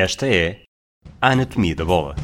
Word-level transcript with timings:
Esta 0.00 0.28
é 0.28 0.62
a 1.20 1.32
Anatomia 1.32 1.74
da 1.74 1.84
Bola. 1.84 2.14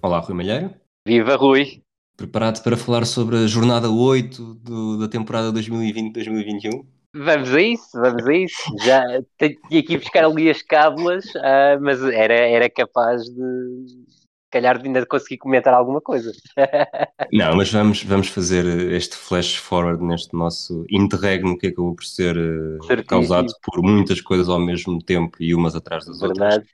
Olá, 0.00 0.20
Rui 0.20 0.36
Malheiro. 0.36 0.72
Viva 1.04 1.34
Rui! 1.34 1.87
Preparado 2.18 2.62
para 2.62 2.76
falar 2.76 3.06
sobre 3.06 3.36
a 3.38 3.46
jornada 3.46 3.88
8 3.90 4.54
do- 4.56 4.98
da 4.98 5.08
temporada 5.08 5.50
2020-2021? 5.50 6.84
Vamos 7.14 7.54
a 7.54 7.60
isso, 7.62 7.88
vamos 7.94 8.26
a 8.26 8.34
isso. 8.34 8.76
Já 8.84 9.02
tinha 9.38 9.82
que 9.82 9.96
buscar 9.98 10.24
ali 10.24 10.50
as 10.50 10.62
cábulas, 10.62 11.24
ah, 11.36 11.78
mas 11.80 12.02
era, 12.02 12.34
era 12.34 12.68
capaz 12.68 13.22
de, 13.24 14.04
calhar, 14.50 14.80
ainda 14.84 15.06
conseguir 15.06 15.38
comentar 15.38 15.72
alguma 15.72 16.00
coisa. 16.00 16.30
Não, 17.30 17.56
mas 17.56 17.70
vamos, 17.70 18.02
vamos 18.04 18.28
fazer 18.28 18.64
este 18.92 19.14
flash 19.16 19.56
forward 19.56 20.02
neste 20.02 20.34
nosso 20.34 20.84
interregno 20.90 21.58
que 21.58 21.66
acabou 21.66 21.94
por 21.94 22.04
ser 22.04 22.36
eh, 22.36 22.78
Certíssimo. 22.86 23.06
causado 23.06 23.52
por 23.62 23.82
muitas 23.82 24.20
coisas 24.22 24.48
ao 24.48 24.58
mesmo 24.58 24.98
tempo 25.02 25.36
e 25.42 25.54
umas 25.54 25.74
atrás 25.76 26.06
das 26.06 26.22
outras. 26.22 26.38
Verdade? 26.48 26.68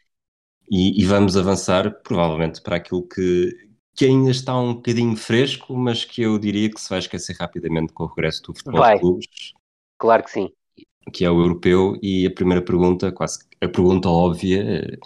E, 0.70 1.02
e 1.02 1.06
vamos 1.06 1.36
avançar 1.36 1.90
provavelmente 2.02 2.62
para 2.62 2.76
aquilo 2.76 3.06
que, 3.08 3.50
que 3.94 4.04
ainda 4.04 4.30
está 4.30 4.58
um 4.58 4.74
bocadinho 4.74 5.16
fresco, 5.16 5.76
mas 5.76 6.04
que 6.04 6.22
eu 6.22 6.38
diria 6.38 6.70
que 6.70 6.80
se 6.80 6.90
vai 6.90 6.98
esquecer 6.98 7.36
rapidamente 7.38 7.92
com 7.92 8.04
o 8.04 8.06
regresso 8.06 8.42
do 8.42 8.54
futebol 8.54 8.80
Vai. 8.80 8.94
de 8.94 9.00
clubes, 9.00 9.26
Claro 9.98 10.24
que 10.24 10.30
sim. 10.30 10.50
que 11.12 11.24
é 11.24 11.30
o 11.30 11.40
europeu. 11.40 11.96
E 12.02 12.26
a 12.26 12.30
primeira 12.30 12.62
pergunta, 12.62 13.12
quase 13.12 13.38
a 13.60 13.68
pergunta 13.68 14.08
óbvia, 14.08 14.62
eh, 14.62 14.98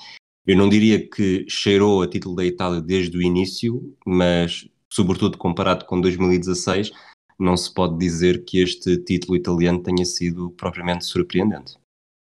eu 0.47 0.57
não 0.57 0.69
diria 0.69 1.07
que 1.09 1.45
cheirou 1.49 2.03
a 2.03 2.09
título 2.09 2.35
da 2.37 2.45
Itália 2.45 2.81
desde 2.81 3.17
o 3.17 3.23
início, 3.23 3.95
mas 4.07 4.67
sobretudo 4.91 5.37
comparado 5.37 5.85
com 5.85 6.01
2016, 6.01 6.91
não 7.39 7.57
se 7.57 7.73
pode 7.73 7.99
dizer 7.99 8.45
que 8.45 8.61
este 8.61 8.97
título 8.99 9.37
italiano 9.37 9.83
tenha 9.83 10.05
sido 10.05 10.51
propriamente 10.53 11.05
surpreendente. 11.05 11.77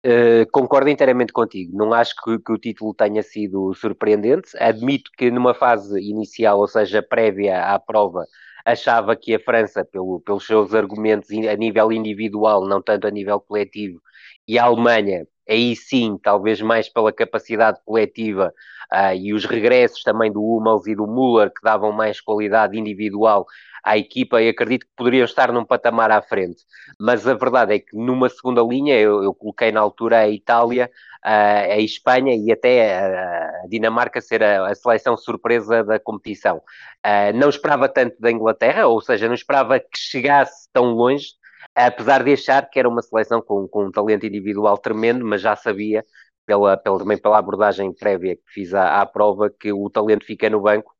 Uh, 0.04 0.50
concordo 0.50 0.90
inteiramente 0.90 1.32
contigo. 1.32 1.76
Não 1.76 1.92
acho 1.92 2.14
que, 2.24 2.38
que 2.38 2.52
o 2.52 2.58
título 2.58 2.92
tenha 2.92 3.22
sido 3.22 3.72
surpreendente. 3.74 4.50
Admito 4.58 5.10
que 5.16 5.30
numa 5.30 5.54
fase 5.54 6.00
inicial, 6.00 6.58
ou 6.58 6.66
seja, 6.66 7.00
prévia 7.00 7.66
à 7.66 7.78
prova, 7.78 8.26
achava 8.64 9.14
que 9.14 9.34
a 9.34 9.40
França, 9.40 9.84
pelo, 9.84 10.20
pelos 10.20 10.44
seus 10.44 10.74
argumentos 10.74 11.30
a 11.30 11.56
nível 11.56 11.92
individual, 11.92 12.66
não 12.66 12.82
tanto 12.82 13.06
a 13.06 13.10
nível 13.10 13.40
coletivo, 13.40 14.00
e 14.46 14.58
a 14.58 14.64
Alemanha, 14.64 15.26
aí 15.48 15.76
sim, 15.76 16.18
talvez 16.22 16.60
mais 16.60 16.88
pela 16.88 17.12
capacidade 17.12 17.78
coletiva 17.84 18.52
ah, 18.90 19.14
e 19.14 19.32
os 19.32 19.44
regressos 19.44 20.02
também 20.02 20.32
do 20.32 20.42
Hummels 20.42 20.86
e 20.86 20.94
do 20.94 21.06
Müller, 21.06 21.50
que 21.50 21.62
davam 21.62 21.92
mais 21.92 22.20
qualidade 22.20 22.78
individual 22.78 23.46
à 23.82 23.98
equipa, 23.98 24.40
e 24.42 24.48
acredito 24.48 24.86
que 24.86 24.92
poderiam 24.96 25.24
estar 25.24 25.52
num 25.52 25.64
patamar 25.64 26.10
à 26.10 26.22
frente 26.22 26.64
mas 26.98 27.26
a 27.26 27.34
verdade 27.34 27.74
é 27.74 27.78
que 27.78 27.96
numa 27.96 28.28
segunda 28.28 28.62
linha 28.62 28.98
eu, 28.98 29.22
eu 29.22 29.34
coloquei 29.34 29.72
na 29.72 29.80
altura 29.80 30.18
a 30.18 30.28
Itália, 30.28 30.90
a, 31.22 31.60
a 31.62 31.78
Espanha 31.78 32.34
e 32.34 32.52
até 32.52 32.96
a, 32.96 33.64
a 33.64 33.66
Dinamarca 33.68 34.20
ser 34.20 34.42
a, 34.42 34.68
a 34.68 34.74
seleção 34.74 35.16
surpresa 35.16 35.82
da 35.84 35.98
competição. 35.98 36.62
Ah, 37.02 37.32
não 37.32 37.48
esperava 37.48 37.88
tanto 37.88 38.20
da 38.20 38.30
Inglaterra, 38.30 38.86
ou 38.86 39.00
seja, 39.00 39.26
não 39.26 39.34
esperava 39.34 39.78
que 39.80 39.98
chegasse 39.98 40.68
tão 40.72 40.92
longe, 40.92 41.28
apesar 41.74 42.22
de 42.22 42.32
achar 42.32 42.68
que 42.68 42.78
era 42.78 42.88
uma 42.88 43.02
seleção 43.02 43.40
com, 43.42 43.66
com 43.68 43.86
um 43.86 43.90
talento 43.90 44.26
individual 44.26 44.78
tremendo, 44.78 45.24
mas 45.24 45.40
já 45.40 45.56
sabia, 45.56 46.04
pela, 46.46 46.76
pela, 46.76 46.98
também 46.98 47.18
pela 47.18 47.38
abordagem 47.38 47.92
prévia 47.92 48.36
que 48.36 48.42
fiz 48.46 48.74
à, 48.74 49.00
à 49.00 49.06
prova, 49.06 49.50
que 49.50 49.72
o 49.72 49.88
talento 49.90 50.24
fica 50.24 50.50
no 50.50 50.60
banco 50.60 50.91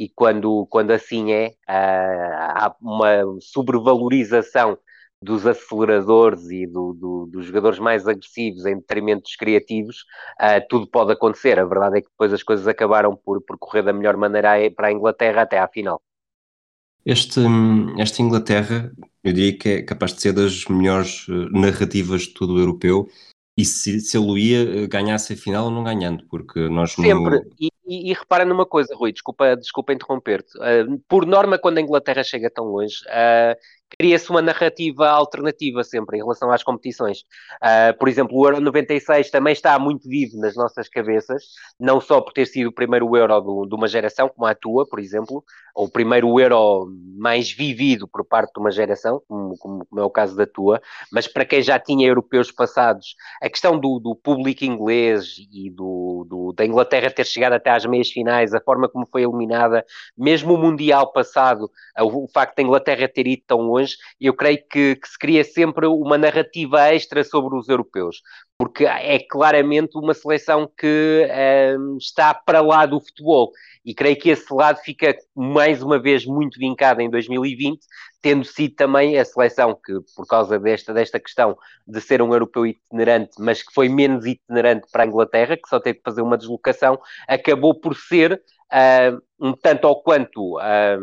e 0.00 0.08
quando, 0.08 0.66
quando 0.70 0.92
assim 0.92 1.32
é, 1.32 1.54
ah, 1.68 2.66
há 2.68 2.76
uma 2.80 3.38
sobrevalorização 3.40 4.78
dos 5.22 5.46
aceleradores 5.46 6.48
e 6.50 6.66
do, 6.66 6.94
do- 6.94 7.26
dos 7.26 7.44
jogadores 7.46 7.78
mais 7.78 8.08
agressivos 8.08 8.64
em 8.64 8.76
detrimento 8.76 9.22
dos 9.24 9.36
criativos, 9.36 10.04
ah, 10.38 10.60
tudo 10.60 10.86
pode 10.90 11.12
acontecer. 11.12 11.58
A 11.58 11.64
verdade 11.66 11.98
é 11.98 12.00
que 12.00 12.08
depois 12.08 12.32
as 12.32 12.42
coisas 12.42 12.66
acabaram 12.66 13.14
por, 13.14 13.42
por 13.42 13.58
correr 13.58 13.82
da 13.82 13.92
melhor 13.92 14.16
maneira 14.16 14.54
a- 14.54 14.70
para 14.74 14.88
a 14.88 14.92
Inglaterra 14.92 15.42
até 15.42 15.58
à 15.58 15.68
final. 15.68 16.00
Este, 17.04 17.40
hum, 17.40 17.98
esta 17.98 18.22
Inglaterra, 18.22 18.92
eu 19.24 19.32
diria 19.32 19.56
que 19.58 19.68
é 19.68 19.82
capaz 19.82 20.14
de 20.14 20.22
ser 20.22 20.32
das 20.32 20.64
melhores 20.66 21.26
eh, 21.28 21.32
narrativas 21.50 22.22
de 22.22 22.34
todo 22.34 22.54
o 22.54 22.58
europeu. 22.58 23.08
E 23.58 23.64
se, 23.64 24.00
se 24.00 24.16
ele 24.16 24.40
ia, 24.40 24.84
eh, 24.84 24.86
ganhasse 24.86 25.34
a 25.34 25.36
final 25.36 25.66
ou 25.66 25.70
não 25.70 25.84
ganhando, 25.84 26.24
porque 26.28 26.68
nós 26.68 26.96
no- 26.96 27.04
Sempre. 27.04 27.40
E, 27.60 27.69
e- 27.90 28.10
e 28.10 28.14
repara 28.14 28.44
numa 28.44 28.66
coisa, 28.66 28.94
Rui, 28.94 29.12
desculpa, 29.12 29.56
desculpa 29.56 29.92
interromper-te. 29.92 30.52
Ah, 30.60 30.84
por 31.08 31.26
norma, 31.26 31.58
quando 31.58 31.78
a 31.78 31.80
Inglaterra 31.80 32.22
chega 32.24 32.50
tão 32.50 32.66
longe, 32.66 32.96
ah, 33.08 33.56
cria-se 33.98 34.30
uma 34.30 34.40
narrativa 34.42 35.08
alternativa 35.08 35.82
sempre 35.84 36.16
em 36.18 36.20
relação 36.20 36.50
às 36.50 36.62
competições. 36.62 37.24
Ah, 37.60 37.94
por 37.98 38.08
exemplo, 38.08 38.36
o 38.36 38.46
Euro 38.46 38.60
96 38.60 39.30
também 39.30 39.52
está 39.52 39.78
muito 39.78 40.08
vivo 40.08 40.36
nas 40.38 40.54
nossas 40.56 40.88
cabeças, 40.88 41.42
não 41.78 42.00
só 42.00 42.20
por 42.20 42.32
ter 42.32 42.46
sido 42.46 42.68
o 42.68 42.72
primeiro 42.72 43.14
Euro 43.16 43.40
do- 43.40 43.66
de 43.66 43.74
uma 43.74 43.88
geração, 43.88 44.28
como 44.28 44.46
a 44.46 44.54
tua, 44.54 44.86
por 44.88 44.98
exemplo, 45.00 45.44
ou 45.74 45.86
o 45.86 45.90
primeiro 45.90 46.38
Euro 46.40 46.88
mais 47.18 47.50
vivido 47.52 48.08
por 48.08 48.24
parte 48.24 48.52
de 48.52 48.60
uma 48.60 48.70
geração, 48.70 49.22
como, 49.28 49.56
como- 49.58 49.86
como 49.86 50.00
é 50.00 50.04
o 50.04 50.10
caso 50.10 50.36
da 50.36 50.46
tua, 50.46 50.80
mas 51.12 51.26
para 51.28 51.44
quem 51.44 51.62
já 51.62 51.78
tinha 51.78 52.06
europeus 52.06 52.50
passados, 52.50 53.14
a 53.42 53.48
questão 53.48 53.78
do, 53.78 53.98
do 53.98 54.14
público 54.14 54.64
inglês 54.64 55.36
e 55.52 55.70
do, 55.70 56.24
do- 56.28 56.52
da 56.52 56.64
Inglaterra 56.64 57.10
ter 57.10 57.26
chegado 57.26 57.52
até 57.54 57.70
às 57.70 57.84
meias 57.86 58.08
finais, 58.10 58.54
a 58.54 58.60
forma 58.60 58.88
como 58.88 59.06
foi 59.10 59.22
eliminada, 59.22 59.84
mesmo 60.16 60.54
o 60.54 60.58
Mundial 60.58 61.12
passado, 61.12 61.70
o 61.98 62.26
facto 62.32 62.56
da 62.56 62.62
Inglaterra 62.62 63.08
ter 63.08 63.26
ido 63.26 63.42
tão 63.46 63.58
longe, 63.60 63.79
eu 64.20 64.34
creio 64.34 64.58
que, 64.70 64.96
que 64.96 65.08
se 65.08 65.18
cria 65.18 65.44
sempre 65.44 65.86
uma 65.86 66.18
narrativa 66.18 66.92
extra 66.92 67.22
sobre 67.24 67.56
os 67.56 67.68
europeus, 67.68 68.22
porque 68.58 68.84
é 68.84 69.18
claramente 69.18 69.96
uma 69.96 70.14
seleção 70.14 70.70
que 70.78 71.26
hum, 71.78 71.96
está 71.98 72.34
para 72.34 72.60
lá 72.60 72.86
do 72.86 73.00
futebol. 73.00 73.50
E 73.84 73.94
creio 73.94 74.18
que 74.18 74.28
esse 74.28 74.52
lado 74.52 74.78
fica 74.84 75.16
mais 75.34 75.82
uma 75.82 75.98
vez 75.98 76.26
muito 76.26 76.58
vincado 76.58 77.00
em 77.00 77.08
2020, 77.08 77.80
tendo 78.20 78.44
sido 78.44 78.74
também 78.74 79.18
a 79.18 79.24
seleção 79.24 79.74
que, 79.74 79.94
por 80.14 80.26
causa 80.26 80.58
desta, 80.58 80.92
desta 80.92 81.18
questão 81.18 81.56
de 81.86 82.00
ser 82.00 82.20
um 82.20 82.32
europeu 82.32 82.66
itinerante, 82.66 83.32
mas 83.38 83.62
que 83.62 83.72
foi 83.72 83.88
menos 83.88 84.26
itinerante 84.26 84.86
para 84.92 85.04
a 85.04 85.06
Inglaterra, 85.06 85.56
que 85.56 85.68
só 85.68 85.80
teve 85.80 85.98
que 85.98 86.04
fazer 86.04 86.20
uma 86.20 86.36
deslocação, 86.36 87.00
acabou 87.26 87.74
por 87.74 87.96
ser 87.96 88.42
ah, 88.70 89.16
um 89.40 89.52
tanto 89.52 89.86
ou 89.88 90.02
quanto, 90.02 90.58
ah, 90.58 90.96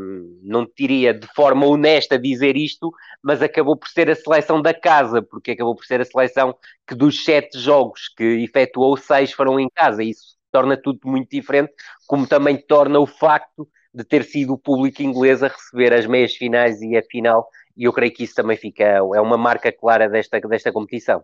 não 0.43 0.67
diria 0.77 1.13
de 1.13 1.27
forma 1.35 1.65
honesta 1.65 2.17
dizer 2.19 2.55
isto, 2.55 2.91
mas 3.21 3.41
acabou 3.41 3.75
por 3.77 3.89
ser 3.89 4.09
a 4.09 4.15
seleção 4.15 4.61
da 4.61 4.73
casa, 4.73 5.21
porque 5.21 5.51
acabou 5.51 5.75
por 5.75 5.85
ser 5.85 6.01
a 6.01 6.05
seleção 6.05 6.55
que 6.87 6.95
dos 6.95 7.23
sete 7.23 7.59
jogos 7.59 8.09
que 8.15 8.23
efetuou, 8.43 8.95
seis 8.97 9.31
foram 9.31 9.59
em 9.59 9.69
casa. 9.69 10.03
Isso 10.03 10.37
torna 10.51 10.77
tudo 10.77 10.99
muito 11.05 11.29
diferente, 11.29 11.73
como 12.07 12.27
também 12.27 12.57
torna 12.57 12.99
o 12.99 13.05
facto 13.05 13.67
de 13.93 14.03
ter 14.03 14.23
sido 14.23 14.53
o 14.53 14.57
público 14.57 15.01
inglês 15.01 15.41
a 15.43 15.47
receber 15.47 15.93
as 15.93 16.05
meias 16.05 16.35
finais 16.35 16.81
e 16.81 16.95
a 16.95 17.03
final, 17.03 17.47
e 17.75 17.83
eu 17.85 17.93
creio 17.93 18.13
que 18.13 18.23
isso 18.23 18.35
também 18.35 18.57
fica, 18.57 18.83
é 18.83 19.21
uma 19.21 19.37
marca 19.37 19.71
clara 19.71 20.07
desta, 20.09 20.39
desta 20.41 20.71
competição. 20.71 21.23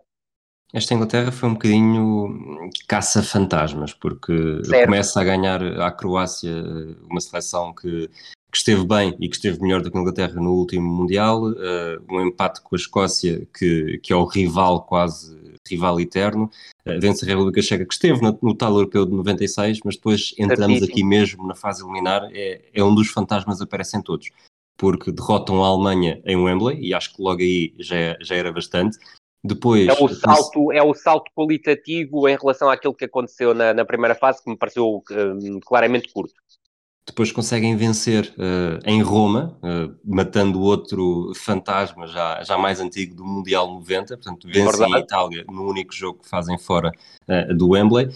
Esta 0.72 0.94
Inglaterra 0.94 1.30
foi 1.30 1.48
um 1.48 1.52
bocadinho 1.52 2.70
caça-fantasmas, 2.88 3.92
porque 3.92 4.60
Certo. 4.64 4.86
começa 4.86 5.20
a 5.20 5.24
ganhar 5.24 5.62
à 5.80 5.90
Croácia 5.92 6.52
uma 7.08 7.20
seleção 7.20 7.72
que, 7.72 8.10
que 8.54 8.58
esteve 8.58 8.84
bem 8.84 9.16
e 9.20 9.28
que 9.28 9.36
esteve 9.36 9.60
melhor 9.60 9.82
do 9.82 9.90
que 9.90 9.96
a 9.96 10.00
Inglaterra 10.00 10.34
no 10.34 10.52
último 10.52 10.88
Mundial, 10.88 11.50
eh, 11.52 11.98
um 12.10 12.20
empate 12.20 12.60
com 12.60 12.74
a 12.74 12.78
Escócia, 12.78 13.46
que, 13.56 13.98
que 14.02 14.12
é 14.12 14.16
o 14.16 14.24
rival 14.24 14.82
quase, 14.82 15.36
rival 15.68 16.00
eterno, 16.00 16.50
eh, 16.84 16.98
vence 16.98 17.24
a 17.24 17.28
República 17.28 17.62
Checa, 17.62 17.84
que 17.84 17.94
esteve 17.94 18.20
no, 18.20 18.38
no 18.42 18.54
tal 18.54 18.74
europeu 18.74 19.06
de 19.06 19.12
96, 19.12 19.80
mas 19.84 19.96
depois 19.96 20.34
entramos 20.38 20.78
Certíssimo. 20.78 20.92
aqui 20.92 21.04
mesmo 21.04 21.46
na 21.46 21.54
fase 21.54 21.82
eliminar, 21.82 22.28
é, 22.32 22.62
é 22.72 22.84
um 22.84 22.94
dos 22.94 23.08
fantasmas 23.10 23.60
aparecem 23.60 24.02
todos. 24.02 24.30
Porque 24.76 25.12
derrotam 25.12 25.62
a 25.64 25.68
Alemanha 25.68 26.20
em 26.24 26.36
Wembley, 26.36 26.80
e 26.80 26.94
acho 26.94 27.14
que 27.14 27.22
logo 27.22 27.40
aí 27.40 27.74
já, 27.78 28.16
já 28.20 28.34
era 28.34 28.52
bastante. 28.52 28.98
Depois, 29.44 29.86
É 29.86 29.92
o 29.92 30.08
salto, 30.08 30.72
é 30.72 30.82
o 30.82 30.94
salto 30.94 31.30
qualitativo 31.36 32.26
em 32.26 32.36
relação 32.36 32.70
àquilo 32.70 32.94
que 32.94 33.04
aconteceu 33.04 33.52
na, 33.52 33.74
na 33.74 33.84
primeira 33.84 34.14
fase, 34.14 34.42
que 34.42 34.48
me 34.48 34.56
pareceu 34.56 35.02
hum, 35.10 35.60
claramente 35.62 36.10
curto. 36.10 36.32
depois 37.06 37.30
conseguem 37.30 37.76
vencer 37.76 38.32
eh, 38.38 38.78
em 38.86 39.02
Roma, 39.02 39.58
eh, 39.62 39.90
matando 40.02 40.62
outro 40.62 41.30
fantasma 41.34 42.06
já, 42.06 42.42
já 42.42 42.56
mais 42.56 42.80
antigo 42.80 43.14
do 43.14 43.24
Mundial 43.24 43.70
90, 43.70 44.16
portanto 44.16 44.48
vencem 44.48 44.94
a. 44.94 44.98
Itália 44.98 45.44
no 45.50 45.68
único 45.68 45.92
jogo 45.92 46.20
que 46.22 46.28
fazem 46.28 46.56
fora 46.56 46.90
eh, 47.28 47.52
do 47.52 47.68
Wembley. 47.68 48.08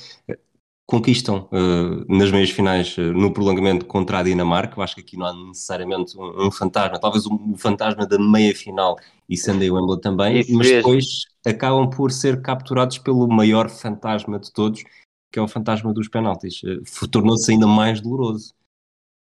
Conquistam 0.88 1.46
uh, 1.52 2.16
nas 2.16 2.32
meias 2.32 2.48
finais 2.48 2.96
uh, 2.96 3.12
no 3.12 3.30
prolongamento 3.30 3.84
contra 3.84 4.20
a 4.20 4.22
Dinamarca. 4.22 4.78
Eu 4.78 4.82
acho 4.82 4.94
que 4.94 5.02
aqui 5.02 5.18
não 5.18 5.26
há 5.26 5.34
necessariamente 5.34 6.18
um, 6.18 6.46
um 6.46 6.50
fantasma, 6.50 6.98
talvez 6.98 7.26
o 7.26 7.34
um, 7.34 7.52
um 7.52 7.58
fantasma 7.58 8.06
da 8.06 8.18
meia 8.18 8.56
final 8.56 8.96
e 9.28 9.34
em 9.34 9.70
Wembley 9.70 10.00
também, 10.00 10.40
Isso 10.40 10.54
mas 10.54 10.66
mesmo. 10.66 10.76
depois 10.78 11.04
acabam 11.46 11.90
por 11.90 12.10
ser 12.10 12.40
capturados 12.40 12.96
pelo 12.96 13.28
maior 13.28 13.68
fantasma 13.68 14.38
de 14.38 14.50
todos, 14.50 14.82
que 15.30 15.38
é 15.38 15.42
o 15.42 15.46
fantasma 15.46 15.92
dos 15.92 16.08
penaltis. 16.08 16.62
Uh, 16.62 17.08
Tornou-se 17.08 17.52
ainda 17.52 17.66
mais 17.66 18.00
doloroso. 18.00 18.54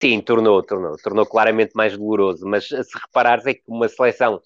Sim, 0.02 0.22
tornou, 0.22 0.64
tornou, 0.64 0.96
tornou 1.04 1.26
claramente 1.26 1.72
mais 1.76 1.98
doloroso, 1.98 2.46
mas 2.46 2.70
se 2.70 2.98
reparares 3.06 3.46
é 3.46 3.56
que 3.56 3.64
uma 3.68 3.90
seleção 3.90 4.40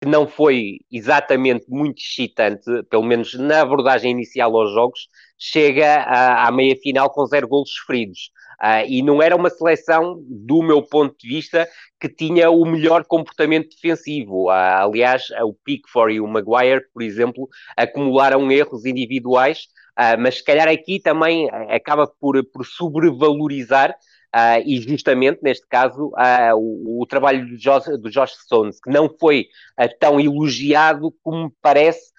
que 0.00 0.08
não 0.08 0.28
foi 0.28 0.78
exatamente 0.92 1.64
muito 1.68 1.98
excitante, 1.98 2.64
pelo 2.88 3.02
menos 3.02 3.34
na 3.34 3.62
abordagem 3.62 4.12
inicial 4.12 4.56
aos 4.56 4.72
jogos, 4.72 5.08
chega 5.38 6.02
à, 6.02 6.48
à 6.48 6.52
meia 6.52 6.76
final 6.76 7.10
com 7.10 7.24
zero 7.26 7.48
golos 7.48 7.70
sofridos. 7.70 8.30
Uh, 8.60 8.82
e 8.88 9.02
não 9.02 9.22
era 9.22 9.36
uma 9.36 9.50
seleção, 9.50 10.20
do 10.28 10.62
meu 10.62 10.82
ponto 10.82 11.14
de 11.16 11.28
vista, 11.28 11.68
que 12.00 12.08
tinha 12.08 12.50
o 12.50 12.64
melhor 12.64 13.04
comportamento 13.04 13.68
defensivo. 13.70 14.46
Uh, 14.46 14.50
aliás, 14.50 15.28
o 15.44 15.54
Pickford 15.54 16.16
e 16.16 16.20
o 16.20 16.26
Maguire, 16.26 16.84
por 16.92 17.02
exemplo, 17.02 17.48
acumularam 17.76 18.50
erros 18.50 18.84
individuais, 18.84 19.68
uh, 19.96 20.20
mas 20.20 20.38
se 20.38 20.44
calhar 20.44 20.66
aqui 20.66 20.98
também 20.98 21.48
acaba 21.70 22.08
por, 22.20 22.44
por 22.52 22.66
sobrevalorizar 22.66 23.94
e 24.66 24.78
justamente 24.82 25.40
neste 25.42 25.66
caso 25.66 26.12
o, 26.54 27.02
o, 27.02 27.06
trabalho 27.06 27.46
do 27.48 27.56
Josh, 27.56 27.86
do 27.98 28.10
Josh 28.10 28.34
Stones, 28.44 28.78
que 28.78 28.90
não 28.90 29.08
foi 29.18 29.46
tão 29.98 30.20
elogiado 30.20 31.12
como 31.22 31.46
me 31.46 31.52
parece 31.62 32.12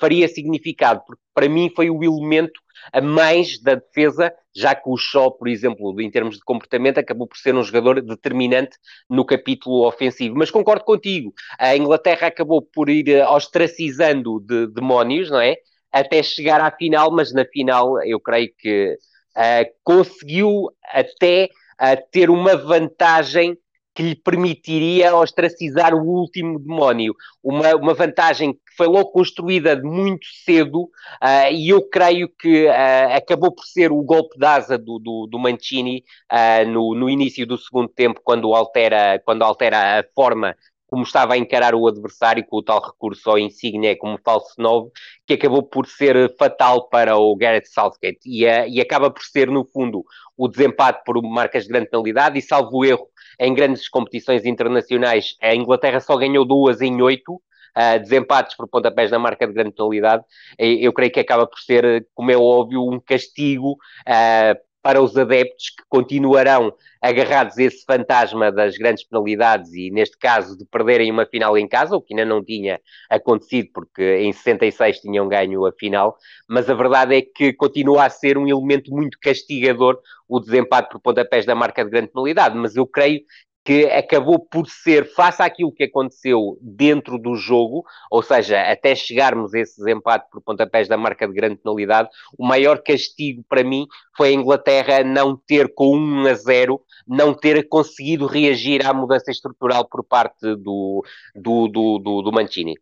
faria 0.00 0.28
significado, 0.28 1.02
porque 1.06 1.22
para 1.34 1.48
mim 1.48 1.70
foi 1.74 1.90
o 1.90 2.02
elemento 2.02 2.60
a 2.92 3.00
mais 3.00 3.60
da 3.60 3.74
defesa, 3.74 4.32
já 4.54 4.74
que 4.74 4.88
o 4.88 4.96
Shaw, 4.96 5.32
por 5.32 5.48
exemplo, 5.48 6.00
em 6.00 6.10
termos 6.10 6.36
de 6.36 6.44
comportamento, 6.44 6.98
acabou 6.98 7.26
por 7.26 7.36
ser 7.36 7.54
um 7.54 7.62
jogador 7.62 8.00
determinante 8.00 8.76
no 9.08 9.24
capítulo 9.24 9.86
ofensivo. 9.86 10.36
Mas 10.36 10.50
concordo 10.50 10.84
contigo, 10.84 11.32
a 11.58 11.76
Inglaterra 11.76 12.28
acabou 12.28 12.62
por 12.62 12.88
ir 12.88 13.22
ostracizando 13.28 14.40
de 14.40 14.66
demónios, 14.68 15.30
não 15.30 15.40
é? 15.40 15.56
Até 15.92 16.22
chegar 16.22 16.60
à 16.60 16.70
final, 16.70 17.10
mas 17.10 17.32
na 17.32 17.44
final 17.44 18.02
eu 18.04 18.20
creio 18.20 18.50
que 18.58 18.96
uh, 19.36 19.70
conseguiu 19.82 20.68
até 20.84 21.48
uh, 21.80 22.10
ter 22.10 22.30
uma 22.30 22.56
vantagem 22.56 23.56
que 23.98 24.02
lhe 24.04 24.14
permitiria 24.14 25.12
ostracizar 25.16 25.92
o 25.92 26.00
último 26.00 26.56
demónio. 26.60 27.16
Uma, 27.42 27.74
uma 27.74 27.94
vantagem 27.94 28.52
que 28.52 28.76
foi 28.76 28.86
logo 28.86 29.10
construída 29.10 29.74
muito 29.82 30.24
cedo 30.44 30.82
uh, 30.82 31.50
e 31.50 31.70
eu 31.70 31.82
creio 31.82 32.28
que 32.28 32.66
uh, 32.66 33.16
acabou 33.16 33.50
por 33.50 33.64
ser 33.64 33.90
o 33.90 34.00
golpe 34.04 34.38
de 34.38 34.46
asa 34.46 34.78
do, 34.78 35.00
do, 35.00 35.26
do 35.28 35.36
Mancini 35.36 36.04
uh, 36.32 36.64
no, 36.70 36.94
no 36.94 37.10
início 37.10 37.44
do 37.44 37.58
segundo 37.58 37.88
tempo, 37.88 38.20
quando 38.22 38.54
altera, 38.54 39.20
quando 39.24 39.42
altera 39.42 39.98
a 39.98 40.04
forma 40.14 40.54
como 40.88 41.02
estava 41.02 41.34
a 41.34 41.38
encarar 41.38 41.74
o 41.74 41.86
adversário 41.86 42.44
com 42.44 42.56
o 42.56 42.62
tal 42.62 42.80
recurso 42.80 43.30
ao 43.30 43.38
Insigne 43.38 43.94
como 43.94 44.18
falso 44.24 44.54
novo, 44.58 44.90
que 45.26 45.34
acabou 45.34 45.62
por 45.62 45.86
ser 45.86 46.34
fatal 46.36 46.88
para 46.88 47.16
o 47.16 47.36
Gareth 47.36 47.66
Southgate 47.66 48.18
e, 48.24 48.44
uh, 48.46 48.66
e 48.66 48.80
acaba 48.80 49.10
por 49.10 49.22
ser, 49.22 49.48
no 49.48 49.64
fundo, 49.64 50.02
o 50.36 50.48
desempate 50.48 51.02
por 51.04 51.22
marcas 51.22 51.64
de 51.64 51.68
grande 51.68 51.90
penalidade 51.90 52.38
e, 52.38 52.42
salvo 52.42 52.84
erro, 52.84 53.06
em 53.38 53.54
grandes 53.54 53.88
competições 53.88 54.44
internacionais, 54.46 55.36
a 55.42 55.54
Inglaterra 55.54 56.00
só 56.00 56.16
ganhou 56.16 56.44
duas 56.44 56.80
em 56.80 57.00
oito, 57.02 57.34
uh, 57.34 58.00
desempates 58.00 58.56
por 58.56 58.66
pontapés 58.66 59.10
na 59.10 59.18
marca 59.18 59.46
de 59.46 59.52
grande 59.52 59.72
penalidade. 59.72 60.24
Eu 60.58 60.92
creio 60.92 61.12
que 61.12 61.20
acaba 61.20 61.46
por 61.46 61.58
ser, 61.58 62.06
como 62.14 62.30
é 62.30 62.36
óbvio, 62.36 62.82
um 62.82 62.98
castigo 62.98 63.72
uh, 63.72 64.67
para 64.88 65.02
os 65.02 65.14
adeptos 65.18 65.68
que 65.68 65.82
continuarão 65.86 66.72
agarrados 67.02 67.58
a 67.58 67.62
esse 67.62 67.84
fantasma 67.84 68.50
das 68.50 68.78
grandes 68.78 69.04
penalidades 69.04 69.70
e, 69.74 69.90
neste 69.90 70.16
caso, 70.16 70.56
de 70.56 70.64
perderem 70.64 71.12
uma 71.12 71.26
final 71.26 71.58
em 71.58 71.68
casa, 71.68 71.94
o 71.94 72.00
que 72.00 72.14
ainda 72.14 72.24
não 72.24 72.42
tinha 72.42 72.80
acontecido, 73.10 73.68
porque 73.74 74.20
em 74.20 74.32
66 74.32 75.00
tinham 75.00 75.28
ganho 75.28 75.66
a 75.66 75.72
final, 75.72 76.16
mas 76.48 76.70
a 76.70 76.74
verdade 76.74 77.14
é 77.14 77.20
que 77.20 77.52
continua 77.52 78.06
a 78.06 78.08
ser 78.08 78.38
um 78.38 78.48
elemento 78.48 78.90
muito 78.90 79.18
castigador 79.20 80.00
o 80.26 80.40
desempate 80.40 80.88
por 80.90 81.00
pontapés 81.02 81.44
da 81.44 81.54
marca 81.54 81.84
de 81.84 81.90
grande 81.90 82.08
penalidade, 82.08 82.56
mas 82.56 82.74
eu 82.74 82.86
creio 82.86 83.20
que 83.68 83.84
acabou 83.84 84.38
por 84.38 84.66
ser, 84.66 85.12
face 85.12 85.42
àquilo 85.42 85.70
que 85.70 85.84
aconteceu 85.84 86.56
dentro 86.62 87.18
do 87.18 87.34
jogo, 87.34 87.84
ou 88.10 88.22
seja, 88.22 88.62
até 88.62 88.94
chegarmos 88.94 89.52
a 89.52 89.58
esse 89.58 89.76
desempate 89.76 90.26
por 90.32 90.40
pontapés 90.40 90.88
da 90.88 90.96
marca 90.96 91.28
de 91.28 91.34
grande 91.34 91.56
penalidade, 91.56 92.08
o 92.38 92.46
maior 92.46 92.82
castigo 92.82 93.44
para 93.46 93.62
mim 93.62 93.86
foi 94.16 94.28
a 94.30 94.32
Inglaterra 94.32 95.04
não 95.04 95.36
ter, 95.36 95.74
com 95.74 95.94
1 95.94 96.28
a 96.28 96.34
0, 96.34 96.80
não 97.06 97.34
ter 97.34 97.68
conseguido 97.68 98.26
reagir 98.26 98.86
à 98.86 98.94
mudança 98.94 99.30
estrutural 99.30 99.86
por 99.86 100.02
parte 100.02 100.56
do, 100.56 101.04
do, 101.36 101.68
do, 101.68 101.98
do, 101.98 102.22
do 102.22 102.32
Mancini. 102.32 102.72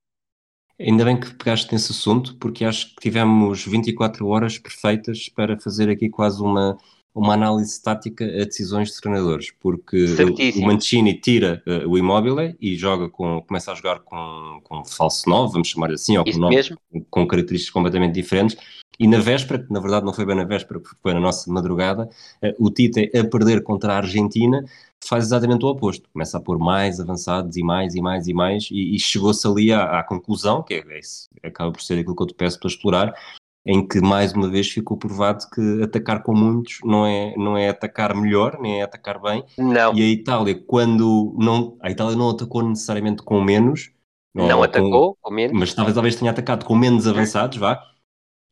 Ainda 0.78 1.04
bem 1.04 1.18
que 1.18 1.34
pegaste 1.34 1.72
nesse 1.72 1.90
assunto, 1.90 2.36
porque 2.38 2.64
acho 2.64 2.94
que 2.94 3.00
tivemos 3.00 3.66
24 3.66 4.24
horas 4.28 4.56
perfeitas 4.56 5.28
para 5.28 5.58
fazer 5.58 5.90
aqui 5.90 6.08
quase 6.08 6.40
uma 6.40 6.76
uma 7.16 7.32
análise 7.32 7.82
tática 7.82 8.24
a 8.24 8.44
decisões 8.44 8.90
de 8.90 9.00
treinadores, 9.00 9.50
porque 9.50 10.06
Certíssimo. 10.08 10.64
o 10.64 10.68
Mancini 10.68 11.14
tira 11.14 11.62
uh, 11.66 11.88
o 11.88 11.96
Immobile 11.96 12.54
e 12.60 12.76
joga 12.76 13.08
com, 13.08 13.40
começa 13.40 13.72
a 13.72 13.74
jogar 13.74 14.00
com, 14.00 14.60
com 14.62 14.84
falso 14.84 15.28
9, 15.28 15.52
vamos 15.52 15.68
chamar 15.68 15.90
assim, 15.90 16.18
ou 16.18 16.24
com, 16.24 16.38
nove, 16.38 16.76
com 17.08 17.26
características 17.26 17.72
completamente 17.72 18.12
diferentes, 18.12 18.56
e 18.98 19.06
na 19.06 19.18
véspera, 19.18 19.62
que 19.62 19.72
na 19.72 19.80
verdade 19.80 20.04
não 20.04 20.12
foi 20.12 20.26
bem 20.26 20.36
na 20.36 20.44
véspera, 20.44 20.78
porque 20.78 20.96
foi 21.02 21.14
na 21.14 21.20
nossa 21.20 21.50
madrugada, 21.50 22.08
uh, 22.42 22.64
o 22.66 22.70
Tite 22.70 23.10
a 23.16 23.24
perder 23.24 23.62
contra 23.62 23.94
a 23.94 23.96
Argentina 23.96 24.62
faz 25.02 25.24
exatamente 25.24 25.64
o 25.64 25.68
oposto, 25.68 26.08
começa 26.12 26.36
a 26.36 26.40
pôr 26.40 26.58
mais 26.58 27.00
avançados 27.00 27.56
e 27.56 27.62
mais 27.62 27.94
e 27.94 28.02
mais 28.02 28.26
e 28.26 28.34
mais, 28.34 28.68
e, 28.70 28.94
e 28.94 28.98
chegou-se 28.98 29.46
ali 29.46 29.72
à, 29.72 30.00
à, 30.00 30.02
conclusão, 30.02 30.62
que 30.62 30.74
é, 30.74 30.78
é, 31.42 31.48
acaba 31.48 31.72
por 31.72 31.80
ser 31.80 31.98
aquilo 31.98 32.14
que 32.14 32.22
eu 32.22 32.26
te 32.26 32.34
peço 32.34 32.58
para 32.58 32.68
explorar, 32.68 33.14
em 33.66 33.86
que 33.86 34.00
mais 34.00 34.32
uma 34.32 34.48
vez 34.48 34.70
ficou 34.70 34.96
provado 34.96 35.44
que 35.52 35.82
atacar 35.82 36.22
com 36.22 36.32
muitos 36.32 36.78
não 36.84 37.04
é, 37.04 37.34
não 37.36 37.58
é 37.58 37.68
atacar 37.68 38.14
melhor, 38.14 38.58
nem 38.60 38.80
é 38.80 38.84
atacar 38.84 39.20
bem. 39.20 39.44
Não. 39.58 39.92
E 39.92 40.02
a 40.02 40.06
Itália, 40.06 40.54
quando 40.66 41.34
não. 41.36 41.76
A 41.82 41.90
Itália 41.90 42.14
não 42.14 42.30
atacou 42.30 42.62
necessariamente 42.62 43.24
com 43.24 43.42
menos. 43.42 43.90
Não, 44.32 44.62
atacou 44.62 45.14
com, 45.14 45.20
com 45.22 45.34
menos. 45.34 45.58
Mas 45.58 45.74
talvez, 45.74 45.94
talvez 45.94 46.14
tenha 46.14 46.30
atacado 46.30 46.64
com 46.64 46.76
menos 46.76 47.08
avançados, 47.08 47.58
vá. 47.58 47.82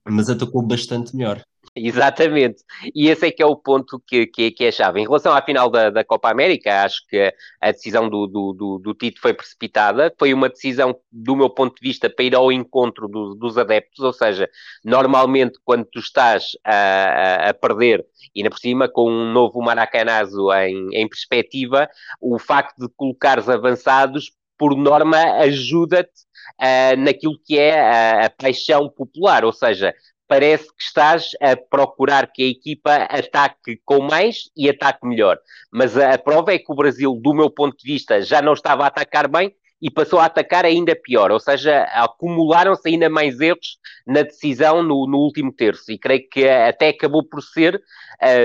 Mas 0.09 0.29
atacou 0.29 0.63
bastante 0.63 1.15
melhor. 1.15 1.45
Exatamente. 1.77 2.63
E 2.95 3.09
esse 3.09 3.27
é 3.27 3.31
que 3.31 3.43
é 3.43 3.47
o 3.47 3.57
ponto 3.57 4.01
que, 4.07 4.27
que, 4.27 4.51
que 4.51 4.65
é 4.65 4.71
chave. 4.71 5.01
Em 5.01 5.05
relação 5.05 5.33
à 5.33 5.43
final 5.43 5.69
da, 5.71 5.91
da 5.91 6.05
Copa 6.05 6.31
América, 6.31 6.83
acho 6.83 7.07
que 7.09 7.35
a 7.61 7.73
decisão 7.73 8.09
do, 8.09 8.27
do, 8.27 8.53
do, 8.53 8.79
do, 8.79 8.95
Tito 8.95 9.21
foi 9.21 9.35
precipitada. 9.35 10.13
Foi 10.19 10.33
uma 10.33 10.49
decisão, 10.49 10.97
do 11.11 11.35
meu 11.35 11.51
ponto 11.51 11.75
de 11.75 11.89
vista, 11.89 12.09
para 12.09 12.25
ir 12.25 12.35
ao 12.35 12.53
encontro 12.53 13.09
do, 13.09 13.35
dos 13.35 13.59
adeptos. 13.59 14.05
Ou 14.05 14.13
seja, 14.13 14.49
normalmente, 14.85 15.59
quando 15.65 15.85
tu 15.85 15.99
estás 15.99 16.53
a, 16.65 17.51
a, 17.51 17.55
perder, 17.55 18.05
e 18.35 18.43
na 18.43 18.51
por 18.51 18.59
cima, 18.59 18.89
com 18.89 19.11
um 19.11 19.33
novo 19.33 19.61
Maracanazo 19.61 20.53
em, 20.53 20.89
em 20.93 21.09
perspectiva, 21.09 21.89
o 22.21 22.39
facto 22.39 22.79
de 22.79 22.89
colocares 22.97 23.49
avançados, 23.49 24.31
por 24.59 24.77
norma, 24.77 25.19
ajuda-te 25.41 26.23
uh, 26.61 26.97
naquilo 26.99 27.39
que 27.45 27.59
é 27.59 27.81
a, 27.81 28.27
a, 28.27 28.31
paixão 28.31 28.89
popular, 28.89 29.45
ou 29.45 29.53
seja, 29.53 29.95
parece 30.27 30.67
que 30.69 30.83
estás 30.83 31.31
a 31.41 31.57
procurar 31.57 32.31
que 32.33 32.43
a 32.43 32.49
equipa 32.49 32.95
ataque 32.95 33.81
com 33.85 34.01
mais 34.01 34.51
e 34.57 34.69
ataque 34.69 35.07
melhor. 35.07 35.39
Mas 35.73 35.97
a, 35.97 36.17
prova 36.19 36.53
é 36.53 36.59
que 36.59 36.73
o 36.73 36.75
Brasil, 36.75 37.19
do 37.23 37.35
meu 37.35 37.51
ponto 37.51 37.77
de 37.77 37.93
vista, 37.93 38.21
já 38.23 38.41
não 38.41 38.53
estava 38.53 38.85
a 38.85 38.89
atacar 38.89 39.29
bem 39.29 39.55
e 39.85 39.91
passou 39.91 40.19
a 40.19 40.25
atacar 40.25 40.65
ainda 40.65 40.97
pior, 40.97 41.31
ou 41.31 41.39
seja, 41.39 41.83
acumularam-se 41.93 42.89
ainda 42.89 43.11
mais 43.11 43.39
erros 43.39 43.79
na 44.07 44.23
decisão 44.23 44.83
no, 44.83 45.07
no, 45.07 45.19
último 45.19 45.53
terço, 45.53 45.93
e 45.93 45.99
creio 45.99 46.27
que 46.31 46.49
até 46.49 46.89
acabou 46.89 47.23
por 47.23 47.43
ser 47.43 47.79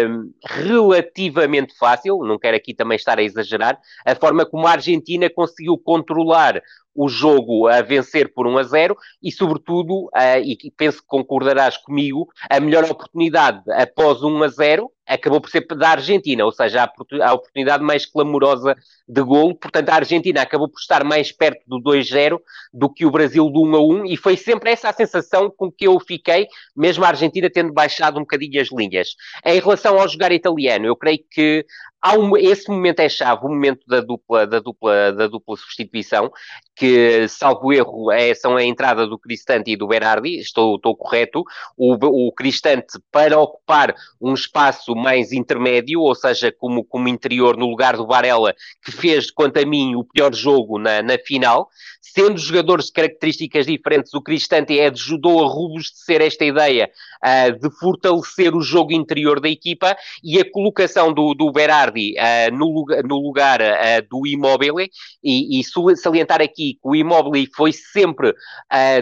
um, 0.10 0.34
relativamente 0.46 1.74
fácil, 1.78 2.18
não 2.26 2.38
quero 2.38 2.58
aqui 2.58 2.74
também 2.74 2.98
estar 2.98 3.18
a 3.18 3.24
exagerar, 3.24 3.80
a 4.06 4.16
forma 4.16 4.46
como 4.46 4.68
a 4.68 4.72
Argentina 4.72 5.30
conseguiu 5.30 5.78
controlar 5.78 6.62
o 6.96 7.08
jogo 7.08 7.68
a 7.68 7.82
vencer 7.82 8.34
por 8.34 8.48
1 8.48 8.58
a 8.58 8.64
0 8.64 8.98
e, 9.22 9.32
sobretudo, 9.32 10.10
e 10.44 10.72
penso 10.76 11.02
que 11.02 11.08
concordarás 11.08 11.78
comigo, 11.78 12.28
a 12.50 12.60
melhor 12.60 12.84
oportunidade 12.84 13.62
após 13.72 14.22
1 14.22 14.44
a 14.44 14.48
0 14.48 14.92
acabou 15.08 15.42
por 15.42 15.50
ser 15.50 15.66
da 15.66 15.90
Argentina, 15.90 16.46
ou 16.46 16.52
seja, 16.52 16.88
a 17.24 17.34
oportunidade 17.34 17.84
mais 17.84 18.06
clamorosa 18.06 18.76
de 19.08 19.24
golo. 19.24 19.56
Portanto, 19.56 19.90
a 19.90 19.96
Argentina 19.96 20.42
acabou 20.42 20.70
por 20.70 20.80
estar 20.80 21.04
mais 21.04 21.32
perto 21.32 21.62
do 21.66 21.82
2-0 21.82 22.40
do 22.72 22.88
que 22.94 23.08
o 23.08 23.12
Brasil 23.12 23.50
do 23.50 23.64
1 23.64 23.76
a 23.76 23.82
1 23.82 24.06
e 24.06 24.16
foi 24.16 24.38
sempre 24.38 24.70
essa 24.70 24.90
a 24.90 24.94
sensação 24.94 25.50
com 25.50 25.72
que 25.72 25.88
eu 25.88 26.00
fiquei, 26.00 26.48
mesmo 26.76 27.04
a 27.04 27.08
Argentina 27.08 27.50
tendo 27.50 27.74
baixado 27.74 28.18
um 28.18 28.22
bocadinho 28.22 28.62
as 28.62 28.70
linhas. 28.72 29.16
Em 29.44 29.60
relação 29.60 30.00
ao 30.00 30.08
jogar 30.08 30.32
italiano, 30.32 30.86
eu 30.86 30.96
creio 30.96 31.20
que 31.32 31.66
há 32.02 32.18
um, 32.18 32.36
esse 32.38 32.70
momento 32.70 33.00
é 33.00 33.10
chave, 33.10 33.46
o 33.46 33.50
momento 33.50 33.86
da 33.88 34.02
dupla, 34.02 34.48
da 34.48 34.60
dupla, 34.60 35.12
da 35.12 35.28
dupla 35.28 35.58
substituição, 35.58 36.32
que, 36.76 37.28
salvo 37.28 37.74
erro, 37.74 38.12
é, 38.12 38.34
são 38.34 38.56
a 38.56 38.64
entrada 38.64 39.06
do 39.06 39.20
Cristante 39.20 39.72
e 39.72 39.76
do 39.76 39.88
Berardi, 39.88 40.40
estou, 40.40 40.76
estou 40.76 40.96
correto, 40.96 41.44
o, 41.78 42.28
o 42.28 42.32
Cristante 42.32 43.00
para 43.12 43.38
ocupar 43.38 43.94
um 44.22 44.34
espaço 44.34 44.96
mais 44.96 45.34
intermédio, 45.34 46.02
ou 46.02 46.16
seja, 46.16 46.52
como, 46.52 46.84
como 46.84 47.10
interior 47.10 47.58
no 47.58 47.68
lugar 47.68 47.98
do 47.98 48.08
Varela, 48.08 48.56
que 48.84 48.92
fez, 48.92 49.30
quanto 49.30 49.60
a 49.60 49.66
mim, 49.66 49.96
o 49.96 50.04
pior 50.04 50.34
jogo 50.34 50.80
na, 50.80 51.02
na 51.02 51.18
final, 51.18 51.68
sendo 52.02 52.38
jogadores 52.38 52.86
de 52.86 52.94
características 52.94 53.66
diferentes, 53.66 54.14
o 54.14 54.22
Cristante 54.22 54.80
ajudou 54.80 55.44
a 55.44 55.48
robustecer 55.48 56.22
esta 56.22 56.46
ideia 56.46 56.90
uh, 57.24 57.60
de 57.60 57.70
fortalecer 57.78 58.56
o 58.56 58.62
jogo 58.62 58.94
interior 58.94 59.40
da 59.40 59.50
equipa 59.50 59.98
e 60.24 60.40
a 60.40 60.50
colocação 60.50 61.14
do, 61.14 61.34
do 61.34 61.52
Berardi 61.52 61.89
uh, 61.90 62.56
no, 62.56 62.72
lugar, 62.72 63.04
no 63.04 63.18
lugar 63.18 63.62
uh, 63.62 64.08
do 64.10 64.26
Immobile 64.26 64.90
e, 65.24 65.60
e, 65.60 65.64
salientar 65.98 66.42
aqui 66.42 66.74
que 66.74 66.80
o 66.84 66.96
Immobile 66.96 67.50
foi 67.56 67.72
sempre, 67.74 68.34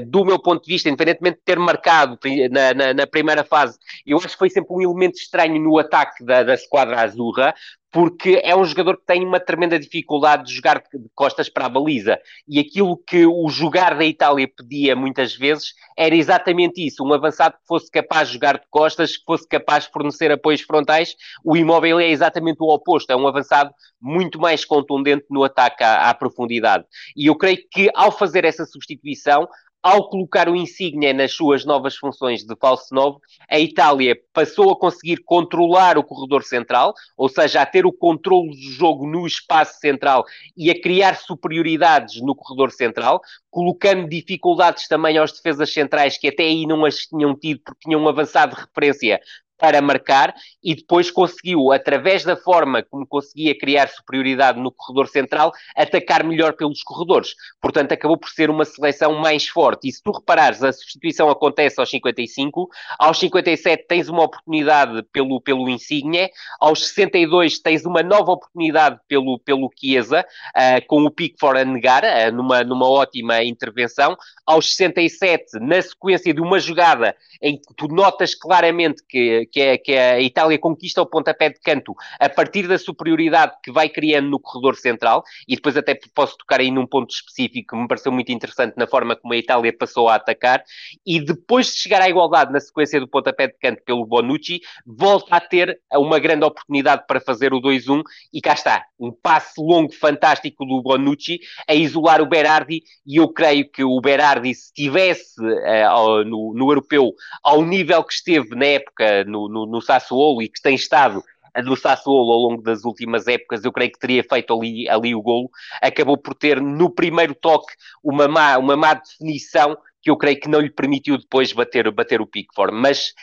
do 0.08 0.26
meu 0.26 0.40
ponto 0.40 0.64
de 0.64 0.74
vista, 0.74 0.90
independentemente 0.90 1.38
de 1.38 1.44
ter 1.44 1.60
marcado 1.60 2.18
na, 2.52 2.74
na, 2.74 2.94
na, 2.94 3.08
primeira 3.08 3.44
fase, 3.44 3.78
eu 4.06 4.18
acho 4.18 4.30
que 4.30 4.38
foi 4.38 4.50
sempre 4.50 4.74
um 4.74 4.82
elemento 4.82 5.16
estranho 5.16 5.62
no 5.62 5.78
ataque 5.78 6.24
da, 6.24 6.44
da 6.44 6.54
esquadra 6.54 7.02
azurra, 7.02 7.54
porque 7.98 8.40
é 8.44 8.56
um 8.56 8.64
jogador 8.64 8.98
que 8.98 9.08
tem 9.08 9.26
uma 9.26 9.40
tremenda 9.40 9.80
dificuldade 9.80 10.44
de 10.46 10.54
jogar 10.54 10.84
de 10.94 11.10
costas 11.16 11.50
para 11.50 11.66
a 11.66 11.70
baliza. 11.70 12.20
E 12.48 12.60
aquilo 12.60 12.96
que 12.96 13.26
o 13.26 13.50
jogar 13.50 13.98
da 13.98 14.06
Itália 14.06 14.48
pedia 14.48 14.96
muitas 14.96 15.36
vezes 15.36 15.74
era 15.98 16.16
exatamente 16.16 16.86
isso: 16.86 17.04
um 17.04 17.12
avançado 17.12 17.56
que 17.56 17.66
fosse 17.68 17.90
capaz 17.90 18.28
de 18.28 18.36
jogar 18.36 18.60
de 18.60 18.68
costas, 18.70 19.18
que 19.18 19.26
fosse 19.26 19.48
capaz 19.48 19.86
de 19.86 19.92
fornecer 19.92 20.32
apoios 20.32 20.62
frontais. 20.62 21.16
O 21.44 21.58
imóvel 21.58 22.00
é 22.00 22.08
exatamente 22.08 22.58
o 22.60 22.68
oposto, 22.68 23.10
é 23.10 23.16
um 23.16 23.28
avançado 23.28 23.72
muito 24.00 24.40
mais 24.40 24.64
contundente 24.64 25.26
no 25.32 25.44
ataque 25.44 25.84
à, 25.84 26.08
à 26.08 26.14
profundidade. 26.14 26.86
E 27.16 27.26
eu 27.26 27.36
creio 27.36 27.58
que 27.72 27.90
ao 27.96 28.12
fazer 28.12 28.46
essa 28.46 28.64
substituição, 28.64 29.50
ao 29.82 30.10
colocar 30.10 30.50
o 30.50 30.56
Insigne 30.56 31.14
nas 31.14 31.34
suas 31.34 31.64
novas 31.66 31.96
funções 31.96 32.44
de 32.44 32.56
falso 32.56 32.94
9, 32.94 33.20
a 33.50 33.60
Itália 33.60 34.18
passou 34.34 34.72
a 34.72 34.76
conseguir 34.76 35.18
controlar 35.24 35.98
o 35.98 36.04
corredor 36.04 36.44
central, 36.44 36.94
ou 37.16 37.30
seja, 37.30 37.62
a 37.62 37.66
ter 37.66 37.86
o 37.86 37.94
controle 37.94 38.50
do 38.50 38.72
jogo 38.72 39.08
no 39.08 39.26
espaço 39.26 39.80
central 39.80 40.26
e 40.56 40.70
a 40.70 40.82
criar 40.82 41.16
superioridades 41.16 42.22
no 42.22 42.36
corredor 42.36 42.72
central, 42.72 43.22
colocando 43.50 44.10
dificuldades 44.10 44.88
também 44.88 45.18
aos 45.18 45.32
defesas 45.32 45.72
centrais 45.72 46.18
que 46.18 46.28
até 46.28 46.44
aí 46.44 46.66
não 46.66 46.84
as 46.84 46.98
tinham 47.08 47.36
tido 47.36 47.62
porque 47.64 47.88
tinham 47.88 48.08
avançado 48.08 48.56
de 48.56 48.62
referência 48.62 49.20
para 49.58 49.82
marcar 49.82 50.34
e 50.64 50.76
depois 50.76 51.10
conseguiu, 51.10 51.72
através 51.72 52.24
da 52.24 52.36
forma 52.36 52.84
como 52.84 53.06
conseguia 53.08 53.58
criar 53.58 53.88
superioridade 53.88 54.60
no 54.60 54.72
corredor 54.72 55.08
central, 55.08 55.52
atacar 55.76 56.24
melhor 56.24 56.54
pelos 56.54 56.84
corredores. 56.84 57.34
Portanto, 57.62 57.92
acabou 57.92 58.18
por 58.18 58.30
ser 58.30 58.50
uma 58.50 58.66
seleção 58.66 59.16
mais 59.16 59.48
forte. 59.48 59.88
E 59.88 59.92
se 59.92 60.02
tu 60.02 60.12
reparares, 60.12 60.64
a 60.64 60.72
substituição 60.72 61.30
acontece 61.30 61.80
aos 61.80 61.90
55, 61.90 62.70
aos 63.00 63.20
57 63.20 63.86
tens 63.88 64.10
uma 64.10 64.24
oportunidade 64.24 65.04
pelo, 65.12 65.42
pelo 65.42 65.70
Insigne, 65.70 66.30
aos 66.60 66.88
62 66.90 67.60
tens 67.60 67.86
uma 67.86 68.04
nova 68.04 68.34
oportunidade 68.34 69.00
pelo, 69.08 69.40
pelo 69.40 69.72
Chiesa, 69.76 70.26
uh, 70.56 70.86
com 70.88 71.04
o 71.04 71.12
Pickford 71.12 71.62
a 71.62 71.66
negar, 71.66 72.04
uh, 72.04 72.32
numa, 72.32 72.64
numa 72.64 72.90
ótima 72.90 73.44
intervenção, 73.44 74.16
aos 74.46 74.76
67, 74.76 75.60
na 75.60 75.82
sequência 75.82 76.34
de 76.34 76.42
uma 76.42 76.60
jogada 76.60 77.16
em 77.42 77.58
que 77.58 77.74
tu 77.76 77.88
notas 77.88 78.36
claramente 78.36 79.04
que 79.08 79.47
que, 79.52 79.62
é, 79.62 79.78
que 79.78 79.92
é 79.94 80.12
a 80.12 80.22
Itália 80.22 80.60
conquista 80.60 81.02
o 81.02 81.06
pontapé 81.06 81.50
de 81.50 81.60
canto 81.60 81.96
a 82.20 82.30
partir 82.30 82.68
da 82.68 82.78
superioridade 82.78 83.54
que 83.64 83.72
vai 83.72 83.90
criando 83.90 84.30
no 84.30 84.40
corredor 84.40 84.76
central, 84.76 85.24
e 85.48 85.56
depois 85.56 85.78
até 85.78 85.98
posso 86.14 86.38
tocar 86.38 86.60
aí 86.60 86.72
num 86.72 86.86
ponto 86.86 87.12
específico 87.12 87.76
que 87.76 87.82
me 87.82 87.88
pareceu 87.88 88.12
muito 88.12 88.32
interessante 88.32 88.76
na 88.78 88.88
forma 88.88 89.16
como 89.16 89.34
a 89.34 89.38
Itália 89.38 89.76
passou 89.76 90.10
a 90.10 90.16
atacar, 90.16 90.64
e 91.06 91.20
depois 91.20 91.68
de 91.68 91.80
chegar 91.80 92.02
à 92.02 92.10
igualdade 92.10 92.52
na 92.52 92.60
sequência 92.60 93.00
do 93.00 93.08
pontapé 93.08 93.48
de 93.48 93.56
canto 93.60 93.82
pelo 93.84 94.06
Bonucci, 94.06 94.62
volta 94.86 95.36
a 95.36 95.40
ter 95.40 95.80
uma 95.94 96.20
grande 96.20 96.46
oportunidade 96.46 97.06
para 97.08 97.20
fazer 97.20 97.54
o 97.54 97.62
2-1, 97.62 98.02
e 98.34 98.42
cá 98.42 98.54
está, 98.54 98.86
um 99.00 99.12
passe 99.12 99.62
longo 99.62 99.94
fantástico 99.94 100.66
do 100.66 100.82
Bonucci 100.82 101.40
a 101.68 101.74
isolar 101.74 102.22
o 102.22 102.26
Berardi, 102.26 102.84
e 103.06 103.18
eu 103.18 103.28
creio 103.30 103.70
que 103.70 103.84
o 103.84 104.00
Berardi, 104.02 104.54
se 104.54 104.68
estivesse 104.68 105.40
uh, 105.42 106.24
no, 106.26 106.54
no 106.54 106.72
europeu 106.72 107.14
ao 107.44 107.64
nível 107.64 108.04
que 108.04 108.14
esteve 108.14 108.56
na 108.56 108.66
época 108.66 109.24
no 109.26 109.37
no, 109.50 109.66
no, 109.66 109.82
Sassuolo 109.82 110.42
e 110.42 110.50
que 110.50 110.62
tem 110.62 110.76
estado 110.76 111.24
no 111.64 111.76
Sassuolo 111.76 112.32
ao 112.32 112.40
longo 112.40 112.62
das 112.62 112.84
últimas 112.84 113.28
épocas, 113.28 113.64
eu 113.64 113.72
creio 113.72 113.92
que 113.92 114.00
teria 114.00 114.24
feito 114.24 114.54
ali, 114.54 114.88
ali 114.90 115.16
o 115.16 115.22
golo, 115.22 115.50
acabou 115.82 116.18
por 116.18 116.36
ter 116.36 116.62
no 116.62 116.90
primeiro 116.90 117.34
toque 117.34 117.74
uma 118.04 118.28
má, 118.28 118.58
uma 118.58 118.76
má 118.76 118.94
definição 118.94 119.78
que 120.02 120.10
eu 120.10 120.18
creio 120.18 120.40
que 120.40 120.50
não 120.50 120.60
lhe 120.60 120.70
permitiu 120.70 121.18
depois 121.18 121.52
bater, 121.52 121.90
bater 121.92 122.22
o 122.22 122.28
Pickford. 122.28 122.74
Mas 122.76 123.14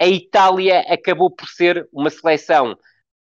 a 0.00 0.06
Itália 0.06 0.80
acabou 0.80 1.30
por 1.30 1.48
ser 1.48 1.88
uma 1.92 2.10
seleção 2.10 2.76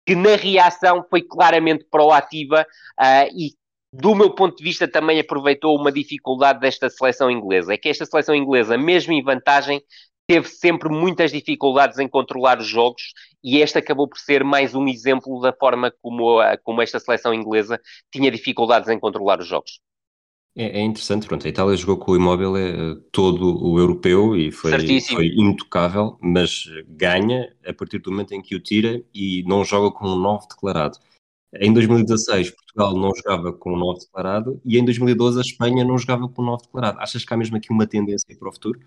que 0.07 0.15
na 0.15 0.37
reação 0.37 1.05
foi 1.09 1.23
claramente 1.23 1.87
proativa 1.91 2.67
uh, 3.01 3.29
e 3.35 3.53
do 3.97 4.13
meu 4.13 4.35
ponto 4.35 4.57
de 4.57 4.65
vista, 4.65 4.89
também 4.89 5.21
aproveitou 5.21 5.79
uma 5.79 5.93
dificuldade 5.93 6.59
desta 6.59 6.91
seleção 6.91 7.31
inglesa. 7.31 7.75
É 7.75 7.77
que 7.77 7.89
esta 7.89 8.05
seleção 8.05 8.35
inglesa, 8.35 8.77
mesmo 8.77 9.13
em 9.13 9.23
vantagem, 9.23 9.81
teve 10.27 10.49
sempre 10.49 10.89
muitas 10.89 11.31
dificuldades 11.31 11.99
em 11.99 12.09
controlar 12.09 12.59
os 12.59 12.67
jogos 12.67 13.13
e 13.43 13.59
este 13.59 13.79
acabou 13.79 14.09
por 14.09 14.19
ser 14.19 14.43
mais 14.43 14.75
um 14.75 14.89
exemplo 14.89 15.41
da 15.41 15.53
forma 15.53 15.93
como, 16.01 16.39
como 16.63 16.83
esta 16.83 16.99
seleção 16.99 17.35
inglesa 17.35 17.81
tinha 18.11 18.31
dificuldades 18.31 18.89
em 18.89 18.99
controlar 18.99 19.41
os 19.41 19.47
jogos. 19.47 19.81
É, 20.57 20.79
é 20.79 20.83
interessante, 20.83 21.27
pronto, 21.27 21.45
a 21.47 21.51
Itália 21.51 21.77
jogou 21.77 21.99
com 21.99 22.13
o 22.13 22.17
imóvel 22.17 22.57
é, 22.57 22.95
todo 23.11 23.61
o 23.61 23.79
europeu 23.79 24.37
e 24.37 24.53
foi, 24.53 25.01
foi, 25.01 25.27
intocável, 25.37 26.17
mas 26.23 26.65
ganha 26.87 27.53
a 27.67 27.73
partir 27.73 27.99
do 27.99 28.13
momento 28.13 28.33
em 28.33 28.41
que 28.41 28.55
o 28.55 28.61
tira 28.61 29.03
e 29.13 29.43
não 29.49 29.65
joga 29.65 29.91
com 29.91 30.07
um 30.07 30.17
9 30.17 30.47
declarado. 30.49 30.99
Em 31.57 31.73
2016, 31.73 32.51
Portugal 32.51 32.95
não 32.95 33.13
jogava 33.15 33.53
com 33.53 33.73
um 33.73 33.77
9 33.77 34.01
declarado 34.01 34.61
e 34.65 34.79
em 34.79 34.85
2012 34.85 35.39
a 35.39 35.43
Espanha 35.43 35.85
não 35.85 35.99
jogava 35.99 36.29
com 36.29 36.43
um 36.43 36.47
9 36.47 36.63
declarado. 36.63 37.01
Achas 37.01 37.25
que 37.25 37.35
há 37.35 37.37
mesmo 37.37 37.57
aqui 37.57 37.73
uma 37.73 37.87
tendência 37.87 38.37
para 38.39 38.49
o 38.49 38.53
futuro? 38.53 38.79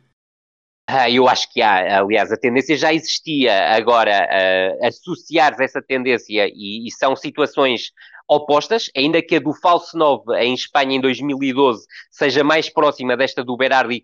Ah, 0.89 1.09
eu 1.09 1.27
acho 1.27 1.51
que 1.51 1.61
há, 1.61 1.99
aliás, 1.99 2.31
a 2.31 2.37
tendência 2.37 2.77
já 2.77 2.93
existia, 2.93 3.75
agora 3.75 4.25
uh, 4.25 4.85
associar 4.85 5.53
essa 5.59 5.81
tendência 5.81 6.47
e, 6.47 6.87
e, 6.87 6.91
são 6.91 7.13
situações 7.13 7.91
opostas, 8.25 8.89
ainda 8.95 9.21
que 9.21 9.35
a 9.35 9.39
do 9.39 9.53
falso 9.53 9.97
9 9.97 10.33
em 10.39 10.53
Espanha 10.53 10.95
em 10.95 11.01
2012 11.01 11.85
seja 12.09 12.41
mais 12.41 12.69
próxima 12.69 13.17
desta 13.17 13.43
do 13.43 13.57
Berardi, 13.57 14.01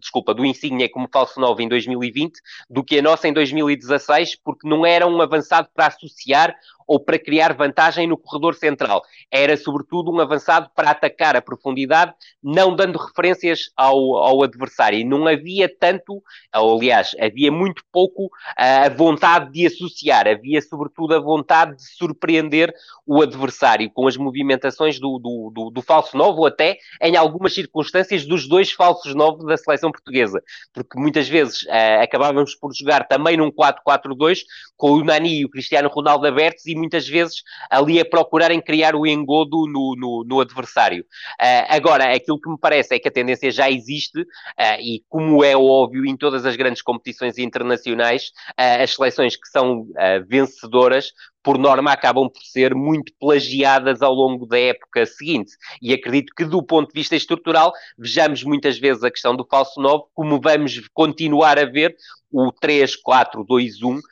desculpa, 0.00 0.34
do 0.34 0.44
Insigne 0.44 0.88
como 0.88 1.08
falso 1.12 1.38
9 1.38 1.62
em 1.62 1.68
2020, 1.68 2.32
do 2.68 2.82
que 2.82 2.98
a 2.98 3.02
nossa 3.02 3.28
em 3.28 3.32
2016, 3.32 4.36
porque 4.44 4.68
não 4.68 4.84
era 4.84 5.06
um 5.06 5.22
avançado 5.22 5.68
para 5.72 5.86
associar 5.86 6.56
ou 6.86 7.00
para 7.00 7.18
criar 7.18 7.54
vantagem 7.54 8.06
no 8.06 8.16
corredor 8.16 8.54
central. 8.54 9.02
Era, 9.30 9.56
sobretudo, 9.56 10.12
um 10.12 10.20
avançado 10.20 10.70
para 10.74 10.90
atacar 10.90 11.36
a 11.36 11.42
profundidade, 11.42 12.12
não 12.42 12.74
dando 12.74 12.98
referências 12.98 13.70
ao, 13.76 14.16
ao 14.16 14.42
adversário. 14.42 14.98
E 14.98 15.04
não 15.04 15.26
havia 15.26 15.68
tanto, 15.68 16.22
ou, 16.54 16.78
aliás, 16.78 17.14
havia 17.20 17.50
muito 17.50 17.82
pouco 17.92 18.30
a 18.56 18.88
vontade 18.88 19.52
de 19.52 19.66
associar, 19.66 20.26
havia, 20.26 20.60
sobretudo, 20.60 21.14
a 21.14 21.20
vontade 21.20 21.76
de 21.76 21.82
surpreender 21.96 22.74
o 23.06 23.22
adversário 23.22 23.90
com 23.90 24.06
as 24.06 24.16
movimentações 24.16 24.98
do, 24.98 25.18
do, 25.18 25.50
do, 25.54 25.70
do 25.70 25.82
falso 25.82 26.16
novo, 26.16 26.46
até 26.46 26.78
em 27.00 27.16
algumas 27.16 27.54
circunstâncias 27.54 28.24
dos 28.24 28.48
dois 28.48 28.72
falsos 28.72 29.14
novos 29.14 29.44
da 29.44 29.56
seleção 29.56 29.90
portuguesa, 29.90 30.42
porque 30.72 30.98
muitas 30.98 31.28
vezes 31.28 31.62
uh, 31.64 32.02
acabávamos 32.02 32.54
por 32.54 32.72
jogar 32.74 33.06
também 33.06 33.36
num 33.36 33.50
4-4-2 33.50 34.40
com 34.76 34.92
o 34.92 35.04
Nani 35.04 35.40
e 35.40 35.44
o 35.44 35.50
Cristiano 35.50 35.88
Ronaldo 35.88 36.26
abertos 36.26 36.66
muitas 36.74 37.08
vezes 37.08 37.42
ali 37.70 38.00
a 38.00 38.04
procurarem 38.04 38.60
criar 38.60 38.94
o 38.94 39.06
engodo 39.06 39.66
no, 39.66 39.94
no, 39.96 40.24
no 40.26 40.40
adversário. 40.40 41.02
Uh, 41.40 41.66
agora, 41.68 42.14
aquilo 42.14 42.40
que 42.40 42.48
me 42.48 42.58
parece 42.58 42.94
é 42.94 42.98
que 42.98 43.08
a 43.08 43.12
tendência 43.12 43.50
já 43.50 43.70
existe 43.70 44.20
uh, 44.20 44.80
e, 44.80 45.02
como 45.08 45.44
é 45.44 45.56
óbvio, 45.56 46.04
em 46.06 46.16
todas 46.16 46.44
as 46.46 46.56
grandes 46.56 46.82
competições 46.82 47.38
internacionais, 47.38 48.28
uh, 48.50 48.82
as 48.82 48.94
seleções 48.94 49.36
que 49.36 49.48
são 49.48 49.86
vencedoras 50.28 51.12
por 51.44 51.58
norma, 51.58 51.92
acabam 51.92 52.28
por 52.28 52.42
ser 52.42 52.74
muito 52.74 53.12
plagiadas 53.20 54.02
ao 54.02 54.14
longo 54.14 54.46
da 54.46 54.58
época 54.58 55.04
seguinte. 55.04 55.52
E 55.80 55.92
acredito 55.92 56.32
que, 56.34 56.44
do 56.44 56.62
ponto 56.62 56.88
de 56.88 56.98
vista 56.98 57.14
estrutural, 57.14 57.72
vejamos 57.98 58.42
muitas 58.42 58.78
vezes 58.78 59.04
a 59.04 59.10
questão 59.10 59.36
do 59.36 59.46
falso 59.48 59.80
9, 59.80 60.04
como 60.14 60.40
vamos 60.40 60.88
continuar 60.94 61.58
a 61.58 61.66
ver 61.66 61.94
o 62.32 62.50
3-4-2-1 62.52 63.98
uh, 63.98 64.02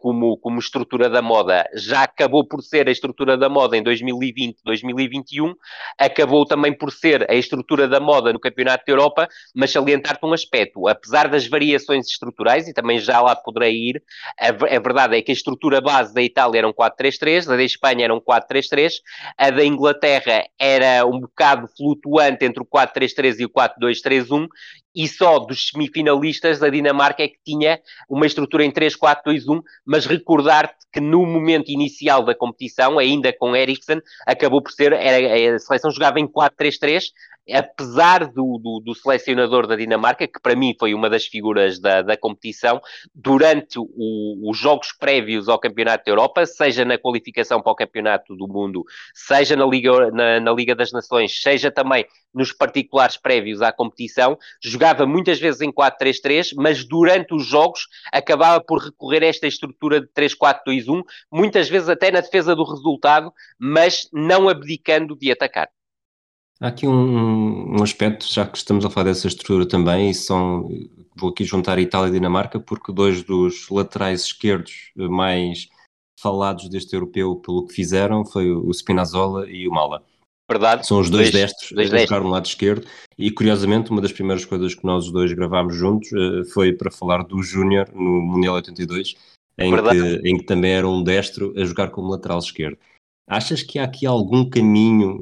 como, 0.00 0.36
como 0.36 0.58
estrutura 0.58 1.10
da 1.10 1.20
moda. 1.20 1.68
Já 1.74 2.04
acabou 2.04 2.46
por 2.46 2.62
ser 2.62 2.88
a 2.88 2.92
estrutura 2.92 3.36
da 3.36 3.48
moda 3.48 3.76
em 3.76 3.82
2020, 3.82 4.58
2021, 4.64 5.52
acabou 5.98 6.46
também 6.46 6.72
por 6.72 6.92
ser 6.92 7.28
a 7.30 7.34
estrutura 7.34 7.88
da 7.88 7.98
moda 7.98 8.32
no 8.32 8.38
Campeonato 8.38 8.84
da 8.86 8.92
Europa, 8.92 9.28
mas 9.54 9.72
salientar-te 9.72 10.24
um 10.24 10.32
aspecto, 10.32 10.86
apesar 10.86 11.28
das 11.28 11.46
variações 11.46 12.06
estruturais, 12.06 12.68
e 12.68 12.72
também 12.72 12.98
já 12.98 13.20
lá 13.20 13.34
poderei 13.34 13.74
ir, 13.74 14.02
a, 14.38 14.48
a 14.48 14.80
verdade 14.80 15.16
é 15.16 15.22
que 15.22 15.32
a 15.32 15.34
estrutura 15.34 15.80
base 15.80 16.14
da 16.14 16.22
Itália 16.22 16.58
era 16.58 16.68
um 16.68 16.72
4-3-3, 16.90 17.48
a 17.48 17.56
da 17.56 17.62
Espanha 17.62 18.04
era 18.04 18.14
um 18.14 18.20
4-3-3, 18.20 18.92
a 19.36 19.50
da 19.50 19.64
Inglaterra 19.64 20.44
era 20.58 21.06
um 21.06 21.20
bocado 21.20 21.68
flutuante 21.76 22.44
entre 22.44 22.62
o 22.62 22.66
4-3-3 22.66 23.40
e 23.40 23.44
o 23.44 23.50
4-2-3-1, 23.50 24.46
e 24.94 25.08
só 25.08 25.38
dos 25.38 25.68
semifinalistas 25.68 26.62
a 26.62 26.68
Dinamarca 26.68 27.22
é 27.22 27.28
que 27.28 27.38
tinha 27.44 27.80
uma 28.08 28.26
estrutura 28.26 28.64
em 28.64 28.70
3-4-2-1, 28.70 29.62
mas 29.84 30.06
recordar-te 30.06 30.74
que 30.92 31.00
no 31.00 31.24
momento 31.24 31.70
inicial 31.70 32.22
da 32.22 32.34
competição, 32.34 32.98
ainda 32.98 33.32
com 33.32 33.56
Eriksen, 33.56 34.00
acabou 34.26 34.62
por 34.62 34.72
ser, 34.72 34.92
era, 34.92 35.54
a 35.54 35.58
seleção 35.58 35.90
jogava 35.90 36.20
em 36.20 36.26
4-3-3, 36.28 37.04
apesar 37.50 38.26
do, 38.26 38.58
do, 38.58 38.80
do, 38.84 38.94
selecionador 38.94 39.66
da 39.66 39.74
Dinamarca, 39.74 40.28
que 40.28 40.40
para 40.40 40.54
mim 40.54 40.76
foi 40.78 40.94
uma 40.94 41.10
das 41.10 41.26
figuras 41.26 41.80
da, 41.80 42.02
da 42.02 42.16
competição, 42.16 42.80
durante 43.14 43.78
o, 43.78 44.50
os 44.50 44.58
jogos 44.58 44.92
prévios 44.92 45.48
ao 45.48 45.58
Campeonato 45.58 46.04
da 46.04 46.12
Europa, 46.12 46.46
seja 46.46 46.84
na 46.84 46.98
qualificação 46.98 47.60
para 47.60 47.72
o 47.72 47.76
Campeonato 47.76 48.36
do 48.36 48.46
Mundo, 48.46 48.84
seja 49.14 49.56
na 49.56 49.66
Liga, 49.66 50.10
na, 50.10 50.38
na 50.38 50.52
Liga 50.52 50.74
das 50.74 50.92
Nações, 50.92 51.40
seja 51.40 51.70
também 51.70 52.06
nos 52.34 52.52
particulares 52.52 53.16
prévios 53.16 53.62
à 53.62 53.72
competição, 53.72 54.38
jogava 54.62 55.06
muitas 55.06 55.38
vezes 55.38 55.60
em 55.60 55.72
4-3-3, 55.72 56.52
mas 56.56 56.84
durante 56.84 57.34
os 57.34 57.44
jogos 57.46 57.86
acabava 58.12 58.62
por 58.62 58.78
recorrer 58.78 59.22
a 59.22 59.26
esta 59.26 59.46
estrutura 59.46 60.00
de 60.00 60.08
3-4-2-1, 60.08 61.02
muitas 61.30 61.68
vezes 61.68 61.88
até 61.88 62.10
na 62.10 62.20
defesa 62.20 62.54
do 62.54 62.64
resultado, 62.64 63.32
mas 63.58 64.08
não 64.12 64.48
abdicando 64.48 65.16
de 65.16 65.30
atacar. 65.30 65.68
Há 66.60 66.68
aqui 66.68 66.86
um, 66.86 67.76
um, 67.76 67.82
aspecto, 67.82 68.24
já 68.32 68.46
que 68.46 68.56
estamos 68.56 68.84
a 68.84 68.90
falar 68.90 69.06
dessa 69.06 69.26
estrutura 69.26 69.66
também, 69.66 70.10
e 70.10 70.14
são, 70.14 70.68
vou 71.16 71.30
aqui 71.30 71.44
juntar 71.44 71.76
Itália 71.78 72.08
e 72.08 72.12
Dinamarca, 72.12 72.60
porque 72.60 72.92
dois 72.92 73.24
dos 73.24 73.68
laterais 73.68 74.22
esquerdos 74.22 74.92
mais 74.94 75.68
falados 76.20 76.68
deste 76.68 76.94
europeu 76.94 77.34
pelo 77.36 77.66
que 77.66 77.74
fizeram 77.74 78.24
foi 78.24 78.52
o 78.52 78.72
Spinazzola 78.72 79.50
e 79.50 79.66
o 79.66 79.72
Mala. 79.72 80.04
Verdade. 80.52 80.86
São 80.86 81.00
os 81.00 81.08
dois, 81.08 81.30
dois 81.30 81.42
destros 81.42 81.72
dois 81.72 81.92
a 81.92 81.98
jogar 81.98 82.20
no 82.20 82.28
lado 82.28 82.46
esquerdo 82.46 82.86
e 83.18 83.30
curiosamente 83.30 83.90
uma 83.90 84.00
das 84.00 84.12
primeiras 84.12 84.44
coisas 84.44 84.74
que 84.74 84.84
nós 84.84 85.06
os 85.06 85.12
dois 85.12 85.32
gravámos 85.32 85.74
juntos 85.74 86.10
uh, 86.12 86.44
foi 86.52 86.72
para 86.72 86.90
falar 86.90 87.24
do 87.24 87.42
Júnior 87.42 87.88
no 87.94 88.20
Mundial 88.20 88.56
82, 88.56 89.14
em 89.58 89.72
que, 89.72 90.28
em 90.28 90.38
que 90.38 90.44
também 90.44 90.72
era 90.72 90.88
um 90.88 91.02
destro 91.02 91.54
a 91.56 91.64
jogar 91.64 91.90
como 91.90 92.10
lateral 92.10 92.38
esquerdo. 92.38 92.76
Achas 93.26 93.62
que 93.62 93.78
há 93.78 93.84
aqui 93.84 94.04
algum 94.04 94.48
caminho 94.48 95.20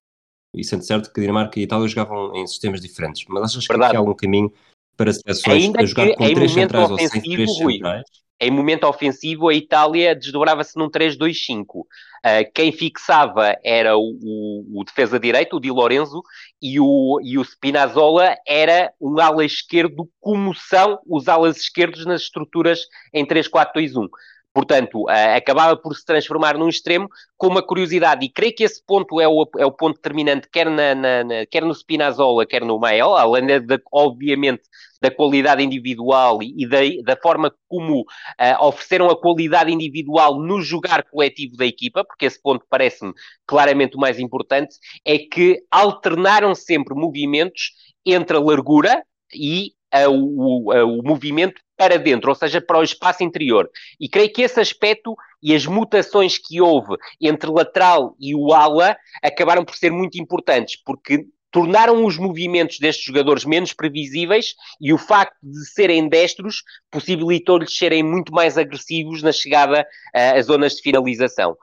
e 0.54 0.64
sendo 0.64 0.82
certo 0.82 1.12
que 1.12 1.20
Dinamarca 1.20 1.60
e 1.60 1.62
Itália 1.62 1.86
jogavam 1.86 2.34
em 2.34 2.46
sistemas 2.46 2.80
diferentes, 2.80 3.24
mas 3.28 3.44
achas 3.44 3.66
que 3.66 3.72
há 3.72 3.98
algum 3.98 4.14
caminho 4.14 4.52
para 4.96 5.12
seleções 5.12 5.64
Ainda 5.64 5.80
a 5.80 5.86
jogar 5.86 6.14
com 6.16 6.34
três 6.34 6.52
centrais 6.52 6.90
ou 6.90 6.98
sem 6.98 7.22
três 7.22 7.56
centrais? 7.56 8.04
Em 8.40 8.50
momento 8.50 8.84
ofensivo, 8.86 9.48
a 9.48 9.54
Itália 9.54 10.14
desdobrava-se 10.14 10.78
num 10.78 10.88
3-2-5. 10.88 11.80
Uh, 11.80 11.86
ah, 12.22 12.44
quem 12.54 12.72
fixava 12.72 13.54
era 13.62 13.98
o, 13.98 14.18
o, 14.22 14.80
o, 14.80 14.84
defesa 14.84 15.20
direito, 15.20 15.56
o 15.56 15.60
Di 15.60 15.70
Lorenzo, 15.70 16.22
e 16.60 16.80
o, 16.80 17.20
e 17.22 17.36
o 17.36 17.44
Spinazzola 17.44 18.34
era 18.46 18.90
um 18.98 19.20
ala 19.20 19.44
esquerdo, 19.44 20.08
como 20.18 20.54
são 20.54 20.98
os 21.06 21.28
alas 21.28 21.58
esquerdos 21.58 22.06
nas 22.06 22.22
estruturas 22.22 22.80
em 23.12 23.26
3-4-2-1. 23.26 24.08
Portanto, 24.52 25.02
uh, 25.02 25.36
acabava 25.36 25.76
por 25.76 25.94
se 25.94 26.04
transformar 26.04 26.58
num 26.58 26.68
extremo 26.68 27.08
com 27.36 27.46
uma 27.46 27.62
curiosidade, 27.62 28.26
e 28.26 28.28
creio 28.28 28.54
que 28.54 28.64
esse 28.64 28.84
ponto 28.84 29.20
é 29.20 29.28
o, 29.28 29.48
é 29.58 29.64
o 29.64 29.72
ponto 29.72 29.96
determinante, 29.96 30.48
quer, 30.50 30.68
na, 30.68 30.94
na, 30.94 31.24
na, 31.24 31.46
quer 31.46 31.62
no 31.62 31.74
Spinazzola, 31.74 32.44
quer 32.46 32.64
no 32.64 32.78
Mael, 32.78 33.14
além, 33.14 33.46
de, 33.46 33.80
obviamente, 33.92 34.62
da 35.00 35.10
qualidade 35.10 35.62
individual 35.62 36.42
e, 36.42 36.68
da, 36.68 36.78
da 37.04 37.20
forma 37.20 37.54
como 37.68 38.00
uh, 38.02 38.64
ofereceram 38.64 39.08
a 39.08 39.18
qualidade 39.18 39.72
individual 39.72 40.40
no 40.40 40.60
jogar 40.60 41.04
coletivo 41.04 41.56
da 41.56 41.64
equipa, 41.64 42.04
porque 42.04 42.26
esse 42.26 42.40
ponto 42.42 42.64
parece-me 42.68 43.12
claramente 43.46 43.96
o 43.96 44.00
mais 44.00 44.18
importante, 44.18 44.76
é 45.04 45.18
que 45.18 45.62
alternaram 45.70 46.54
sempre 46.54 46.94
movimentos 46.94 47.70
entre 48.04 48.36
a 48.36 48.40
largura 48.40 49.02
e 49.32 49.72
uh, 49.94 50.10
o, 50.10 50.72
uh, 50.72 50.98
o 50.98 51.02
movimento 51.02 51.60
para 51.76 51.98
dentro, 51.98 52.28
ou 52.28 52.34
seja, 52.34 52.60
para 52.60 52.78
o 52.78 52.82
espaço 52.82 53.24
interior. 53.24 53.68
E 53.98 54.08
creio 54.08 54.32
que 54.32 54.42
esse 54.42 54.60
aspecto 54.60 55.16
e 55.42 55.54
as 55.54 55.64
mutações 55.64 56.36
que 56.36 56.60
houve 56.60 56.96
entre 57.20 57.50
lateral 57.50 58.14
e 58.20 58.34
o 58.34 58.52
ala 58.52 58.96
acabaram 59.22 59.64
por 59.64 59.74
ser 59.74 59.90
muito 59.90 60.20
importantes, 60.20 60.76
porque 60.84 61.24
tornaram 61.50 62.04
os 62.04 62.16
movimentos 62.16 62.78
destes 62.78 63.04
jogadores 63.04 63.44
menos 63.44 63.72
previsíveis 63.72 64.54
e 64.80 64.92
o 64.92 64.98
facto 64.98 65.36
de 65.42 65.64
serem 65.70 66.08
destros 66.08 66.62
possibilitou-lhes 66.90 67.76
serem 67.76 68.02
muito 68.02 68.32
mais 68.32 68.56
agressivos 68.56 69.22
na 69.22 69.32
chegada 69.32 69.82
uh, 69.82 70.38
às 70.38 70.46
zonas 70.46 70.74
de 70.74 70.82
finalização. 70.82 71.56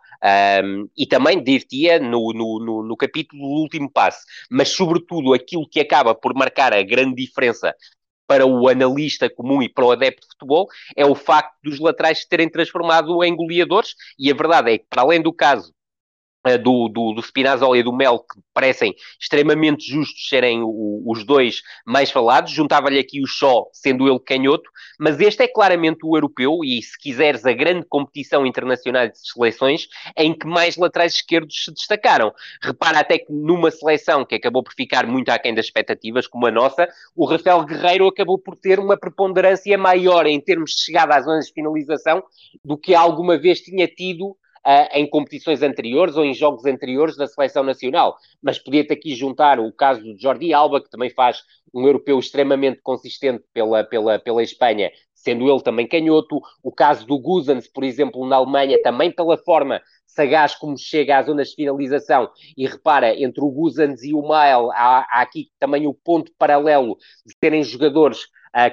Um, 0.63 0.89
e 0.97 1.05
também 1.05 1.43
dir-te-ia 1.43 1.99
no, 1.99 2.33
no, 2.33 2.59
no, 2.59 2.83
no, 2.83 2.97
capítulo 2.97 3.39
do 3.39 3.61
último 3.61 3.87
passo, 3.87 4.17
mas 4.49 4.69
sobretudo 4.69 5.31
aquilo 5.31 5.69
que 5.69 5.79
acaba 5.79 6.15
por 6.15 6.33
marcar 6.33 6.73
a 6.73 6.81
grande 6.81 7.23
diferença 7.23 7.71
para 8.27 8.45
o 8.45 8.67
analista 8.67 9.29
comum 9.29 9.61
e 9.61 9.69
para 9.69 9.85
o 9.85 9.91
adepto 9.91 10.21
de 10.21 10.33
futebol 10.33 10.67
é 10.95 11.05
o 11.05 11.15
facto 11.15 11.55
dos 11.63 11.79
laterais 11.79 12.19
se 12.19 12.29
terem 12.29 12.49
transformado 12.49 13.23
em 13.23 13.35
goleadores, 13.35 13.95
e 14.19 14.29
a 14.29 14.35
verdade 14.35 14.71
é 14.71 14.77
que, 14.77 14.85
para 14.89 15.01
além 15.01 15.21
do 15.21 15.33
caso 15.33 15.73
do, 16.55 16.87
do, 16.87 17.13
do 17.13 17.21
Spinazzola 17.21 17.79
e 17.79 17.81
do 17.81 17.91
Mel, 17.91 18.19
que 18.19 18.39
parecem 18.53 18.93
extremamente 19.19 19.89
justos 19.89 20.29
serem 20.29 20.61
o, 20.61 21.01
os 21.07 21.23
dois 21.23 21.63
mais 21.83 22.11
falados. 22.11 22.51
Juntava-lhe 22.51 22.99
aqui 22.99 23.19
o 23.21 23.25
Shaw, 23.25 23.71
sendo 23.73 24.07
ele 24.07 24.19
canhoto, 24.19 24.69
mas 24.99 25.19
este 25.19 25.41
é 25.41 25.47
claramente 25.47 26.05
o 26.05 26.15
europeu 26.15 26.59
e, 26.63 26.79
se 26.83 26.95
quiseres, 26.99 27.43
a 27.43 27.53
grande 27.53 27.87
competição 27.89 28.45
internacional 28.45 29.07
de 29.07 29.17
seleções 29.17 29.87
em 30.15 30.31
que 30.31 30.45
mais 30.45 30.77
laterais 30.77 31.15
esquerdos 31.15 31.63
se 31.65 31.73
destacaram. 31.73 32.31
Repara 32.61 32.99
até 32.99 33.17
que 33.17 33.31
numa 33.33 33.71
seleção 33.71 34.23
que 34.23 34.35
acabou 34.35 34.61
por 34.61 34.73
ficar 34.73 35.07
muito 35.07 35.29
aquém 35.29 35.55
das 35.55 35.65
expectativas, 35.65 36.27
como 36.27 36.45
a 36.45 36.51
nossa, 36.51 36.87
o 37.15 37.25
Rafael 37.25 37.63
Guerreiro 37.65 38.07
acabou 38.07 38.37
por 38.37 38.55
ter 38.55 38.79
uma 38.79 38.97
preponderância 38.97 39.77
maior 39.77 40.27
em 40.27 40.39
termos 40.39 40.71
de 40.71 40.81
chegada 40.81 41.15
às 41.15 41.25
zonas 41.25 41.47
de 41.47 41.53
finalização 41.53 42.23
do 42.63 42.77
que 42.77 42.93
alguma 42.93 43.37
vez 43.37 43.61
tinha 43.61 43.87
tido 43.87 44.35
uh, 44.67 44.89
em 44.91 45.09
competições 45.09 45.61
anteriores 45.61 46.17
ou 46.17 46.25
em 46.25 46.33
jogos 46.33 46.65
anteriores 46.65 47.15
da 47.15 47.25
seleção 47.25 47.63
nacional. 47.63 48.17
Mas 48.41 48.59
podia-te 48.59 48.91
aqui 48.91 49.15
juntar 49.15 49.59
o 49.59 49.71
caso 49.71 50.03
do 50.03 50.19
Jordi 50.19 50.53
Alba, 50.53 50.81
que 50.81 50.89
também 50.89 51.09
faz 51.09 51.41
um 51.73 51.85
europeu 51.85 52.19
extremamente 52.19 52.81
consistente 52.81 53.43
pela, 53.53 53.83
pela, 53.83 54.19
pela 54.19 54.43
Espanha, 54.43 54.91
sendo 55.13 55.49
ele 55.49 55.61
também 55.61 55.87
canhoto. 55.87 56.41
O 56.61 56.71
caso 56.71 57.05
do 57.07 57.17
Guzans, 57.17 57.67
por 57.67 57.83
exemplo, 57.83 58.27
na 58.27 58.35
Alemanha, 58.35 58.81
também 58.81 59.11
pela 59.11 59.37
forma 59.37 59.81
sagaz 60.05 60.55
como 60.55 60.77
chega 60.77 61.19
às 61.19 61.27
zonas 61.27 61.49
de 61.49 61.55
finalização. 61.55 62.29
E 62.57 62.67
repara, 62.67 63.15
entre 63.15 63.43
o 63.43 63.51
Guzans 63.51 64.03
e 64.03 64.13
o 64.13 64.21
Mael, 64.21 64.71
há, 64.71 65.05
há 65.09 65.21
aqui 65.21 65.49
também 65.59 65.87
o 65.87 65.93
ponto 65.93 66.31
paralelo 66.37 66.97
de 67.25 67.33
serem 67.41 67.63
jogadores 67.63 68.27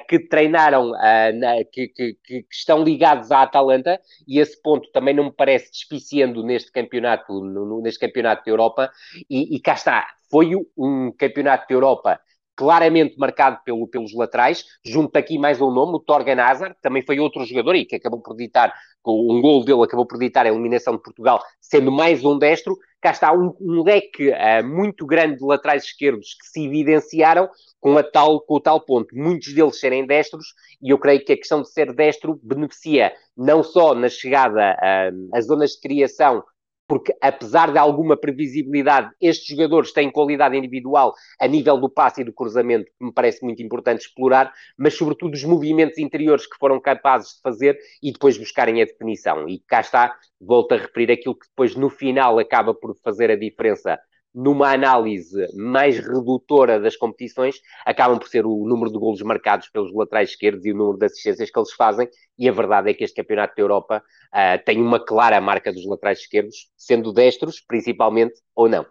que 0.09 0.19
treinaram, 0.19 0.91
uh, 0.91 1.39
na, 1.39 1.65
que, 1.71 1.89
que, 1.89 2.17
que, 2.25 2.47
estão 2.51 2.83
ligados 2.83 3.31
à 3.31 3.43
Atalanta, 3.43 4.01
e 4.27 4.39
esse 4.39 4.61
ponto 4.63 4.91
também 4.93 5.15
não 5.15 5.25
me 5.25 5.33
parece 5.33 5.71
despiciando 5.71 6.43
neste 6.43 6.71
campeonato, 6.73 7.33
no, 7.41 7.81
neste 7.81 8.01
campeonato 8.01 8.45
da 8.45 8.51
Europa, 8.51 8.91
e, 9.29 9.57
e 9.57 9.61
cá 9.61 9.75
está, 9.75 10.07
foi 10.31 10.53
um 10.77 11.13
campeonato 11.13 11.67
da 11.69 11.75
Europa 11.75 12.21
claramente 12.57 13.19
marcado 13.19 13.59
pelo, 13.65 13.87
pelos 13.87 14.15
laterais. 14.15 14.65
Junto 14.85 15.17
aqui 15.17 15.39
mais 15.39 15.61
um 15.61 15.71
nome, 15.71 15.97
o 15.97 16.01
Torgan 16.01 16.41
Hazard, 16.41 16.77
também 16.81 17.03
foi 17.05 17.19
outro 17.19 17.45
jogador 17.45 17.75
e 17.75 17.85
que 17.85 17.97
acabou 17.97 18.21
por 18.21 18.37
ditar, 18.37 18.73
um 19.07 19.41
gol 19.41 19.65
dele 19.65 19.83
acabou 19.83 20.07
por 20.07 20.19
ditar 20.19 20.47
a 20.47 20.49
eliminação 20.49 20.97
de 20.97 21.03
Portugal, 21.03 21.43
sendo 21.61 21.91
mais 21.91 22.25
um 22.25 22.39
destro. 22.39 22.77
Cá 23.01 23.11
está 23.11 23.33
um, 23.33 23.55
um 23.61 23.83
leque 23.83 24.31
uh, 24.31 24.65
muito 24.65 25.05
grande 25.05 25.39
de 25.39 25.45
laterais 25.45 25.85
esquerdos 25.85 26.37
que 26.41 26.47
se 26.47 26.65
evidenciaram 26.65 27.51
com, 27.79 27.99
a 27.99 28.03
tal, 28.03 28.41
com 28.41 28.55
o 28.55 28.61
tal 28.61 28.81
ponto. 28.81 29.15
Muitos 29.15 29.53
deles 29.53 29.79
serem 29.79 30.07
destros 30.07 30.55
e 30.81 30.89
eu 30.91 30.99
creio 30.99 31.23
que 31.23 31.33
a 31.33 31.37
questão 31.37 31.61
de 31.61 31.71
ser 31.71 31.93
destro 31.93 32.41
beneficia 32.43 33.13
não 33.37 33.63
só 33.63 33.95
na 33.95 34.09
chegada 34.09 34.75
uh, 34.75 35.37
às 35.37 35.47
zonas 35.47 35.73
de 35.73 35.81
criação 35.81 36.43
porque 36.87 37.15
apesar 37.21 37.73
de 37.73 37.79
alguma 37.79 38.17
previsibilidade, 38.17 39.11
estes 39.21 39.47
jogadores 39.47 39.93
têm 39.93 40.11
qualidade 40.11 40.57
individual 40.57 41.15
a 41.41 41.47
nível 41.47 41.79
do 41.79 41.89
passe 41.89 42.21
e 42.21 42.25
do 42.25 42.33
cruzamento, 42.33 42.91
que 42.99 43.05
me 43.05 43.13
parece 43.13 43.45
muito 43.45 43.63
importante 43.63 44.03
explorar, 44.03 44.53
mas 44.77 44.95
sobretudo 44.95 45.35
os 45.35 45.45
movimentos 45.45 45.99
interiores 45.99 46.47
que 46.47 46.59
foram 46.59 46.81
capazes 46.81 47.35
de 47.35 47.41
fazer 47.43 47.79
e 48.03 48.13
depois 48.13 48.37
buscarem 48.37 48.83
a 48.83 48.85
definição. 48.85 49.49
E 49.49 49.61
cá 49.67 49.81
está, 49.81 50.15
volto 50.41 50.73
a 50.73 50.77
referir 50.77 51.11
aquilo 51.11 51.35
que 51.35 51.49
depois 51.49 51.75
no 51.75 51.89
final 51.89 52.39
acaba 52.39 52.75
por 52.75 52.95
fazer 53.03 53.31
a 53.31 53.37
diferença 53.37 53.99
numa 54.35 54.73
análise 54.73 55.47
mais 55.55 55.99
redutora 55.99 56.81
das 56.81 56.97
competições, 56.97 57.61
acabam 57.87 58.19
por 58.19 58.29
ser 58.29 58.45
o 58.45 58.67
número 58.67 58.91
de 58.91 58.99
golos 58.99 59.23
marcados 59.23 59.69
pelos 59.69 59.95
laterais 59.95 60.31
esquerdos 60.31 60.67
e 60.67 60.73
o 60.73 60.77
número 60.77 60.99
de 60.99 61.07
assistências 61.07 61.51
que 61.51 61.59
eles 61.59 61.73
fazem, 61.73 62.09
e 62.37 62.49
a 62.49 62.53
verdade 62.53 62.91
é 62.91 62.95
que 62.95 63.05
este 63.05 63.17
Campeonato 63.17 63.55
da 63.57 63.63
Europa 63.63 64.03
uh, 64.33 64.65
tem 64.65 64.81
uma 64.81 64.99
clara 64.99 65.41
marca 65.41 65.73
dos 65.73 65.87
laterais 65.87 66.19
esquerdos, 66.19 66.69
sendo 66.77 67.13
destros, 67.13 67.61
principalmente, 67.61 68.35
ou 68.57 68.69
não. 68.69 68.85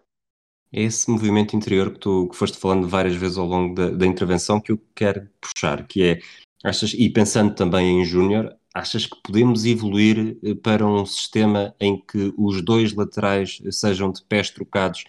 É 0.72 0.82
esse 0.82 1.10
movimento 1.12 1.56
interior 1.56 1.92
que 1.92 2.00
tu 2.00 2.30
que 2.30 2.36
foste 2.36 2.58
falando 2.58 2.88
várias 2.88 3.16
vezes 3.16 3.38
ao 3.38 3.46
longo 3.46 3.76
da, 3.76 3.90
da 3.90 4.08
intervenção 4.08 4.60
que 4.60 4.72
eu 4.72 4.82
quero 4.96 5.30
puxar, 5.40 5.86
que 5.86 6.04
é, 6.04 6.20
achas, 6.64 6.94
e 6.94 7.10
pensando 7.10 7.54
também 7.54 8.02
em 8.02 8.06
Júnior, 8.06 8.56
achas 8.74 9.06
que 9.06 9.16
podemos 9.22 9.66
evoluir 9.66 10.38
eh, 10.44 10.56
para 10.56 10.84
um 10.84 11.06
sistema 11.06 11.76
em 11.80 11.96
que 11.96 12.34
os 12.36 12.64
dois 12.64 12.94
laterais 12.94 13.62
sejam 13.70 14.12
de 14.12 14.24
pés 14.24 14.50
trocados 14.50 15.04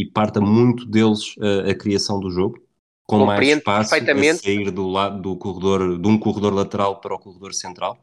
e 0.00 0.06
parta 0.06 0.40
muito 0.40 0.86
deles 0.86 1.34
a, 1.38 1.70
a 1.70 1.74
criação 1.74 2.18
do 2.18 2.30
jogo? 2.30 2.58
Com 3.06 3.26
mais 3.26 3.46
espaço 3.46 3.94
a 3.94 4.34
sair 4.34 4.70
do 4.70 4.88
lado 4.88 5.20
do 5.20 5.36
corredor, 5.36 5.98
de 5.98 6.08
um 6.08 6.18
corredor 6.18 6.54
lateral 6.54 7.00
para 7.00 7.14
o 7.14 7.18
corredor 7.18 7.52
central? 7.52 7.98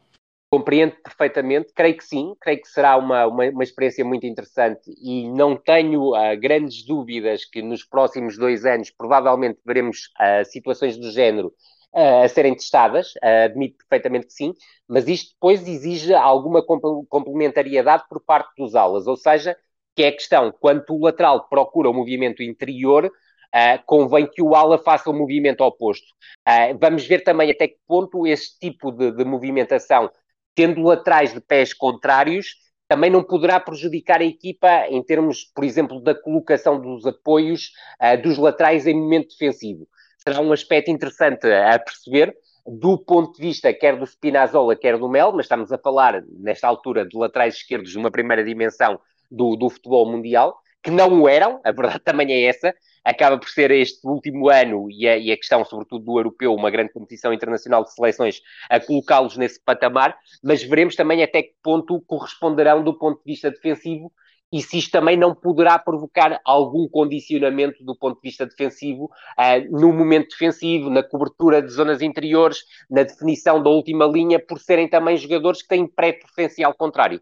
Compreendo 0.52 0.96
perfeitamente, 1.04 1.74
creio 1.74 1.98
que 1.98 2.04
sim, 2.04 2.34
creio 2.40 2.62
que 2.62 2.68
será 2.68 2.98
uma, 2.98 3.26
uma, 3.26 3.46
uma 3.46 3.64
experiência 3.64 4.06
muito 4.06 4.26
interessante. 4.26 4.94
E 5.02 5.30
não 5.30 5.56
tenho 5.56 6.12
uh, 6.12 6.40
grandes 6.40 6.86
dúvidas 6.86 7.46
que 7.46 7.62
nos 7.62 7.84
próximos 7.84 8.38
dois 8.38 8.66
anos 8.66 8.92
provavelmente 8.92 9.60
veremos 9.66 10.10
uh, 10.20 10.46
situações 10.46 10.98
do 10.98 11.10
género 11.10 11.48
uh, 11.94 12.24
a 12.24 12.28
serem 12.28 12.54
testadas, 12.54 13.14
admito 13.22 13.78
perfeitamente 13.78 14.28
que 14.28 14.34
sim, 14.34 14.54
mas 14.88 15.08
isto 15.08 15.34
depois 15.34 15.68
exige 15.68 16.14
alguma 16.14 16.62
complementariedade 16.64 18.04
por 18.08 18.22
parte 18.22 18.52
dos 18.58 18.76
alas, 18.76 19.08
ou 19.08 19.18
seja, 19.18 19.58
que 19.98 20.04
é 20.04 20.10
a 20.10 20.12
questão, 20.12 20.54
quando 20.60 20.86
o 20.88 21.04
lateral 21.04 21.50
procura 21.50 21.90
o 21.90 21.94
movimento 21.94 22.44
interior, 22.44 23.12
Uh, 23.48 23.82
convém 23.86 24.28
que 24.28 24.42
o 24.42 24.54
ala 24.54 24.78
faça 24.78 25.10
o 25.10 25.14
movimento 25.14 25.62
oposto. 25.62 26.06
Uh, 26.46 26.78
vamos 26.78 27.08
ver 27.08 27.24
também 27.24 27.50
até 27.50 27.70
que 27.70 27.78
ponto 27.88 28.28
este 28.28 28.60
tipo 28.60 28.92
de, 28.92 29.10
de 29.10 29.24
movimentação 29.24 30.12
tendo 30.54 30.84
laterais 30.84 31.34
de 31.34 31.40
pés 31.40 31.74
contrários, 31.74 32.56
também 32.90 33.10
não 33.10 33.24
poderá 33.24 33.58
prejudicar 33.58 34.20
a 34.20 34.26
equipa 34.26 34.88
em 34.90 35.02
termos, 35.02 35.46
por 35.56 35.64
exemplo, 35.64 36.02
da 36.02 36.14
colocação 36.14 36.80
dos 36.80 37.06
apoios 37.06 37.72
uh, 38.02 38.22
dos 38.22 38.38
laterais 38.38 38.86
em 38.86 38.94
momento 38.94 39.30
defensivo. 39.30 39.88
Será 40.18 40.42
um 40.42 40.52
aspecto 40.52 40.92
interessante 40.92 41.48
a 41.48 41.80
perceber 41.80 42.36
do 42.68 42.98
ponto 42.98 43.38
de 43.38 43.42
vista 43.42 43.74
quer 43.74 43.98
do 43.98 44.06
Spinazzola, 44.06 44.76
quer 44.76 44.98
do 44.98 45.08
Mel, 45.08 45.32
mas 45.32 45.46
estamos 45.46 45.72
a 45.72 45.78
falar, 45.78 46.22
nesta 46.38 46.68
altura, 46.68 47.08
de 47.08 47.18
laterais 47.18 47.56
esquerdos 47.56 47.96
numa 47.96 48.12
primeira 48.12 48.44
dimensão 48.44 49.00
do, 49.30 49.56
do 49.56 49.70
futebol 49.70 50.10
mundial, 50.10 50.58
que 50.84 50.92
não 50.92 51.22
o 51.22 51.28
eram, 51.28 51.60
a 51.64 51.72
verdade 51.72 52.00
também 52.06 52.32
é 52.32 52.44
essa, 52.44 52.74
acaba 53.04 53.38
por 53.38 53.50
ser 53.50 53.72
este 53.72 54.06
último 54.08 54.50
ano 54.50 54.90
e 54.90 55.08
a, 55.08 55.18
e 55.18 55.32
a, 55.32 55.38
questão, 55.38 55.64
sobretudo, 55.66 56.06
do 56.06 56.20
europeu, 56.20 56.54
uma 56.54 56.70
grande 56.70 56.92
competição 56.92 57.34
internacional 57.34 57.84
de 57.84 57.94
seleções, 57.94 58.42
a 58.70 58.80
colocá-los 58.80 59.38
nesse 59.38 59.62
patamar, 59.64 60.18
mas 60.44 60.64
veremos 60.64 60.96
também 60.96 61.24
até 61.24 61.44
que 61.44 61.54
ponto 61.64 62.02
corresponderão 62.02 62.84
do 62.84 62.98
ponto 62.98 63.18
de 63.18 63.34
vista 63.34 63.50
defensivo 63.52 64.12
e 64.52 64.62
se 64.62 64.78
isto 64.78 64.92
também 64.92 65.18
não 65.18 65.36
poderá 65.36 65.78
provocar 65.78 66.40
algum 66.46 66.88
condicionamento 66.88 67.84
do 67.84 67.96
ponto 67.98 68.16
de 68.22 68.30
vista 68.30 68.46
defensivo 68.46 69.06
uh, 69.06 69.80
no 69.80 69.92
momento 69.92 70.30
defensivo, 70.30 70.90
na 70.90 71.04
cobertura 71.04 71.62
de 71.62 71.70
zonas 71.70 72.02
interiores, 72.02 72.60
na 72.90 73.04
definição 73.04 73.62
da 73.62 73.70
última 73.70 74.06
linha, 74.06 74.40
por 74.40 74.60
serem 74.60 74.88
também 74.88 75.18
jogadores 75.18 75.62
que 75.62 75.68
têm 75.68 75.86
pré-preferencial 75.86 76.74
contrário. 76.74 77.22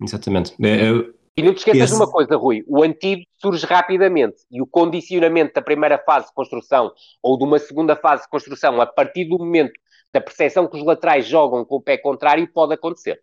Exatamente. 0.00 0.54
É, 0.62 1.10
e 1.36 1.42
não 1.42 1.54
te 1.54 1.58
esqueças 1.58 1.82
Esse... 1.82 1.94
de 1.94 2.02
uma 2.02 2.10
coisa, 2.10 2.36
Rui: 2.36 2.64
o 2.66 2.82
antídoto 2.82 3.28
surge 3.38 3.64
rapidamente 3.66 4.36
e 4.50 4.60
o 4.60 4.66
condicionamento 4.66 5.54
da 5.54 5.62
primeira 5.62 5.98
fase 5.98 6.26
de 6.26 6.34
construção 6.34 6.92
ou 7.22 7.38
de 7.38 7.44
uma 7.44 7.58
segunda 7.58 7.96
fase 7.96 8.24
de 8.24 8.28
construção, 8.28 8.80
a 8.80 8.86
partir 8.86 9.24
do 9.24 9.38
momento 9.38 9.72
da 10.12 10.20
percepção 10.20 10.66
que 10.66 10.76
os 10.76 10.84
laterais 10.84 11.26
jogam 11.26 11.64
com 11.64 11.76
o 11.76 11.80
pé 11.80 11.96
contrário, 11.96 12.46
pode 12.52 12.74
acontecer. 12.74 13.20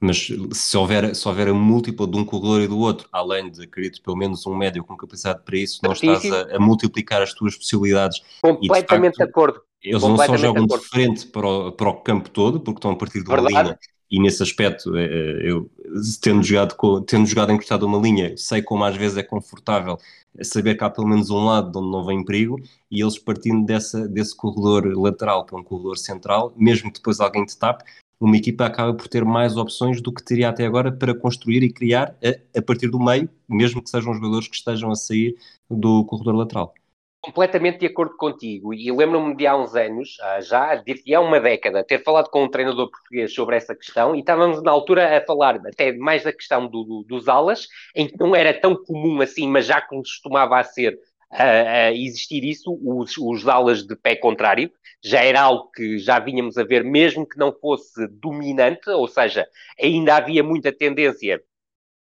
Mas 0.00 0.28
se 0.52 0.76
houver, 0.76 1.12
se 1.14 1.26
houver 1.26 1.48
a 1.48 1.54
múltipla 1.54 2.06
de 2.06 2.16
um 2.16 2.24
corredor 2.24 2.60
e 2.60 2.68
do 2.68 2.78
outro, 2.78 3.08
além 3.10 3.50
de, 3.50 3.64
acredito, 3.64 4.00
pelo 4.00 4.16
menos 4.16 4.46
um 4.46 4.54
médio 4.54 4.84
com 4.84 4.96
capacidade 4.96 5.42
para 5.44 5.56
isso, 5.56 5.80
não 5.82 5.92
estás 5.92 6.24
a, 6.32 6.56
a 6.56 6.60
multiplicar 6.60 7.20
as 7.20 7.34
tuas 7.34 7.56
possibilidades. 7.56 8.22
Completamente 8.40 9.14
de, 9.14 9.18
facto, 9.18 9.26
de 9.26 9.30
acordo. 9.30 9.60
Eles 9.82 10.02
não 10.02 10.16
só 10.16 10.36
jogam 10.36 10.66
de, 10.66 10.78
de 10.78 10.84
frente 10.84 11.26
para 11.26 11.48
o, 11.48 11.72
para 11.72 11.88
o 11.88 11.94
campo 11.94 12.30
todo, 12.30 12.60
porque 12.60 12.78
estão 12.78 12.92
a 12.92 12.96
partir 12.96 13.24
de 13.24 13.28
uma 13.28 13.40
linha 13.40 13.78
e 14.10 14.20
nesse 14.20 14.42
aspecto, 14.42 14.96
é, 14.96 15.04
é, 15.04 15.50
eu 15.50 15.70
tendo 16.20 16.42
jogado, 16.42 16.74
com, 16.76 17.02
tendo 17.02 17.26
jogado 17.26 17.52
encostado 17.52 17.86
uma 17.86 17.98
linha, 17.98 18.34
sei 18.36 18.62
como 18.62 18.84
às 18.84 18.96
vezes 18.96 19.18
é 19.18 19.22
confortável 19.22 19.98
saber 20.42 20.76
que 20.76 20.84
há 20.84 20.90
pelo 20.90 21.08
menos 21.08 21.30
um 21.30 21.44
lado 21.44 21.72
de 21.72 21.78
onde 21.78 21.90
não 21.90 22.04
vem 22.04 22.24
perigo 22.24 22.60
e 22.90 23.02
eles 23.02 23.18
partindo 23.18 23.66
dessa, 23.66 24.08
desse 24.08 24.36
corredor 24.36 24.86
lateral 24.96 25.44
para 25.44 25.58
um 25.58 25.62
corredor 25.62 25.98
central, 25.98 26.52
mesmo 26.56 26.90
que 26.90 26.98
depois 26.98 27.20
alguém 27.20 27.44
te 27.44 27.58
tape, 27.58 27.84
uma 28.20 28.36
equipa 28.36 28.66
acaba 28.66 28.94
por 28.94 29.08
ter 29.08 29.24
mais 29.24 29.56
opções 29.56 30.00
do 30.00 30.12
que 30.12 30.24
teria 30.24 30.48
até 30.48 30.64
agora 30.64 30.90
para 30.90 31.14
construir 31.14 31.62
e 31.62 31.72
criar 31.72 32.16
a, 32.24 32.58
a 32.58 32.62
partir 32.62 32.88
do 32.88 32.98
meio, 32.98 33.28
mesmo 33.48 33.82
que 33.82 33.90
sejam 33.90 34.14
jogadores 34.14 34.48
que 34.48 34.56
estejam 34.56 34.90
a 34.90 34.96
sair 34.96 35.36
do 35.70 36.04
corredor 36.04 36.34
lateral 36.34 36.74
completamente 37.20 37.80
de 37.80 37.86
acordo 37.86 38.16
contigo. 38.16 38.72
E 38.72 38.90
lembro-me 38.90 39.36
de 39.36 39.46
há 39.46 39.56
uns 39.56 39.74
anos, 39.74 40.16
ah, 40.20 40.40
já 40.40 40.74
de 40.76 41.14
há 41.14 41.20
uma 41.20 41.40
década, 41.40 41.84
ter 41.84 42.02
falado 42.02 42.30
com 42.30 42.44
um 42.44 42.50
treinador 42.50 42.90
português 42.90 43.34
sobre 43.34 43.56
essa 43.56 43.74
questão 43.74 44.14
e 44.14 44.20
estávamos 44.20 44.62
na 44.62 44.70
altura 44.70 45.16
a 45.16 45.24
falar 45.24 45.56
até 45.66 45.92
mais 45.92 46.22
da 46.24 46.32
questão 46.32 46.66
do, 46.66 46.84
do, 46.84 47.02
dos 47.04 47.28
alas, 47.28 47.66
em 47.94 48.06
que 48.06 48.18
não 48.18 48.34
era 48.34 48.54
tão 48.54 48.76
comum 48.76 49.20
assim, 49.20 49.48
mas 49.48 49.66
já 49.66 49.80
costumava 49.80 50.58
a 50.58 50.64
ser 50.64 50.98
a, 51.30 51.86
a 51.86 51.92
existir 51.92 52.44
isso, 52.44 52.78
os, 52.82 53.16
os 53.18 53.46
alas 53.46 53.86
de 53.86 53.94
pé 53.96 54.16
contrário, 54.16 54.70
já 55.02 55.22
era 55.22 55.40
algo 55.42 55.70
que 55.70 55.98
já 55.98 56.18
vínhamos 56.18 56.56
a 56.56 56.64
ver, 56.64 56.82
mesmo 56.84 57.28
que 57.28 57.38
não 57.38 57.52
fosse 57.52 58.06
dominante, 58.08 58.88
ou 58.90 59.06
seja, 59.06 59.46
ainda 59.80 60.16
havia 60.16 60.42
muita 60.42 60.72
tendência 60.72 61.40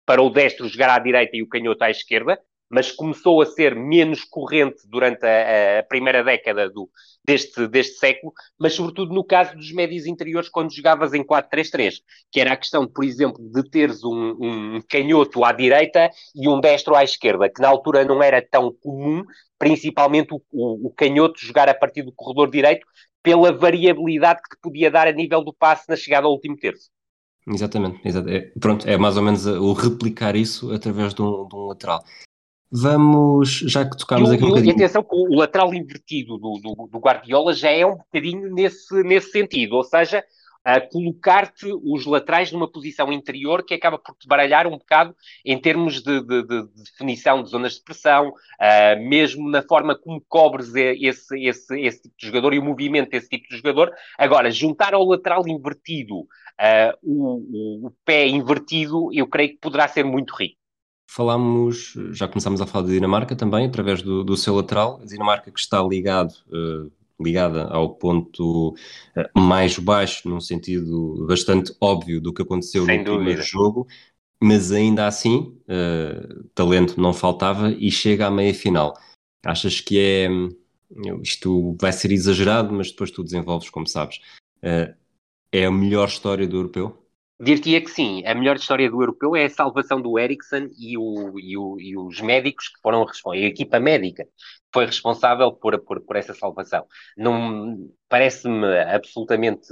para 0.04 0.22
o 0.22 0.30
destro 0.30 0.68
jogar 0.68 0.90
à 0.90 0.98
direita 0.98 1.36
e 1.36 1.42
o 1.42 1.48
canhoto 1.48 1.82
à 1.82 1.90
esquerda, 1.90 2.40
mas 2.70 2.90
começou 2.90 3.40
a 3.40 3.46
ser 3.46 3.74
menos 3.74 4.24
corrente 4.24 4.82
durante 4.88 5.24
a, 5.24 5.80
a 5.80 5.82
primeira 5.82 6.22
década 6.22 6.68
do, 6.68 6.90
deste, 7.24 7.66
deste 7.66 7.98
século, 7.98 8.32
mas 8.58 8.74
sobretudo 8.74 9.14
no 9.14 9.24
caso 9.24 9.56
dos 9.56 9.72
médios 9.72 10.06
interiores, 10.06 10.48
quando 10.48 10.74
jogavas 10.74 11.12
em 11.14 11.24
4-3-3, 11.24 12.02
que 12.30 12.40
era 12.40 12.52
a 12.52 12.56
questão, 12.56 12.86
por 12.86 13.04
exemplo, 13.04 13.42
de 13.50 13.68
teres 13.68 14.02
um, 14.04 14.36
um 14.40 14.80
canhoto 14.88 15.44
à 15.44 15.52
direita 15.52 16.10
e 16.34 16.48
um 16.48 16.60
destro 16.60 16.94
à 16.94 17.04
esquerda, 17.04 17.48
que 17.48 17.60
na 17.60 17.68
altura 17.68 18.04
não 18.04 18.22
era 18.22 18.40
tão 18.40 18.72
comum, 18.72 19.24
principalmente 19.58 20.34
o, 20.34 20.42
o, 20.52 20.88
o 20.88 20.90
canhoto 20.90 21.40
jogar 21.40 21.68
a 21.68 21.74
partir 21.74 22.02
do 22.02 22.12
corredor 22.12 22.50
direito, 22.50 22.86
pela 23.22 23.52
variabilidade 23.52 24.40
que 24.48 24.56
podia 24.62 24.88
dar 24.88 25.08
a 25.08 25.12
nível 25.12 25.42
do 25.42 25.52
passe 25.52 25.88
na 25.88 25.96
chegada 25.96 26.26
ao 26.26 26.32
último 26.32 26.56
terço. 26.56 26.90
Exatamente, 27.48 28.00
exatamente. 28.04 28.46
É, 28.46 28.58
pronto, 28.60 28.88
é 28.88 28.96
mais 28.96 29.16
ou 29.16 29.22
menos 29.22 29.46
o 29.46 29.72
replicar 29.72 30.34
isso 30.34 30.72
através 30.72 31.14
de 31.14 31.22
um, 31.22 31.46
de 31.46 31.54
um 31.54 31.66
lateral. 31.66 32.04
Vamos, 32.70 33.58
já 33.66 33.88
que 33.88 33.96
tocámos 33.96 34.30
aqui 34.30 34.44
um 34.44 34.48
bocadinho... 34.48 34.72
E 34.72 34.74
atenção 34.74 35.02
que 35.02 35.14
o 35.14 35.36
lateral 35.36 35.72
invertido 35.72 36.36
do, 36.36 36.58
do, 36.60 36.88
do, 36.90 36.98
Guardiola 36.98 37.54
já 37.54 37.70
é 37.70 37.86
um 37.86 37.96
bocadinho 37.96 38.52
nesse, 38.52 39.02
nesse 39.02 39.30
sentido, 39.30 39.76
ou 39.76 39.84
seja, 39.84 40.24
colocar-te 40.90 41.66
os 41.84 42.04
laterais 42.06 42.50
numa 42.50 42.70
posição 42.70 43.12
interior 43.12 43.64
que 43.64 43.74
acaba 43.74 43.98
por 43.98 44.16
te 44.16 44.26
baralhar 44.26 44.66
um 44.66 44.78
bocado 44.78 45.14
em 45.44 45.56
termos 45.58 46.02
de, 46.02 46.20
de, 46.20 46.42
de 46.42 46.62
definição 46.74 47.42
de 47.42 47.50
zonas 47.50 47.74
de 47.74 47.82
pressão, 47.82 48.30
uh, 48.30 49.08
mesmo 49.08 49.48
na 49.48 49.62
forma 49.62 49.96
como 49.96 50.20
cobres 50.28 50.74
esse, 50.74 51.38
esse, 51.46 51.80
esse 51.80 52.02
tipo 52.02 52.14
de 52.18 52.26
jogador 52.26 52.52
e 52.52 52.58
o 52.58 52.64
movimento 52.64 53.10
desse 53.10 53.28
tipo 53.28 53.48
de 53.48 53.56
jogador. 53.56 53.92
Agora, 54.18 54.50
juntar 54.50 54.92
ao 54.92 55.04
lateral 55.04 55.46
invertido 55.46 56.18
uh, 56.20 56.26
o, 57.00 57.84
o, 57.84 57.86
o 57.86 57.92
pé 58.04 58.26
invertido, 58.26 59.10
eu 59.12 59.28
creio 59.28 59.50
que 59.50 59.58
poderá 59.58 59.86
ser 59.86 60.04
muito 60.04 60.34
rico. 60.34 60.56
Falámos, 61.08 61.94
já 62.12 62.28
começámos 62.28 62.60
a 62.60 62.66
falar 62.66 62.86
da 62.86 62.92
Dinamarca 62.92 63.36
também, 63.36 63.66
através 63.66 64.02
do, 64.02 64.24
do 64.24 64.36
seu 64.36 64.54
lateral, 64.54 65.00
a 65.00 65.06
Dinamarca 65.06 65.50
que 65.50 65.60
está 65.60 65.82
ligado, 65.82 66.32
uh, 66.48 66.90
ligada 67.22 67.64
ao 67.68 67.94
ponto 67.94 68.70
uh, 68.70 69.40
mais 69.40 69.78
baixo, 69.78 70.28
num 70.28 70.40
sentido 70.40 71.24
bastante 71.26 71.74
óbvio 71.80 72.20
do 72.20 72.34
que 72.34 72.42
aconteceu 72.42 72.84
Sem 72.84 72.98
no 72.98 73.04
dúvida. 73.04 73.18
primeiro 73.18 73.42
jogo, 73.42 73.86
mas 74.42 74.72
ainda 74.72 75.06
assim, 75.06 75.56
uh, 75.62 76.44
talento 76.54 77.00
não 77.00 77.14
faltava 77.14 77.70
e 77.70 77.90
chega 77.90 78.26
à 78.26 78.30
meia-final. 78.30 78.92
Achas 79.44 79.80
que 79.80 79.98
é, 79.98 80.28
isto 81.22 81.76
vai 81.80 81.92
ser 81.92 82.10
exagerado, 82.10 82.74
mas 82.74 82.90
depois 82.90 83.12
tu 83.12 83.22
desenvolves 83.22 83.70
como 83.70 83.86
sabes, 83.86 84.18
é 85.52 85.64
a 85.64 85.70
melhor 85.70 86.08
história 86.08 86.48
do 86.48 86.56
europeu? 86.56 87.05
Dir-te-ia 87.38 87.82
que 87.82 87.90
sim, 87.90 88.24
a 88.24 88.34
melhor 88.34 88.56
história 88.56 88.90
do 88.90 89.02
europeu 89.02 89.36
é 89.36 89.44
a 89.44 89.50
salvação 89.50 90.00
do 90.00 90.18
Ericsson 90.18 90.68
e, 90.78 90.96
o, 90.96 91.38
e, 91.38 91.56
o, 91.56 91.78
e 91.78 91.96
os 91.96 92.20
médicos 92.20 92.68
que 92.68 92.80
foram 92.80 93.04
responsáveis, 93.04 93.44
a 93.44 93.48
equipa 93.48 93.78
médica 93.78 94.26
foi 94.72 94.86
responsável 94.86 95.52
por, 95.52 95.78
por, 95.80 96.00
por 96.00 96.16
essa 96.16 96.32
salvação. 96.32 96.86
Parece-me 98.08 98.78
absolutamente 98.80 99.68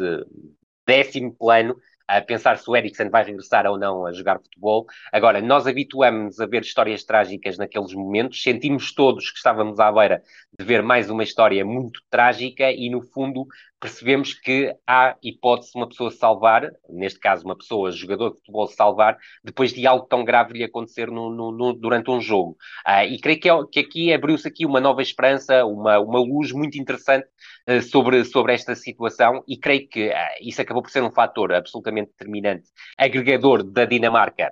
décimo 0.87 1.35
plano 1.35 1.77
a 2.07 2.21
pensar 2.21 2.59
se 2.59 2.69
o 2.69 2.77
Eriksen 2.77 3.09
vai 3.09 3.25
regressar 3.25 3.67
ou 3.67 3.79
não 3.79 4.05
a 4.05 4.13
jogar 4.13 4.39
futebol. 4.39 4.87
Agora, 5.11 5.41
nós 5.41 5.67
habituamos 5.67 6.39
a 6.39 6.47
ver 6.47 6.63
histórias 6.63 7.03
trágicas 7.03 7.57
naqueles 7.57 7.95
momentos, 7.95 8.43
sentimos 8.43 8.93
todos 8.93 9.31
que 9.31 9.39
estávamos 9.39 9.81
à 9.81 9.91
beira 9.91 10.23
de 10.59 10.65
ver 10.65 10.83
mais 10.83 11.09
uma 11.09 11.23
história 11.23 11.65
muito 11.65 12.01
trágica 12.11 12.71
e, 12.71 12.91
no 12.91 13.01
fundo, 13.01 13.47
percebemos 13.85 14.33
que 14.33 14.75
há 14.87 15.15
hipótese 15.23 15.73
de 15.73 15.79
uma 15.79 15.87
pessoa 15.87 16.11
salvar, 16.11 16.73
neste 16.89 17.21
caso 17.21 17.45
uma 17.45 17.55
pessoa, 17.55 17.93
jogador 17.93 18.31
de 18.31 18.37
futebol 18.39 18.67
salvar, 18.67 19.19
depois 19.45 19.75
de 19.75 19.87
algo 19.87 20.07
tão 20.07 20.25
grave 20.25 20.55
lhe 20.55 20.65
acontecer 20.65 21.11
no, 21.11 21.29
no, 21.29 21.53
no, 21.53 21.75
durante 21.75 22.11
um 22.11 22.19
jogo. 22.19 22.57
Uh, 22.89 23.05
e 23.07 23.21
creio 23.21 23.39
que, 23.39 23.51
é, 23.51 23.53
que 23.71 23.81
aqui 23.81 24.11
abriu-se 24.11 24.49
aqui 24.49 24.65
uma 24.65 24.81
nova 24.81 25.03
esperança, 25.03 25.67
uma, 25.67 25.99
uma 26.01 26.19
luz 26.19 26.51
muito 26.51 26.79
interessante 26.79 27.27
uh, 27.69 27.83
sobre, 27.83 28.25
sobre 28.25 28.55
esta 28.55 28.75
situação 28.75 29.45
e 29.47 29.55
creio 29.59 29.87
que 29.87 30.09
uh, 30.09 30.15
isso 30.41 30.63
acabou 30.63 30.83
por 30.83 30.91
ser 30.91 31.03
um 31.03 31.11
fator 31.11 31.53
absolutamente 31.53 32.11
determinante, 32.13 32.65
agregador 32.97 33.63
da 33.63 33.85
Dinamarca 33.85 34.51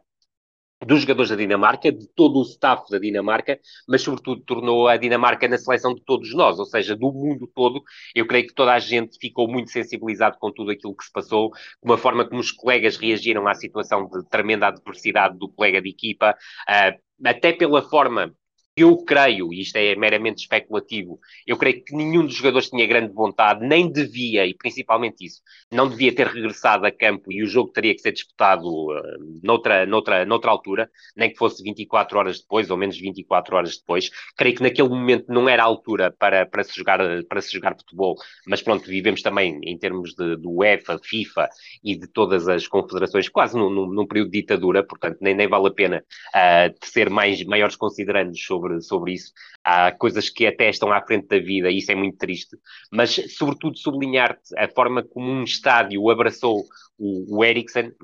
dos 0.87 1.01
jogadores 1.03 1.31
da 1.31 1.37
Dinamarca, 1.37 1.93
de 1.93 2.07
todo 2.09 2.39
o 2.39 2.43
staff 2.43 2.91
da 2.91 2.99
Dinamarca, 2.99 3.59
mas 3.89 4.03
sobretudo 4.03 4.43
tornou 4.43 4.89
a 4.89 4.97
Dinamarca 4.97 5.49
na 5.49 5.59
seleção 5.59 5.95
de 5.95 6.03
todos 6.05 6.35
nós, 6.35 6.59
ou 6.59 6.65
seja, 6.65 6.97
do 6.97 7.13
mundo 7.13 7.51
todo. 7.55 7.83
Eu 8.15 8.27
creio 8.27 8.47
que 8.47 8.55
toda 8.55 8.73
a 8.73 8.79
gente 8.79 9.19
ficou 9.19 9.49
muito 9.49 9.71
sensibilizado 9.71 10.37
com 10.39 10.53
tudo 10.53 10.71
aquilo 10.71 10.97
que 10.97 11.05
se 11.05 11.13
passou, 11.13 11.51
com 11.81 11.93
a 11.93 11.99
forma 11.99 12.25
como 12.29 12.41
os 12.41 12.51
colegas 12.51 12.97
reagiram 12.97 13.47
à 13.47 13.55
situação 13.55 14.09
de 14.09 14.29
tremenda 14.29 14.69
adversidade 14.69 15.39
do 15.39 15.49
colega 15.49 15.81
de 15.81 15.91
equipa, 15.91 16.37
uh, 16.69 17.01
até 17.25 17.53
pela 17.53 17.83
forma 17.83 18.35
eu 18.77 18.97
creio, 19.05 19.53
e 19.53 19.61
isto 19.61 19.77
é 19.77 19.95
meramente 19.95 20.43
especulativo, 20.43 21.21
eu 21.47 21.57
creio 21.59 21.85
que 21.85 21.95
nenhum 21.95 22.25
dos 22.25 22.35
jogadores 22.35 22.71
tinha 22.71 22.87
grande 22.87 23.13
vontade, 23.13 23.67
nem 23.67 23.91
devia, 23.91 24.47
e 24.47 24.55
principalmente 24.55 25.27
isso, 25.27 25.43
não 25.71 25.89
devia 25.89 26.15
ter 26.15 26.27
regressado 26.27 26.87
a 26.87 26.91
campo 26.91 27.31
e 27.31 27.43
o 27.43 27.47
jogo 27.47 27.71
teria 27.71 27.95
que 27.95 28.01
ser 28.01 28.13
disputado 28.13 28.65
uh, 28.65 29.03
noutra, 29.43 29.85
noutra, 29.85 30.25
noutra 30.25 30.51
altura, 30.51 30.91
nem 31.15 31.31
que 31.31 31.37
fosse 31.37 31.63
24 31.63 32.19
horas 32.19 32.41
depois, 32.41 32.71
ou 32.71 32.77
menos 32.77 32.99
24 32.99 33.57
horas 33.57 33.77
depois. 33.77 34.11
Creio 34.37 34.57
que 34.57 34.63
naquele 34.63 34.89
momento 34.89 35.27
não 35.29 35.49
era 35.49 35.63
a 35.63 35.67
altura 35.67 36.11
para, 36.11 36.47
para, 36.47 36.65
se, 36.65 36.75
jogar, 36.75 37.01
para 37.29 37.43
se 37.43 37.53
jogar 37.53 37.77
futebol, 37.77 38.17
mas 38.47 38.63
pronto, 38.63 38.89
vivemos 38.89 39.21
também 39.21 39.61
em 39.65 39.79
termos 39.79 40.15
de, 40.15 40.37
do 40.37 40.51
UEFA, 40.51 40.99
FIFA 41.03 41.49
e 41.85 41.95
de 41.95 42.07
todas 42.07 42.49
as 42.49 42.67
confederações, 42.67 43.29
quase 43.29 43.57
num, 43.57 43.69
num, 43.69 43.87
num 43.87 44.07
período 44.07 44.31
de 44.31 44.41
ditadura, 44.41 44.83
portanto 44.83 45.19
nem, 45.21 45.35
nem 45.35 45.49
vale 45.49 45.69
a 45.69 45.73
pena 45.73 46.03
uh, 46.35 46.87
ser 46.87 47.11
mais, 47.11 47.45
maiores 47.45 47.77
considerandos 47.77 48.43
sobre 48.43 48.72
sobre, 48.81 48.83
sobre 48.83 49.13
isso. 49.13 49.33
Há 49.65 49.93
coisas 49.93 50.29
que 50.29 50.47
até 50.47 50.71
estão 50.71 50.93
à 50.93 51.01
frente 51.05 51.29
da 51.29 51.39
vida 51.39 51.71
e 51.71 51.79
isso 51.79 51.93
é 51.93 51.95
muito 51.95 52.19
triste. 52.19 52.57
Mas, 52.91 53.15
sobretudo, 53.37 53.77
sublinhar-te 53.77 54.57
a 54.57 54.69
forma 54.69 55.03
como 55.03 55.31
um 55.31 55.45
estádio 55.45 56.09
abraçou 56.11 56.65
o, 56.99 57.39
o 57.39 57.43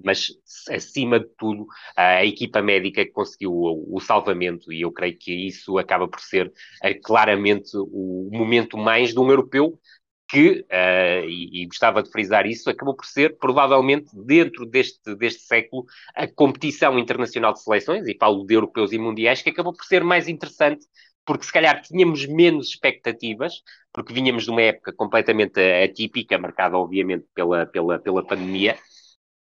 mas 0.05 0.29
acima 0.71 1.21
de 1.21 1.29
tudo 1.39 1.67
a 1.97 2.25
equipa 2.25 2.61
médica 2.61 3.05
que 3.05 3.13
conseguiu 3.13 3.53
o, 3.53 3.97
o 3.97 4.01
salvamento 4.01 4.73
e 4.73 4.81
eu 4.81 4.91
creio 4.91 5.17
que 5.17 5.33
isso 5.33 5.79
acaba 5.79 6.09
por 6.09 6.21
ser 6.21 6.49
uh, 6.49 7.03
claramente 7.03 7.71
o 7.77 8.29
momento 8.33 8.77
mais 8.77 9.13
de 9.13 9.21
um 9.21 9.31
europeu 9.31 9.79
que, 10.29 10.61
uh, 10.71 11.27
e, 11.27 11.63
e, 11.63 11.67
gostava 11.67 12.03
de 12.03 12.11
frisar 12.11 12.47
isso, 12.47 12.69
acabou 12.69 12.95
por 12.95 13.07
ser, 13.07 13.39
provavelmente, 13.39 14.11
dentro 14.13 14.67
deste, 14.67 15.15
deste 15.15 15.41
século, 15.41 15.87
a 16.15 16.29
competição 16.29 16.99
internacional 16.99 17.55
de 17.55 17.63
seleções, 17.63 18.07
e 18.07 18.17
falo 18.19 18.45
de 18.45 18.55
europeus 18.55 18.93
e 18.93 18.99
mundiais, 18.99 19.41
que 19.41 19.51
acabou 19.51 19.73
por 19.73 19.85
ser 19.87 20.05
mais 20.05 20.29
interessante, 20.29 20.85
porque 21.25 21.47
se 21.47 21.53
calhar 21.53 21.81
tínhamos 21.81 22.27
menos 22.27 22.69
expectativas, 22.69 23.63
porque 23.93 24.13
vínhamos 24.13 24.45
de 24.45 24.51
uma 24.51 24.63
época 24.63 24.93
completamente 24.93 25.61
atípica, 25.83 26.39
marcada, 26.39 26.77
obviamente, 26.77 27.27
pela, 27.35 27.65
pela, 27.67 27.99
pela 27.99 28.23
pandemia, 28.23 28.79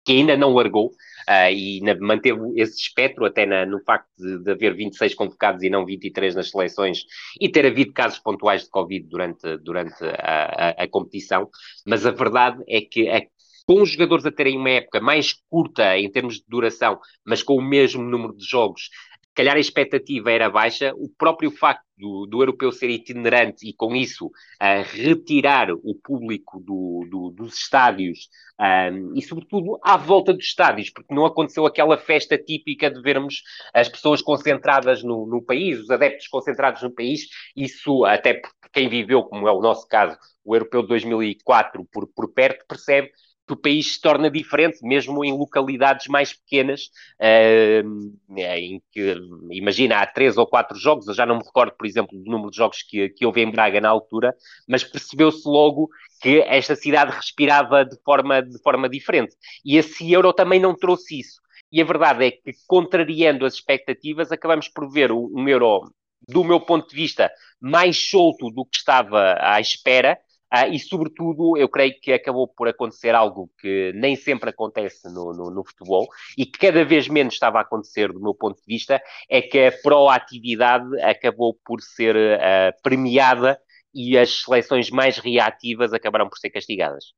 que 0.07 0.13
ainda 0.13 0.37
não 0.37 0.53
largou, 0.53 0.87
uh, 0.87 1.51
e 1.51 1.81
na, 1.81 1.93
manteve 1.95 2.39
esse 2.55 2.79
espectro 2.79 3.25
até 3.25 3.45
na, 3.45 3.65
no 3.65 3.83
facto 3.83 4.07
de, 4.17 4.41
de, 4.41 4.51
haver 4.51 4.73
26 4.73 5.13
convocados 5.15 5.61
e 5.63 5.69
não 5.69 5.85
23 5.85 6.33
nas 6.33 6.49
seleções 6.49 7.03
e 7.41 7.49
ter 7.49 7.65
havido 7.65 7.91
casos 7.91 8.17
pontuais 8.17 8.63
de 8.63 8.69
Covid 8.69 9.05
durante, 9.05 9.57
durante 9.57 10.01
a, 10.05 10.75
a, 10.77 10.83
a 10.83 10.87
competição, 10.87 11.49
mas 11.85 12.05
a 12.05 12.11
verdade 12.11 12.63
é 12.69 12.79
que 12.79 13.09
a, 13.09 13.21
com 13.65 13.81
os 13.81 13.91
jogadores 13.91 14.25
a 14.25 14.31
terem 14.31 14.57
uma 14.57 14.69
época 14.69 15.01
mais 15.01 15.33
curta 15.49 15.97
em 15.97 16.09
termos 16.09 16.35
de 16.35 16.45
duração, 16.47 17.01
mas 17.25 17.43
com 17.43 17.57
o 17.57 17.61
mesmo 17.61 18.01
número 18.01 18.33
de 18.33 18.45
jogos, 18.45 18.89
calhar 19.37 19.55
a 19.55 19.59
expectativa 19.59 20.31
era 20.31 20.49
baixa, 20.49 20.91
o 20.95 21.07
próprio 21.07 21.51
facto 21.51 21.85
do, 21.95 22.25
do 22.25 22.41
europeu 22.41 22.71
ser 22.71 22.89
itinerante 22.89 23.69
e 23.69 23.73
com 23.73 23.95
isso 23.95 24.25
uh, 24.25 24.83
retirar 24.93 25.71
o 25.71 25.93
público 25.93 26.59
do, 26.59 27.07
do, 27.07 27.29
dos 27.29 27.53
estádios 27.55 28.29
um, 28.59 29.13
e 29.15 29.21
sobretudo 29.21 29.79
à 29.83 29.95
volta 29.95 30.33
dos 30.33 30.45
estádios, 30.45 30.89
porque 30.89 31.13
não 31.13 31.23
aconteceu 31.23 31.67
aquela 31.67 31.97
festa 31.99 32.35
típica 32.35 32.89
de 32.89 32.99
vermos 32.99 33.43
as 33.71 33.87
pessoas 33.87 34.23
concentradas 34.23 35.03
no, 35.03 35.27
no 35.27 35.39
país, 35.43 35.79
os 35.79 35.91
adeptos 35.91 36.27
concentrados 36.27 36.81
no 36.81 36.91
país, 36.91 37.27
isso 37.55 38.05
até 38.05 38.41
quem 38.73 38.89
viveu, 38.89 39.23
como 39.23 39.47
é 39.47 39.51
o 39.51 39.61
nosso 39.61 39.87
caso, 39.87 40.17
o 40.43 40.55
europeu 40.55 40.81
de 40.81 40.87
2004 40.87 41.85
por, 41.91 42.07
por 42.07 42.33
perto, 42.33 42.65
percebe 42.67 43.11
que 43.47 43.53
o 43.53 43.57
país 43.57 43.93
se 43.93 44.01
torna 44.01 44.29
diferente, 44.29 44.79
mesmo 44.83 45.23
em 45.23 45.31
localidades 45.31 46.07
mais 46.07 46.33
pequenas, 46.33 46.89
uh, 47.19 48.37
em 48.37 48.81
que, 48.91 49.15
imagina, 49.51 49.99
há 49.99 50.05
três 50.05 50.37
ou 50.37 50.45
quatro 50.45 50.77
jogos, 50.77 51.07
eu 51.07 51.13
já 51.13 51.25
não 51.25 51.37
me 51.37 51.43
recordo, 51.43 51.71
por 51.77 51.87
exemplo, 51.87 52.17
do 52.17 52.29
número 52.29 52.51
de 52.51 52.57
jogos 52.57 52.83
que, 52.83 53.09
que 53.09 53.25
houve 53.25 53.41
em 53.41 53.49
Braga 53.49 53.79
na 53.79 53.89
altura, 53.89 54.35
mas 54.67 54.83
percebeu-se 54.83 55.47
logo 55.47 55.89
que 56.21 56.41
esta 56.41 56.75
cidade 56.75 57.15
respirava 57.15 57.85
de 57.85 57.95
forma, 58.03 58.41
de 58.41 58.61
forma 58.61 58.89
diferente. 58.89 59.33
E 59.63 59.77
esse 59.77 60.11
Euro 60.11 60.33
também 60.33 60.59
não 60.59 60.75
trouxe 60.75 61.19
isso. 61.19 61.39
E 61.71 61.81
a 61.81 61.85
verdade 61.85 62.25
é 62.25 62.31
que, 62.31 62.51
contrariando 62.67 63.45
as 63.45 63.53
expectativas, 63.53 64.31
acabamos 64.31 64.67
por 64.67 64.91
ver 64.91 65.11
um 65.11 65.47
Euro, 65.47 65.89
do 66.27 66.43
meu 66.43 66.59
ponto 66.59 66.89
de 66.89 66.95
vista, 66.95 67.31
mais 67.61 68.09
solto 68.09 68.49
do 68.49 68.65
que 68.65 68.77
estava 68.77 69.37
à 69.39 69.59
espera, 69.61 70.17
ah, 70.49 70.67
e, 70.67 70.79
sobretudo, 70.79 71.57
eu 71.57 71.67
creio 71.67 71.99
que 72.01 72.13
acabou 72.13 72.47
por 72.47 72.67
acontecer 72.67 73.13
algo 73.13 73.49
que 73.59 73.91
nem 73.93 74.15
sempre 74.15 74.49
acontece 74.49 75.07
no, 75.11 75.33
no, 75.33 75.51
no, 75.51 75.63
futebol 75.65 76.07
e 76.37 76.45
que 76.45 76.57
cada 76.57 76.85
vez 76.85 77.07
menos 77.09 77.33
estava 77.33 77.57
a 77.57 77.61
acontecer, 77.61 78.13
do 78.13 78.21
meu 78.21 78.33
ponto 78.33 78.55
de 78.57 78.65
vista, 78.65 79.01
é 79.29 79.41
que 79.41 79.59
a 79.59 79.71
proatividade 79.83 81.01
acabou 81.01 81.57
por 81.65 81.81
ser 81.81 82.15
uh, 82.15 82.81
premiada 82.81 83.59
e 83.93 84.17
as 84.17 84.41
seleções 84.41 84.89
mais 84.89 85.17
reativas 85.17 85.91
acabaram 85.91 86.29
por 86.29 86.37
ser 86.37 86.49
castigadas. 86.49 87.13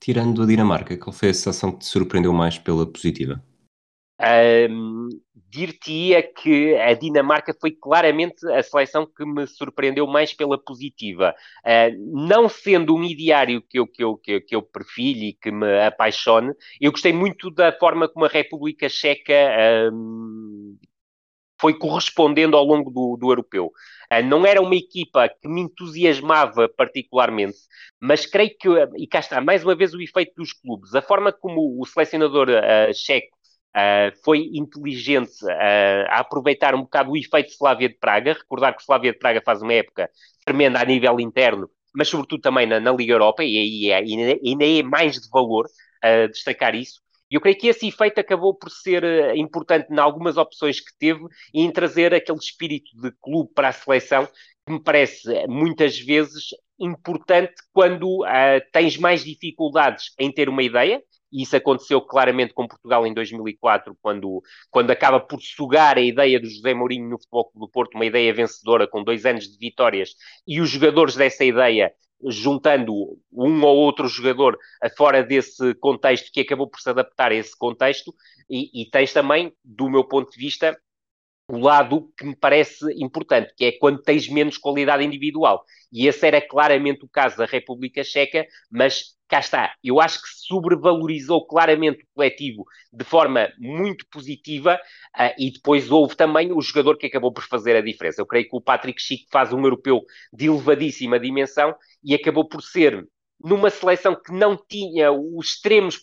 Tirando 0.00 0.42
a 0.42 0.46
Dinamarca, 0.46 0.96
qual 0.96 1.12
foi 1.12 1.30
a 1.30 1.34
seleção 1.34 1.72
que 1.72 1.78
te 1.78 1.86
surpreendeu 1.86 2.32
mais 2.32 2.58
pela 2.58 2.86
positiva? 2.86 3.42
Um, 4.20 5.08
dir-te-ia 5.34 6.22
que 6.22 6.76
a 6.76 6.94
Dinamarca 6.94 7.54
foi 7.60 7.72
claramente 7.72 8.46
a 8.50 8.62
seleção 8.62 9.06
que 9.06 9.24
me 9.24 9.46
surpreendeu 9.46 10.06
mais 10.06 10.32
pela 10.32 10.56
positiva. 10.58 11.34
Uh, 11.64 12.26
não 12.26 12.48
sendo 12.48 12.94
um 12.94 13.02
ideário 13.02 13.62
que 13.62 13.78
eu, 13.78 13.86
que, 13.86 14.02
eu, 14.02 14.16
que, 14.16 14.32
eu, 14.32 14.40
que 14.40 14.56
eu 14.56 14.68
e 14.96 15.32
que 15.32 15.50
me 15.50 15.80
apaixone, 15.84 16.52
eu 16.80 16.92
gostei 16.92 17.12
muito 17.12 17.50
da 17.50 17.72
forma 17.72 18.08
como 18.08 18.24
a 18.24 18.28
República 18.28 18.88
Checa 18.88 19.34
um, 19.92 20.78
foi 21.60 21.76
correspondendo 21.76 22.56
ao 22.56 22.64
longo 22.64 22.90
do, 22.90 23.16
do 23.16 23.30
europeu. 23.30 23.72
Uh, 24.12 24.24
não 24.24 24.46
era 24.46 24.60
uma 24.62 24.76
equipa 24.76 25.28
que 25.28 25.48
me 25.48 25.62
entusiasmava 25.62 26.68
particularmente, 26.68 27.58
mas 28.00 28.26
creio 28.26 28.56
que, 28.58 28.68
e 28.96 29.06
cá 29.08 29.18
está, 29.18 29.40
mais 29.40 29.64
uma 29.64 29.74
vez 29.74 29.92
o 29.92 30.00
efeito 30.00 30.34
dos 30.36 30.52
clubes, 30.52 30.94
a 30.94 31.02
forma 31.02 31.32
como 31.32 31.80
o 31.80 31.84
selecionador 31.86 32.48
uh, 32.48 32.94
checo 32.94 33.34
Uh, 33.76 34.14
foi 34.22 34.50
inteligente 34.52 35.44
uh, 35.44 36.06
a 36.08 36.20
aproveitar 36.20 36.76
um 36.76 36.82
bocado 36.82 37.10
o 37.10 37.16
efeito 37.16 37.50
Slavia 37.50 37.88
de 37.88 37.96
Praga, 37.96 38.34
recordar 38.34 38.72
que 38.72 38.80
o 38.80 38.84
Slavia 38.84 39.12
de 39.12 39.18
Praga 39.18 39.42
faz 39.44 39.62
uma 39.62 39.72
época 39.72 40.08
tremenda 40.44 40.80
a 40.80 40.84
nível 40.84 41.18
interno, 41.18 41.68
mas 41.92 42.08
sobretudo 42.08 42.40
também 42.40 42.68
na, 42.68 42.78
na 42.78 42.92
Liga 42.92 43.14
Europa, 43.14 43.42
e 43.42 43.58
aí 43.58 43.90
é, 43.90 43.96
ainda 43.96 44.64
é 44.64 44.82
mais 44.84 45.18
de 45.20 45.28
valor 45.28 45.66
uh, 45.66 46.28
destacar 46.28 46.76
isso. 46.76 47.00
E 47.28 47.34
eu 47.34 47.40
creio 47.40 47.58
que 47.58 47.66
esse 47.66 47.88
efeito 47.88 48.20
acabou 48.20 48.54
por 48.54 48.70
ser 48.70 49.34
importante 49.34 49.92
em 49.92 49.98
algumas 49.98 50.36
opções 50.36 50.78
que 50.78 50.96
teve 50.96 51.24
e 51.52 51.62
em 51.62 51.70
trazer 51.72 52.14
aquele 52.14 52.38
espírito 52.38 52.90
de 53.00 53.10
clube 53.20 53.50
para 53.52 53.70
a 53.70 53.72
seleção 53.72 54.28
que 54.64 54.72
me 54.72 54.80
parece 54.80 55.46
muitas 55.48 55.98
vezes 55.98 56.50
importante 56.78 57.54
quando 57.72 58.24
tens 58.72 58.96
mais 58.98 59.24
dificuldades 59.24 60.12
em 60.18 60.30
ter 60.30 60.48
uma 60.48 60.62
ideia, 60.62 61.02
e 61.34 61.42
isso 61.42 61.56
aconteceu 61.56 62.00
claramente 62.00 62.54
com 62.54 62.68
Portugal 62.68 63.04
em 63.04 63.12
2004, 63.12 63.98
quando, 64.00 64.40
quando 64.70 64.92
acaba 64.92 65.18
por 65.18 65.42
sugar 65.42 65.98
a 65.98 66.00
ideia 66.00 66.38
do 66.38 66.48
José 66.48 66.72
Mourinho 66.72 67.08
no 67.08 67.18
Futebol 67.18 67.50
Clube 67.50 67.66
do 67.66 67.72
Porto, 67.72 67.96
uma 67.96 68.06
ideia 68.06 68.32
vencedora 68.32 68.86
com 68.86 69.02
dois 69.02 69.26
anos 69.26 69.50
de 69.50 69.58
vitórias, 69.58 70.14
e 70.46 70.60
os 70.60 70.70
jogadores 70.70 71.16
dessa 71.16 71.44
ideia 71.44 71.92
juntando 72.26 72.94
um 73.32 73.64
ou 73.64 73.76
outro 73.76 74.06
jogador 74.06 74.56
fora 74.96 75.24
desse 75.24 75.74
contexto 75.74 76.30
que 76.32 76.40
acabou 76.40 76.70
por 76.70 76.80
se 76.80 76.88
adaptar 76.88 77.32
a 77.32 77.34
esse 77.34 77.58
contexto, 77.58 78.14
e, 78.48 78.82
e 78.82 78.88
tens 78.88 79.12
também, 79.12 79.52
do 79.64 79.90
meu 79.90 80.04
ponto 80.04 80.30
de 80.30 80.38
vista, 80.38 80.78
o 81.48 81.58
lado 81.58 82.10
que 82.16 82.24
me 82.24 82.36
parece 82.36 82.84
importante, 82.96 83.52
que 83.56 83.66
é 83.66 83.72
quando 83.72 84.00
tens 84.02 84.28
menos 84.28 84.56
qualidade 84.56 85.04
individual. 85.04 85.64
E 85.92 86.06
esse 86.06 86.26
era 86.26 86.40
claramente 86.40 87.04
o 87.04 87.08
caso 87.08 87.36
da 87.36 87.44
República 87.44 88.02
Checa, 88.02 88.46
mas 88.70 89.14
cá 89.28 89.40
está. 89.40 89.74
Eu 89.82 90.00
acho 90.00 90.22
que 90.22 90.28
sobrevalorizou 90.28 91.46
claramente 91.46 92.02
o 92.02 92.06
coletivo 92.14 92.64
de 92.92 93.04
forma 93.04 93.52
muito 93.58 94.06
positiva 94.10 94.76
uh, 95.18 95.34
e 95.38 95.50
depois 95.50 95.90
houve 95.90 96.16
também 96.16 96.52
o 96.52 96.60
jogador 96.60 96.96
que 96.96 97.06
acabou 97.06 97.32
por 97.32 97.44
fazer 97.44 97.76
a 97.76 97.80
diferença. 97.80 98.20
Eu 98.20 98.26
creio 98.26 98.48
que 98.48 98.56
o 98.56 98.60
Patrick 98.60 99.00
Schick 99.00 99.26
faz 99.30 99.52
um 99.52 99.62
europeu 99.62 100.02
de 100.32 100.46
elevadíssima 100.46 101.18
dimensão 101.20 101.74
e 102.02 102.14
acabou 102.14 102.48
por 102.48 102.62
ser 102.62 103.06
numa 103.44 103.68
seleção 103.68 104.14
que 104.14 104.32
não 104.32 104.56
tinha 104.56 105.12
os 105.12 105.48
extremos, 105.48 106.00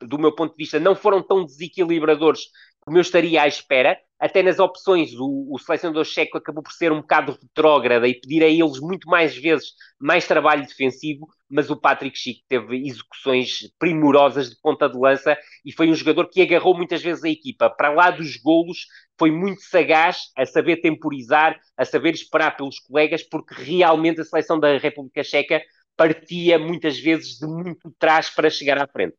do 0.00 0.18
meu 0.18 0.32
ponto 0.32 0.52
de 0.52 0.58
vista, 0.62 0.78
não 0.78 0.94
foram 0.94 1.20
tão 1.20 1.44
desequilibradores 1.44 2.42
como 2.86 2.98
eu 2.98 3.02
estaria 3.02 3.42
à 3.42 3.48
espera. 3.48 3.98
Até 4.18 4.42
nas 4.42 4.58
opções, 4.58 5.12
o, 5.18 5.46
o 5.50 5.58
selecionador 5.58 6.04
checo 6.04 6.38
acabou 6.38 6.62
por 6.62 6.72
ser 6.72 6.90
um 6.90 7.02
bocado 7.02 7.32
retrógrada 7.32 8.08
e 8.08 8.18
pedir 8.18 8.42
a 8.42 8.48
eles 8.48 8.80
muito 8.80 9.10
mais 9.10 9.36
vezes 9.36 9.74
mais 10.00 10.26
trabalho 10.26 10.66
defensivo, 10.66 11.28
mas 11.50 11.68
o 11.68 11.76
Patrick 11.76 12.16
Chico 12.16 12.40
teve 12.48 12.86
execuções 12.86 13.70
primorosas 13.78 14.48
de 14.48 14.56
ponta 14.62 14.88
de 14.88 14.96
lança 14.96 15.36
e 15.64 15.72
foi 15.72 15.90
um 15.90 15.94
jogador 15.94 16.30
que 16.30 16.40
agarrou 16.40 16.74
muitas 16.74 17.02
vezes 17.02 17.24
a 17.24 17.28
equipa. 17.28 17.68
Para 17.68 17.90
lá 17.90 18.10
dos 18.10 18.36
golos, 18.36 18.86
foi 19.18 19.30
muito 19.30 19.60
sagaz 19.62 20.30
a 20.36 20.46
saber 20.46 20.78
temporizar, 20.78 21.58
a 21.76 21.84
saber 21.84 22.14
esperar 22.14 22.56
pelos 22.56 22.78
colegas, 22.78 23.22
porque 23.22 23.54
realmente 23.54 24.20
a 24.20 24.24
seleção 24.24 24.58
da 24.58 24.78
República 24.78 25.22
Checa 25.22 25.60
partia 25.94 26.58
muitas 26.58 26.98
vezes 26.98 27.38
de 27.38 27.46
muito 27.46 27.94
trás 27.98 28.30
para 28.30 28.48
chegar 28.48 28.78
à 28.78 28.86
frente. 28.86 29.16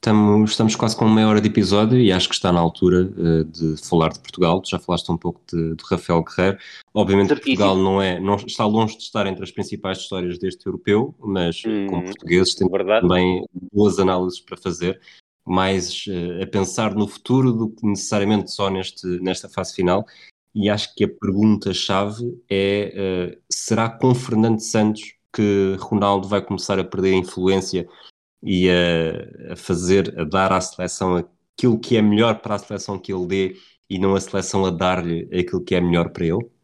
Estamos, 0.00 0.52
estamos 0.52 0.76
quase 0.76 0.96
com 0.96 1.08
meia 1.08 1.26
hora 1.26 1.40
de 1.40 1.48
episódio 1.48 1.98
e 1.98 2.12
acho 2.12 2.28
que 2.28 2.34
está 2.36 2.52
na 2.52 2.60
altura 2.60 3.10
uh, 3.16 3.44
de 3.44 3.76
falar 3.82 4.10
de 4.10 4.20
Portugal. 4.20 4.62
Tu 4.62 4.70
já 4.70 4.78
falaste 4.78 5.10
um 5.10 5.16
pouco 5.16 5.40
de, 5.52 5.74
de 5.74 5.84
Rafael 5.90 6.22
Guerreiro. 6.22 6.56
Obviamente 6.94 7.30
Portugal 7.30 7.76
não 7.76 8.00
é, 8.00 8.20
não 8.20 8.36
está 8.36 8.64
longe 8.64 8.96
de 8.96 9.02
estar 9.02 9.26
entre 9.26 9.42
as 9.42 9.50
principais 9.50 9.98
histórias 9.98 10.38
deste 10.38 10.64
europeu, 10.66 11.16
mas 11.18 11.60
hum, 11.66 11.88
como 11.88 12.04
portugueses 12.04 12.54
temos 12.54 12.78
também 13.00 13.44
boas 13.72 13.98
análises 13.98 14.38
para 14.38 14.56
fazer, 14.56 15.00
mais 15.44 16.04
uh, 16.06 16.44
a 16.44 16.46
pensar 16.46 16.94
no 16.94 17.08
futuro 17.08 17.52
do 17.52 17.68
que 17.68 17.84
necessariamente 17.84 18.52
só 18.52 18.70
neste, 18.70 19.04
nesta 19.20 19.48
fase 19.48 19.74
final. 19.74 20.06
E 20.54 20.70
acho 20.70 20.94
que 20.94 21.04
a 21.04 21.08
pergunta-chave 21.08 22.40
é: 22.48 23.34
uh, 23.34 23.42
será 23.50 23.90
com 23.90 24.14
Fernando 24.14 24.60
Santos 24.60 25.18
que 25.34 25.76
Ronaldo 25.80 26.28
vai 26.28 26.40
começar 26.40 26.78
a 26.78 26.84
perder 26.84 27.14
a 27.14 27.18
influência 27.18 27.88
e 28.42 28.68
a, 28.70 29.52
a, 29.52 29.56
fazer, 29.56 30.18
a 30.18 30.24
dar 30.24 30.52
à 30.52 30.60
seleção 30.60 31.16
aquilo 31.16 31.78
que 31.80 31.96
é 31.96 32.02
melhor 32.02 32.40
para 32.40 32.54
a 32.56 32.58
seleção 32.58 32.98
que 32.98 33.12
ele 33.12 33.26
dê 33.26 33.56
e 33.90 33.98
não 33.98 34.14
a 34.14 34.20
seleção 34.20 34.64
a 34.66 34.70
dar-lhe 34.70 35.24
aquilo 35.38 35.64
que 35.64 35.74
é 35.74 35.80
melhor 35.80 36.10
para 36.10 36.26
ele? 36.26 36.57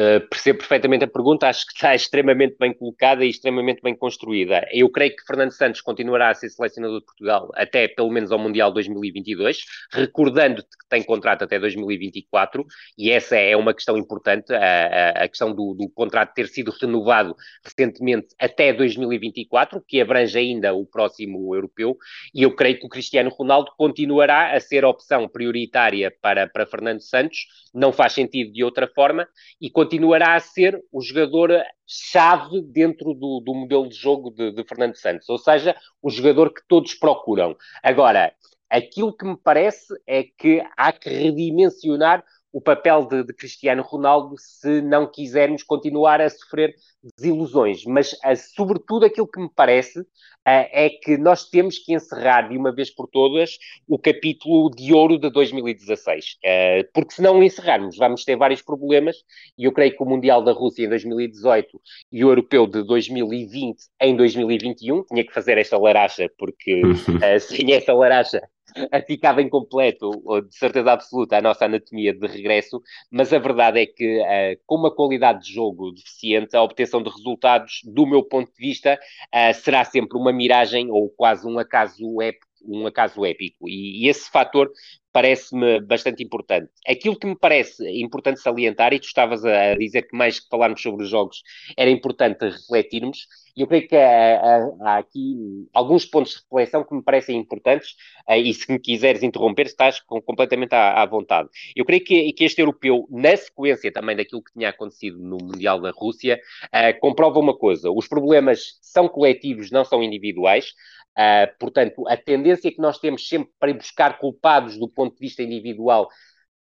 Uh, 0.00 0.26
percebo 0.30 0.60
perfeitamente 0.60 1.04
a 1.04 1.08
pergunta, 1.08 1.46
acho 1.46 1.66
que 1.66 1.74
está 1.74 1.92
extremamente 1.94 2.56
bem 2.58 2.72
colocada 2.72 3.22
e 3.22 3.28
extremamente 3.28 3.82
bem 3.82 3.94
construída. 3.94 4.66
Eu 4.72 4.88
creio 4.88 5.14
que 5.14 5.26
Fernando 5.26 5.50
Santos 5.50 5.82
continuará 5.82 6.30
a 6.30 6.34
ser 6.34 6.48
selecionador 6.48 7.00
de 7.00 7.04
Portugal 7.04 7.50
até 7.54 7.86
pelo 7.86 8.10
menos 8.10 8.32
ao 8.32 8.38
Mundial 8.38 8.72
2022, 8.72 9.58
recordando 9.92 10.62
que 10.62 10.88
tem 10.88 11.02
contrato 11.02 11.44
até 11.44 11.58
2024, 11.58 12.64
e 12.96 13.10
essa 13.10 13.36
é 13.36 13.54
uma 13.54 13.74
questão 13.74 13.98
importante, 13.98 14.54
a, 14.54 15.24
a 15.24 15.28
questão 15.28 15.54
do, 15.54 15.74
do, 15.74 15.88
contrato 15.90 16.32
ter 16.32 16.48
sido 16.48 16.70
renovado 16.80 17.36
recentemente 17.62 18.28
até 18.38 18.72
2024, 18.72 19.84
que 19.86 20.00
abrange 20.00 20.38
ainda 20.38 20.72
o 20.72 20.86
próximo 20.86 21.54
europeu, 21.54 21.98
e 22.34 22.42
eu 22.42 22.54
creio 22.54 22.78
que 22.78 22.86
o 22.86 22.88
Cristiano 22.88 23.28
Ronaldo 23.28 23.70
continuará 23.76 24.54
a 24.54 24.60
ser 24.60 24.84
opção 24.84 25.28
prioritária 25.28 26.10
para, 26.22 26.48
para 26.48 26.66
Fernando 26.66 27.00
Santos, 27.00 27.46
não 27.74 27.92
faz 27.92 28.14
sentido 28.14 28.52
de 28.52 28.64
outra 28.64 28.88
forma, 28.88 29.28
e 29.60 29.68
continuará 29.70 29.89
a 30.22 30.40
ser 30.40 30.82
o 30.92 31.00
jogador-chave 31.00 32.62
dentro 32.62 33.14
do, 33.14 33.40
do, 33.40 33.54
modelo 33.54 33.88
de 33.88 33.94
jogo 33.94 34.30
de, 34.30 34.52
de 34.52 34.64
Fernando 34.64 34.96
Santos, 34.96 35.28
ou 35.28 35.38
seja, 35.38 35.76
o 36.02 36.10
jogador 36.10 36.52
que 36.52 36.62
todos 36.68 36.94
procuram. 36.94 37.56
Agora, 37.82 38.32
aquilo 38.68 39.16
que 39.16 39.24
me 39.24 39.36
parece 39.36 39.94
é 40.06 40.22
que 40.22 40.62
há 40.76 40.92
que 40.92 41.08
redimensionar 41.08 42.24
o 42.52 42.60
papel 42.60 43.04
de, 43.06 43.24
de, 43.24 43.32
Cristiano 43.32 43.82
Ronaldo 43.82 44.34
se 44.38 44.80
não 44.82 45.06
quisermos 45.06 45.62
continuar 45.62 46.20
a 46.20 46.28
sofrer 46.28 46.74
desilusões. 47.16 47.84
Mas, 47.84 48.12
uh, 48.12 48.36
sobretudo, 48.54 49.06
aquilo 49.06 49.26
que 49.26 49.40
me 49.40 49.48
parece 49.54 50.00
uh, 50.00 50.04
é 50.44 50.90
que 50.90 51.16
nós 51.16 51.48
temos 51.48 51.78
que 51.78 51.94
encerrar 51.94 52.48
de 52.48 52.56
uma 52.56 52.74
vez 52.74 52.90
por 52.90 53.08
todas 53.08 53.56
o 53.88 53.98
capítulo 53.98 54.70
de 54.70 54.92
ouro 54.92 55.18
de 55.18 55.30
2016. 55.30 56.24
Uh, 56.24 56.38
eh, 56.42 56.88
porque 56.92 57.14
se 57.14 57.22
não 57.22 57.42
encerrarmos, 57.42 57.96
vamos 57.96 58.24
ter 58.24 58.36
vários 58.36 58.62
problemas. 58.62 59.16
E 59.56 59.64
eu 59.64 59.72
creio 59.72 59.96
que 59.96 60.02
o 60.02 60.06
Mundial 60.06 60.42
da 60.42 60.52
Rússia 60.52 60.84
em 60.84 60.88
2018 60.88 61.80
e 62.12 62.24
o 62.24 62.30
Europeu 62.30 62.66
de 62.66 62.82
2020 62.82 63.78
em 64.00 64.16
2021, 64.16 65.04
tinha 65.04 65.24
que 65.24 65.32
fazer 65.32 65.58
esta 65.58 65.78
laracha, 65.78 66.28
porque 66.36 66.82
sem 67.40 67.72
esta 67.72 67.94
laracha 67.94 68.42
ficava 69.06 69.42
incompleto, 69.42 70.10
de 70.48 70.56
certeza 70.56 70.92
absoluta, 70.92 71.36
a 71.36 71.42
nossa 71.42 71.64
anatomia 71.64 72.12
de 72.14 72.26
regresso, 72.26 72.80
mas 73.10 73.32
a 73.32 73.38
verdade 73.38 73.80
é 73.80 73.86
que, 73.86 74.20
uh, 74.20 74.60
com 74.66 74.76
uma 74.76 74.94
qualidade 74.94 75.44
de 75.44 75.52
jogo 75.52 75.92
deficiente, 75.92 76.56
a 76.56 76.62
obtenção 76.62 77.02
de 77.02 77.10
resultados, 77.10 77.80
do 77.84 78.06
meu 78.06 78.22
ponto 78.22 78.50
de 78.52 78.58
vista, 78.58 78.98
uh, 79.34 79.54
será 79.54 79.84
sempre 79.84 80.18
uma 80.18 80.32
miragem 80.32 80.90
ou 80.90 81.08
quase 81.10 81.46
um 81.46 81.58
acaso 81.58 82.20
épico 82.20 82.50
um 82.62 82.86
acaso 82.86 83.24
épico. 83.24 83.68
E, 83.68 84.04
e 84.04 84.08
esse 84.08 84.30
fator 84.30 84.70
parece-me 85.12 85.80
bastante 85.80 86.22
importante. 86.22 86.70
Aquilo 86.86 87.18
que 87.18 87.26
me 87.26 87.36
parece 87.36 87.84
importante 88.00 88.40
salientar, 88.40 88.92
e 88.92 89.00
tu 89.00 89.06
estavas 89.06 89.44
a 89.44 89.74
dizer 89.74 90.02
que 90.02 90.16
mais 90.16 90.40
que 90.40 90.48
falarmos 90.48 90.80
sobre 90.80 91.04
os 91.04 91.10
jogos 91.10 91.42
era 91.76 91.90
importante 91.90 92.44
refletirmos, 92.44 93.26
e 93.56 93.62
eu 93.62 93.66
creio 93.66 93.88
que 93.88 93.96
há, 93.96 94.70
há, 94.80 94.98
aqui 94.98 95.66
alguns 95.74 96.04
pontos 96.04 96.32
de 96.32 96.38
reflexão 96.38 96.84
que 96.84 96.94
me 96.94 97.02
parecem 97.02 97.36
importantes, 97.36 97.96
eh, 98.28 98.38
e 98.38 98.54
se 98.54 98.70
me 98.70 98.78
quiseres 98.78 99.22
interromper, 99.22 99.66
estás 99.66 100.00
com, 100.00 100.20
completamente 100.20 100.74
à, 100.74 101.02
à, 101.02 101.06
vontade. 101.06 101.48
Eu 101.74 101.84
creio 101.84 102.04
que, 102.04 102.32
que, 102.32 102.44
este 102.44 102.60
europeu, 102.60 103.06
na 103.10 103.36
sequência 103.36 103.92
também 103.92 104.16
daquilo 104.16 104.42
que 104.42 104.52
tinha 104.52 104.68
acontecido 104.68 105.18
no 105.18 105.38
Mundial 105.38 105.80
da 105.80 105.90
Rússia, 105.90 106.40
uh, 106.66 106.98
comprova 107.00 107.38
uma 107.38 107.56
coisa: 107.56 107.90
os 107.90 108.06
problemas 108.06 108.78
são 108.80 109.08
coletivos, 109.08 109.70
não 109.70 109.84
são 109.84 110.02
individuais. 110.02 110.72
Uh, 111.18 111.50
portanto, 111.58 112.06
a 112.08 112.16
tendência 112.16 112.70
que 112.70 112.80
nós 112.80 112.98
temos 112.98 113.28
sempre 113.28 113.50
para 113.58 113.70
ir 113.70 113.74
buscar 113.74 114.18
culpados 114.18 114.78
do 114.78 114.88
ponto 115.00 115.14
de 115.14 115.20
vista 115.20 115.42
individual, 115.42 116.08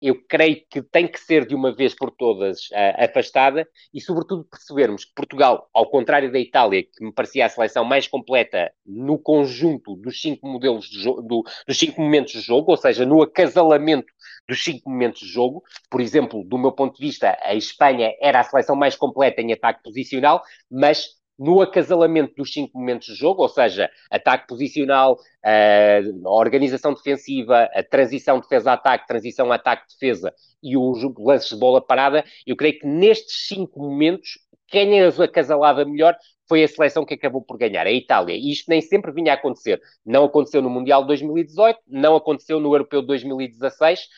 eu 0.01 0.14
creio 0.29 0.62
que 0.70 0.81
tem 0.81 1.09
que 1.09 1.18
ser 1.18 1.44
de 1.44 1.55
uma 1.55 1.74
vez 1.74 1.94
por 1.94 2.11
todas 2.12 2.70
uh, 2.70 3.05
afastada 3.05 3.68
e, 3.92 4.01
sobretudo, 4.01 4.44
percebermos 4.44 5.05
que 5.05 5.12
Portugal, 5.14 5.68
ao 5.74 5.90
contrário 5.90 6.31
da 6.31 6.38
Itália, 6.38 6.85
que 6.85 7.05
me 7.05 7.12
parecia 7.12 7.46
a 7.46 7.48
seleção 7.48 7.85
mais 7.85 8.07
completa 8.07 8.72
no 8.87 9.18
conjunto 9.18 9.96
dos 9.96 10.20
cinco 10.20 10.46
modelos 10.46 10.87
de 10.87 11.03
do, 11.03 11.42
dos 11.66 11.79
cinco 11.79 12.01
momentos 12.01 12.33
de 12.33 12.40
jogo, 12.40 12.70
ou 12.70 12.77
seja, 12.77 13.05
no 13.05 13.22
acasalamento 13.22 14.07
dos 14.48 14.62
cinco 14.62 14.88
momentos 14.88 15.20
de 15.20 15.29
jogo. 15.29 15.62
Por 15.90 16.01
exemplo, 16.01 16.44
do 16.44 16.59
meu 16.59 16.72
ponto 16.72 16.96
de 16.96 17.05
vista, 17.05 17.37
a 17.42 17.55
Espanha 17.55 18.14
era 18.20 18.40
a 18.40 18.44
seleção 18.44 18.77
mais 18.77 18.94
completa 18.94 19.42
em 19.42 19.53
ataque 19.53 19.83
posicional, 19.83 20.42
mas 20.70 21.17
no 21.38 21.61
acasalamento 21.61 22.35
dos 22.35 22.53
cinco 22.53 22.79
momentos 22.79 23.07
de 23.07 23.14
jogo, 23.14 23.42
ou 23.42 23.48
seja, 23.48 23.88
ataque 24.11 24.48
posicional, 24.48 25.18
a 25.44 26.31
organização 26.31 26.92
defensiva, 26.92 27.68
a 27.72 27.83
transição 27.83 28.40
defesa-ataque, 28.40 29.07
transição 29.07 29.53
ataque-defesa 29.53 30.35
e 30.62 30.77
os 30.77 30.98
lances 31.18 31.51
de 31.51 31.57
bola 31.57 31.81
parada, 31.81 32.24
eu 32.46 32.57
creio 32.57 32.79
que 32.79 32.87
nestes 32.87 33.46
cinco 33.46 33.81
momentos, 33.81 34.38
quem 34.66 35.01
as 35.01 35.18
acasalava 35.18 35.85
melhor 35.85 36.16
foi 36.48 36.64
a 36.64 36.68
seleção 36.68 37.05
que 37.05 37.14
acabou 37.14 37.42
por 37.42 37.59
ganhar, 37.59 37.87
a 37.87 37.92
Itália. 37.92 38.35
E 38.35 38.51
isto 38.51 38.68
nem 38.68 38.81
sempre 38.81 39.12
vinha 39.12 39.33
a 39.33 39.35
acontecer. 39.35 39.81
Não 40.05 40.24
aconteceu 40.24 40.62
no 40.62 40.70
Mundial 40.70 41.03
de 41.03 41.09
2018, 41.09 41.79
não 41.87 42.16
aconteceu 42.16 42.59
no 42.59 42.72
Europeu 42.74 43.03
de 43.03 43.07
2016. 43.07 44.09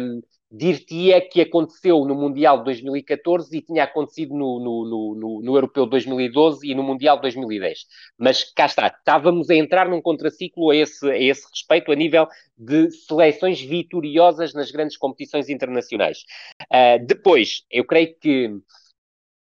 Um, 0.00 0.20
dir-te-ia 0.56 1.20
que 1.20 1.40
aconteceu 1.40 2.04
no 2.04 2.14
Mundial 2.14 2.58
de 2.58 2.64
2014 2.64 3.56
e 3.56 3.62
tinha 3.62 3.84
acontecido 3.84 4.34
no, 4.34 4.58
no, 4.58 5.14
no, 5.14 5.42
no, 5.42 5.56
Europeu 5.56 5.84
de 5.84 5.90
2012 5.90 6.66
e 6.66 6.74
no 6.74 6.82
Mundial 6.82 7.16
de 7.16 7.22
2010. 7.22 7.86
Mas 8.18 8.44
cá 8.44 8.66
está, 8.66 8.86
estávamos 8.86 9.50
a 9.50 9.54
entrar 9.54 9.88
num 9.88 10.00
contraciclo 10.00 10.70
a 10.70 10.76
esse, 10.76 11.08
a 11.08 11.18
esse 11.18 11.46
respeito, 11.50 11.92
a 11.92 11.94
nível 11.94 12.26
de 12.56 12.90
seleções 12.90 13.60
vitoriosas 13.60 14.54
nas 14.54 14.70
grandes 14.70 14.96
competições 14.96 15.48
internacionais. 15.48 16.24
Uh, 16.62 17.04
depois, 17.04 17.64
eu 17.70 17.84
creio 17.84 18.14
que 18.18 18.50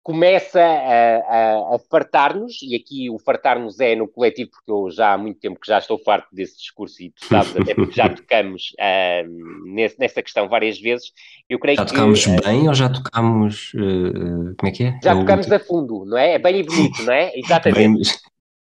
começa 0.02 0.60
a, 0.60 1.16
a, 1.18 1.76
a 1.76 1.78
fartar-nos, 1.90 2.60
e 2.62 2.74
aqui 2.74 3.08
o 3.08 3.18
fartar-nos 3.18 3.78
é 3.78 3.94
no 3.94 4.08
coletivo, 4.08 4.50
porque 4.50 4.70
eu 4.70 4.90
já 4.90 5.12
há 5.12 5.18
muito 5.18 5.38
tempo 5.38 5.60
que 5.60 5.66
já 5.66 5.78
estou 5.78 5.98
farto 5.98 6.28
desse 6.32 6.58
discurso, 6.58 7.02
e 7.02 7.10
tu 7.10 7.24
sabes, 7.26 7.56
até 7.56 7.74
porque 7.74 7.94
já 7.94 8.08
tocamos 8.10 8.74
uh, 8.80 9.72
nesse, 9.72 9.98
nessa 9.98 10.22
questão 10.22 10.48
várias 10.48 10.80
vezes. 10.80 11.12
Eu 11.48 11.58
creio 11.58 11.76
já 11.76 11.84
tocámos 11.84 12.26
uh, 12.26 12.36
bem 12.42 12.68
ou 12.68 12.74
já 12.74 12.88
tocámos, 12.88 13.72
uh, 13.74 14.54
como 14.56 14.68
é 14.68 14.70
que 14.72 14.84
é? 14.84 14.98
Já 15.02 15.12
é 15.12 15.14
tocámos 15.14 15.52
a 15.52 15.60
fundo, 15.60 16.04
não 16.04 16.18
é? 16.18 16.32
É 16.34 16.38
bem 16.38 16.60
e 16.60 16.62
bonito, 16.64 17.02
não 17.04 17.12
é? 17.12 17.30
Exatamente. 17.38 18.10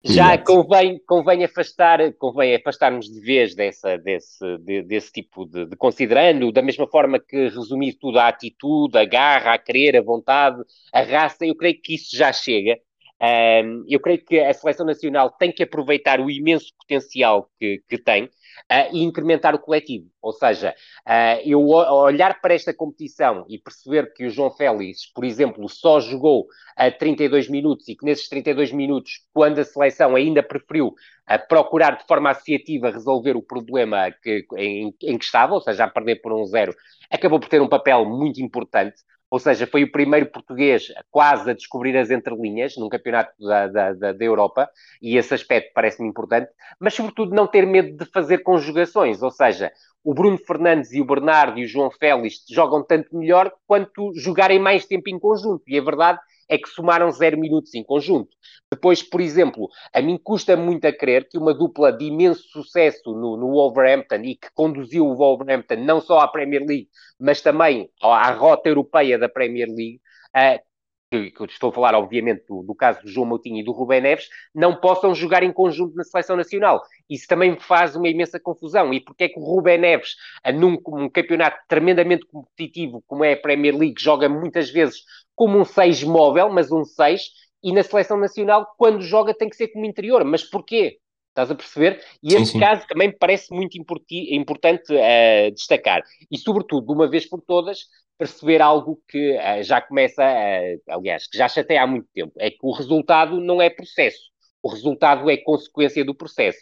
Já 0.05 0.37
convém, 0.37 1.01
convém 1.07 1.45
afastar, 1.45 2.13
convém 2.15 2.57
afastarmos 2.57 3.07
de 3.07 3.21
vez 3.21 3.55
dessa, 3.55 3.97
desse, 3.99 4.59
de, 4.59 4.83
desse 4.83 5.13
tipo 5.13 5.47
de, 5.47 5.65
de, 5.65 5.77
considerando, 5.77 6.51
da 6.51 6.61
mesma 6.61 6.89
forma 6.89 7.21
que 7.21 7.49
resumir 7.49 7.93
tudo 7.95 8.19
à 8.19 8.27
atitude, 8.27 8.99
a 8.99 9.05
garra, 9.05 9.55
a 9.55 9.59
querer, 9.59 9.97
a 9.97 10.03
vontade, 10.03 10.61
a 10.93 11.03
raça, 11.03 11.47
eu 11.47 11.55
creio 11.55 11.81
que 11.81 11.95
isso 11.95 12.17
já 12.17 12.33
chega. 12.33 12.79
Um, 13.23 13.85
eu 13.89 14.01
creio 14.01 14.25
que 14.25 14.41
a 14.41 14.53
seleção 14.53 14.85
nacional 14.85 15.31
tem 15.31 15.53
que 15.53 15.63
aproveitar 15.63 16.21
o 16.21 16.29
imenso 16.29 16.73
potencial 16.77 17.49
que, 17.61 17.81
que 17.89 17.97
tem. 17.97 18.29
Uh, 18.71 18.95
e 18.95 19.03
incrementar 19.03 19.55
o 19.55 19.59
coletivo. 19.59 20.09
Ou 20.21 20.33
seja, 20.33 20.75
uh, 21.07 21.41
eu 21.45 21.61
olhar 21.69 22.41
para 22.41 22.55
esta 22.55 22.73
competição 22.73 23.45
e 23.49 23.59
perceber 23.59 24.13
que 24.13 24.27
o 24.27 24.31
João 24.31 24.51
Félix, 24.51 25.07
por 25.13 25.25
exemplo, 25.25 25.69
só 25.69 26.01
jogou 26.01 26.47
a 26.77 26.91
32 26.91 27.49
minutos 27.49 27.89
e 27.89 27.97
que 27.97 28.05
nesses 28.05 28.29
32 28.29 28.73
minutos, 28.73 29.27
quando 29.33 29.59
a 29.59 29.65
seleção 29.65 30.15
ainda 30.17 30.43
preferiu 30.43 30.95
procurar 31.49 31.97
de 31.97 32.07
forma 32.07 32.31
associativa 32.31 32.91
resolver 32.91 33.37
o 33.37 33.43
problema 33.43 34.11
que, 34.23 34.45
em, 34.57 34.95
em, 35.03 35.19
que 35.19 35.25
estava, 35.25 35.55
ou 35.55 35.61
seja, 35.61 35.85
a 35.85 35.89
perder 35.89 36.17
por 36.17 36.33
um 36.33 36.45
zero, 36.45 36.75
acabou 37.11 37.39
por 37.39 37.49
ter 37.49 37.61
um 37.61 37.69
papel 37.69 38.05
muito 38.05 38.43
importante 38.43 38.97
ou 39.33 39.39
seja, 39.39 39.67
foi 39.67 39.83
o 39.83 39.91
primeiro 39.91 40.27
português 40.27 40.93
quase 41.11 41.51
a 41.51 41.55
descobrir 41.55 41.97
as 41.97 42.11
entrelinhas 42.11 42.77
num 42.77 42.91
campeonato 42.91 43.33
da, 43.43 43.67
da, 43.67 43.93
da, 43.95 44.13
da 44.13 44.25
Europa, 44.27 44.69
e 45.01 45.17
esse 45.17 45.33
aspecto 45.33 45.73
parece-me 45.75 46.07
importante, 46.07 46.51
mas 46.79 46.93
sobretudo 46.93 47.35
não 47.35 47.47
ter 47.47 47.67
medo 47.67 47.97
de 47.97 48.05
fazer 48.11 48.43
conjugações, 48.43 49.23
ou 49.23 49.31
seja, 49.31 49.73
o 50.05 50.13
Bruno 50.13 50.37
Fernandes 50.37 50.93
e 50.93 51.01
o 51.01 51.07
Bernardo 51.07 51.59
e 51.59 51.65
o 51.65 51.67
João 51.67 51.91
Félix 51.91 52.45
jogam 52.51 52.85
tanto 52.85 53.17
melhor 53.17 53.51
quanto 53.67 54.13
jogarem 54.15 54.59
mais 54.59 54.85
tempo 54.85 55.09
em 55.09 55.19
conjunto, 55.19 55.63
e 55.67 55.79
a 55.79 55.83
verdade 55.83 56.19
é 56.53 56.59
que 56.59 56.69
somaram 56.69 57.11
zero 57.11 57.39
minutos 57.39 57.75
em 57.75 57.83
conjunto. 57.83 58.29
Depois, 58.71 59.03
por 59.03 59.23
exemplo, 59.23 59.71
a 59.93 60.03
mim 60.03 60.19
custa 60.23 60.55
muito 60.55 60.87
a 60.87 60.93
crer 60.93 61.27
que 61.27 61.39
uma 61.39 61.55
dupla 61.55 61.91
de 61.91 62.05
imenso 62.05 62.43
sucesso 62.49 63.15
no, 63.15 63.39
no 63.39 63.53
Wolverhampton 63.53 64.17
e 64.17 64.37
que 64.37 64.49
conduziu 64.55 65.07
o 65.07 65.17
Wolverhampton 65.17 65.77
não 65.77 65.99
só 65.99 66.21
à 66.21 66.29
Premier 66.29 66.63
League, 66.63 66.89
mas 67.19 67.41
também 67.41 67.91
à 68.03 68.31
rota 68.33 68.69
europeia 68.69 69.19
da 69.19 69.31
Premier 69.31 69.67
League, 69.67 69.99
uh, 70.37 70.61
que, 71.21 71.45
estou 71.45 71.71
a 71.71 71.73
falar, 71.73 71.95
obviamente, 71.95 72.45
do, 72.49 72.63
do, 72.63 72.75
caso 72.75 73.03
do 73.03 73.09
João 73.09 73.27
Moutinho 73.27 73.59
e 73.59 73.65
do 73.65 73.73
Rubem 73.73 74.01
Neves, 74.01 74.29
não 74.55 74.77
possam 74.77 75.15
jogar 75.15 75.43
em 75.43 75.53
conjunto 75.53 75.95
na 75.95 76.05
seleção 76.05 76.37
nacional. 76.37 76.83
Isso 77.09 77.27
também 77.27 77.51
me 77.51 77.61
faz 77.61 77.95
uma 77.95 78.09
imensa 78.09 78.41
confusão. 78.41 78.93
E 78.93 79.01
porque 79.01 79.25
é 79.25 79.29
que 79.29 79.39
o 79.39 79.43
Rubem 79.43 79.79
Neves, 79.79 80.17
num 80.55 80.79
um 80.89 81.09
campeonato 81.09 81.59
tremendamente 81.69 82.25
competitivo, 82.27 83.03
como 83.07 83.25
é 83.25 83.35
a 83.35 83.37
Premier 83.37 83.77
League, 83.77 84.01
joga 84.01 84.29
muitas 84.29 84.71
vezes 84.71 85.03
como 85.35 85.59
um 85.59 85.65
6 85.65 86.05
móvel, 86.05 86.51
mas 86.51 86.73
um 86.73 86.85
6, 86.85 87.23
e 87.63 87.73
na 87.73 87.83
seleção 87.83 88.19
nacional, 88.19 88.67
quando 88.77 89.03
joga, 89.03 89.35
tem 89.35 89.49
que 89.49 89.57
ser 89.57 89.69
como 89.69 89.85
interior. 89.85 90.25
Mas 90.25 90.43
porquê? 90.43 90.99
Estás 91.29 91.51
a 91.51 91.55
perceber? 91.55 92.03
E 92.23 92.35
esse 92.35 92.53
sim. 92.53 92.61
caso 92.61 92.87
também 92.87 93.09
me 93.09 93.17
parece 93.17 93.55
muito 93.55 93.79
importante 93.79 94.93
uh, 94.93 95.51
destacar. 95.55 96.03
E, 96.31 96.37
sobretudo, 96.37 96.87
de 96.87 96.93
uma 96.93 97.09
vez 97.09 97.27
por 97.27 97.41
todas, 97.41 97.87
perceber 98.23 98.63
algo 98.63 99.03
que 99.09 99.37
uh, 99.37 99.65
já 99.65 99.81
começa, 99.81 100.23
aliás, 100.89 101.27
que 101.27 101.37
já 101.37 101.49
chateia 101.49 101.83
há 101.83 101.87
muito 101.89 102.07
tempo, 102.15 102.33
é 102.39 102.53
que 102.53 102.59
o 102.63 102.71
resultado 102.71 103.41
não 103.41 103.61
é 103.61 103.69
processo, 103.69 104.31
o 104.63 104.69
resultado 104.69 105.29
é 105.29 105.37
consequência 105.37 106.05
do 106.05 106.15
processo. 106.15 106.61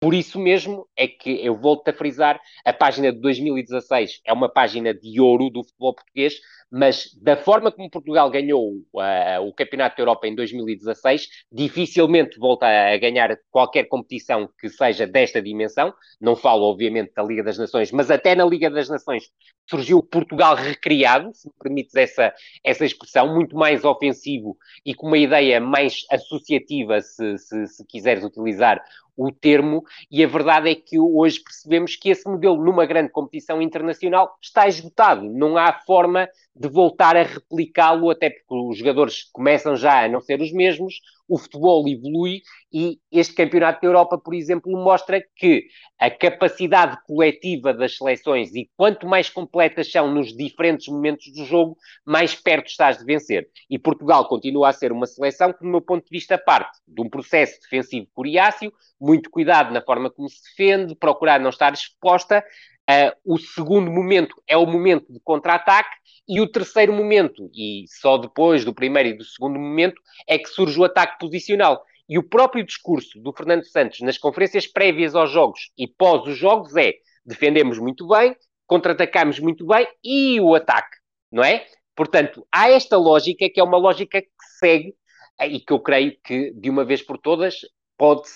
Por 0.00 0.14
isso 0.14 0.38
mesmo 0.40 0.88
é 0.96 1.06
que 1.06 1.44
eu 1.44 1.54
volto 1.54 1.86
a 1.88 1.92
frisar, 1.92 2.40
a 2.64 2.72
página 2.72 3.12
de 3.12 3.20
2016 3.20 4.22
é 4.24 4.32
uma 4.32 4.48
página 4.48 4.94
de 4.94 5.20
ouro 5.20 5.50
do 5.50 5.62
futebol 5.62 5.94
português, 5.94 6.40
mas 6.72 7.12
da 7.20 7.36
forma 7.36 7.70
como 7.70 7.90
Portugal 7.90 8.30
ganhou 8.30 8.76
uh, 8.94 9.42
o 9.46 9.52
Campeonato 9.52 9.96
da 9.96 10.02
Europa 10.02 10.26
em 10.26 10.34
2016, 10.34 11.28
dificilmente 11.52 12.38
volta 12.38 12.66
a 12.66 12.96
ganhar 12.96 13.36
qualquer 13.50 13.84
competição 13.88 14.48
que 14.58 14.70
seja 14.70 15.06
desta 15.06 15.42
dimensão. 15.42 15.92
Não 16.18 16.34
falo, 16.34 16.62
obviamente, 16.62 17.12
da 17.14 17.22
Liga 17.22 17.42
das 17.42 17.58
Nações, 17.58 17.92
mas 17.92 18.10
até 18.10 18.34
na 18.34 18.46
Liga 18.46 18.70
das 18.70 18.88
Nações 18.88 19.24
surgiu 19.68 20.02
Portugal 20.02 20.54
recriado, 20.54 21.30
se 21.34 21.46
me 21.46 21.54
permites 21.60 21.94
essa, 21.94 22.32
essa 22.64 22.86
expressão, 22.86 23.34
muito 23.34 23.54
mais 23.54 23.84
ofensivo 23.84 24.56
e 24.82 24.94
com 24.94 25.08
uma 25.08 25.18
ideia 25.18 25.60
mais 25.60 26.06
associativa, 26.10 27.02
se, 27.02 27.36
se, 27.36 27.66
se 27.66 27.86
quiseres 27.86 28.24
utilizar 28.24 28.82
o 29.26 29.32
termo, 29.32 29.82
e 30.10 30.24
a 30.24 30.26
verdade 30.26 30.70
é 30.70 30.74
que 30.74 30.98
hoje 30.98 31.40
percebemos 31.40 31.96
que 31.96 32.10
esse 32.10 32.28
modelo, 32.28 32.62
numa 32.62 32.86
grande 32.86 33.10
competição 33.10 33.60
internacional, 33.60 34.36
está 34.42 34.66
esgotado. 34.66 35.24
Não 35.24 35.56
há 35.56 35.72
forma 35.72 36.28
de 36.54 36.68
voltar 36.68 37.16
a 37.16 37.22
replicá-lo, 37.22 38.10
até 38.10 38.30
porque 38.30 38.54
os 38.54 38.78
jogadores 38.78 39.28
começam 39.32 39.76
já 39.76 40.04
a 40.04 40.08
não 40.08 40.20
ser 40.20 40.40
os 40.40 40.52
mesmos, 40.52 40.94
o 41.30 41.38
futebol 41.38 41.86
evolui 41.86 42.42
e 42.72 42.98
este 43.10 43.34
Campeonato 43.34 43.80
da 43.80 43.86
Europa, 43.86 44.18
por 44.18 44.34
exemplo, 44.34 44.72
mostra 44.72 45.22
que 45.36 45.64
a 45.96 46.10
capacidade 46.10 46.98
coletiva 47.06 47.72
das 47.72 47.96
seleções 47.96 48.52
e 48.52 48.68
quanto 48.76 49.06
mais 49.06 49.30
completas 49.30 49.88
são 49.88 50.12
nos 50.12 50.36
diferentes 50.36 50.88
momentos 50.88 51.32
do 51.32 51.44
jogo, 51.44 51.76
mais 52.04 52.34
perto 52.34 52.66
estás 52.66 52.98
de 52.98 53.04
vencer. 53.04 53.48
E 53.70 53.78
Portugal 53.78 54.26
continua 54.26 54.70
a 54.70 54.72
ser 54.72 54.90
uma 54.90 55.06
seleção 55.06 55.52
que, 55.52 55.60
do 55.60 55.70
meu 55.70 55.80
ponto 55.80 56.04
de 56.04 56.10
vista, 56.10 56.36
parte 56.36 56.80
de 56.86 57.00
um 57.00 57.08
processo 57.08 57.60
defensivo 57.62 58.08
coriáceo, 58.12 58.72
muito 59.00 59.30
cuidado 59.30 59.72
na 59.72 59.80
forma 59.80 60.10
como 60.10 60.28
se 60.28 60.42
defende, 60.42 60.96
procurar 60.96 61.38
não 61.38 61.50
estar 61.50 61.72
exposta, 61.72 62.44
Uh, 62.90 63.14
o 63.24 63.38
segundo 63.38 63.88
momento 63.88 64.34
é 64.48 64.56
o 64.56 64.66
momento 64.66 65.12
de 65.12 65.20
contra-ataque 65.20 65.94
e 66.28 66.40
o 66.40 66.50
terceiro 66.50 66.92
momento, 66.92 67.48
e 67.54 67.84
só 67.86 68.18
depois 68.18 68.64
do 68.64 68.74
primeiro 68.74 69.10
e 69.10 69.16
do 69.16 69.22
segundo 69.22 69.60
momento, 69.60 70.00
é 70.26 70.36
que 70.36 70.48
surge 70.48 70.76
o 70.80 70.82
ataque 70.82 71.16
posicional. 71.20 71.84
E 72.08 72.18
o 72.18 72.22
próprio 72.28 72.66
discurso 72.66 73.20
do 73.20 73.32
Fernando 73.32 73.64
Santos 73.64 74.00
nas 74.00 74.18
conferências 74.18 74.66
prévias 74.66 75.14
aos 75.14 75.30
jogos 75.30 75.70
e 75.78 75.86
pós 75.86 76.26
os 76.26 76.36
jogos 76.36 76.74
é 76.74 76.94
defendemos 77.24 77.78
muito 77.78 78.08
bem, 78.08 78.34
contra-atacamos 78.66 79.38
muito 79.38 79.64
bem 79.64 79.86
e 80.02 80.40
o 80.40 80.56
ataque, 80.56 80.96
não 81.30 81.44
é? 81.44 81.64
Portanto, 81.94 82.44
há 82.50 82.70
esta 82.70 82.96
lógica 82.96 83.48
que 83.48 83.60
é 83.60 83.62
uma 83.62 83.78
lógica 83.78 84.20
que 84.20 84.28
segue 84.58 84.94
e 85.42 85.60
que 85.60 85.72
eu 85.72 85.78
creio 85.78 86.16
que, 86.24 86.52
de 86.52 86.68
uma 86.68 86.84
vez 86.84 87.02
por 87.02 87.18
todas, 87.18 87.60
pode, 88.00 88.30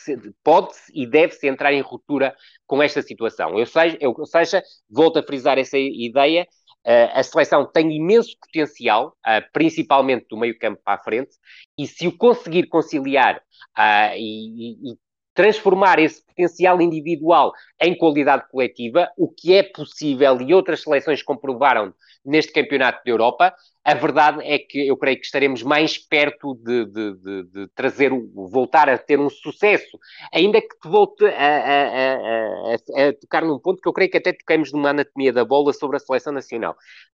pode 0.44 0.74
e 0.92 1.06
deve-se 1.06 1.48
entrar 1.48 1.72
em 1.72 1.80
ruptura 1.80 2.36
com 2.66 2.82
esta 2.82 3.00
situação. 3.00 3.58
Eu 3.58 3.64
seja, 3.64 3.96
eu, 3.98 4.14
seja, 4.26 4.62
volto 4.90 5.18
a 5.18 5.22
frisar 5.22 5.58
essa 5.58 5.78
ideia, 5.78 6.46
uh, 6.86 7.18
a 7.18 7.22
seleção 7.22 7.64
tem 7.64 7.90
imenso 7.96 8.36
potencial, 8.38 9.16
uh, 9.26 9.42
principalmente 9.54 10.26
do 10.28 10.36
meio 10.36 10.58
campo 10.58 10.82
para 10.84 11.00
a 11.00 11.02
frente, 11.02 11.30
e 11.78 11.86
se 11.86 12.06
o 12.06 12.14
conseguir 12.14 12.66
conciliar 12.66 13.38
uh, 13.38 14.14
e, 14.14 14.90
e, 14.92 14.96
transformar 15.35 15.99
esse 15.99 16.24
potencial 16.24 16.80
individual 16.80 17.53
em 17.80 17.97
qualidade 17.97 18.49
coletiva, 18.51 19.11
o 19.16 19.28
que 19.28 19.55
é 19.55 19.62
possível 19.62 20.41
e 20.41 20.55
outras 20.55 20.82
seleções 20.82 21.22
comprovaram 21.22 21.93
neste 22.24 22.53
campeonato 22.53 23.05
da 23.05 23.11
Europa, 23.11 23.55
a 23.85 23.93
verdade 23.93 24.39
é 24.43 24.59
que 24.59 24.89
eu 24.89 24.97
creio 24.97 25.18
que 25.18 25.26
estaremos 25.26 25.62
mais 25.62 25.99
perto 25.99 26.55
de, 26.55 26.87
de, 26.87 27.14
de, 27.16 27.43
de 27.43 27.68
trazer, 27.74 28.11
voltar 28.35 28.89
a 28.89 28.97
ter 28.97 29.20
um 29.20 29.28
sucesso, 29.28 29.99
ainda 30.32 30.59
que 30.59 30.68
te 30.68 30.89
volte 30.89 31.26
a, 31.26 31.28
a, 31.28 32.14
a, 32.14 33.09
a, 33.09 33.12
tocar 33.12 33.45
num 33.45 33.59
ponto 33.59 33.82
que 33.82 33.89
eu 33.89 33.93
creio 33.93 34.11
que 34.11 34.16
até 34.16 34.32
tocamos 34.32 34.72
numa 34.72 34.89
anatomia 34.91 35.35
da 35.35 35.45
bola 35.45 35.72
sobre 35.74 35.99
a 35.99 36.01
seleção 36.01 36.32
nacional. 36.32 36.74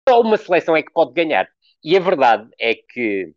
Só 0.08 0.20
uma 0.20 0.36
seleção 0.36 0.76
é 0.76 0.84
que 0.84 0.92
pode 0.92 1.14
ganhar. 1.14 1.48
E 1.82 1.96
a 1.96 2.02
verdade 2.02 2.50
é 2.60 2.74
que 2.76 3.34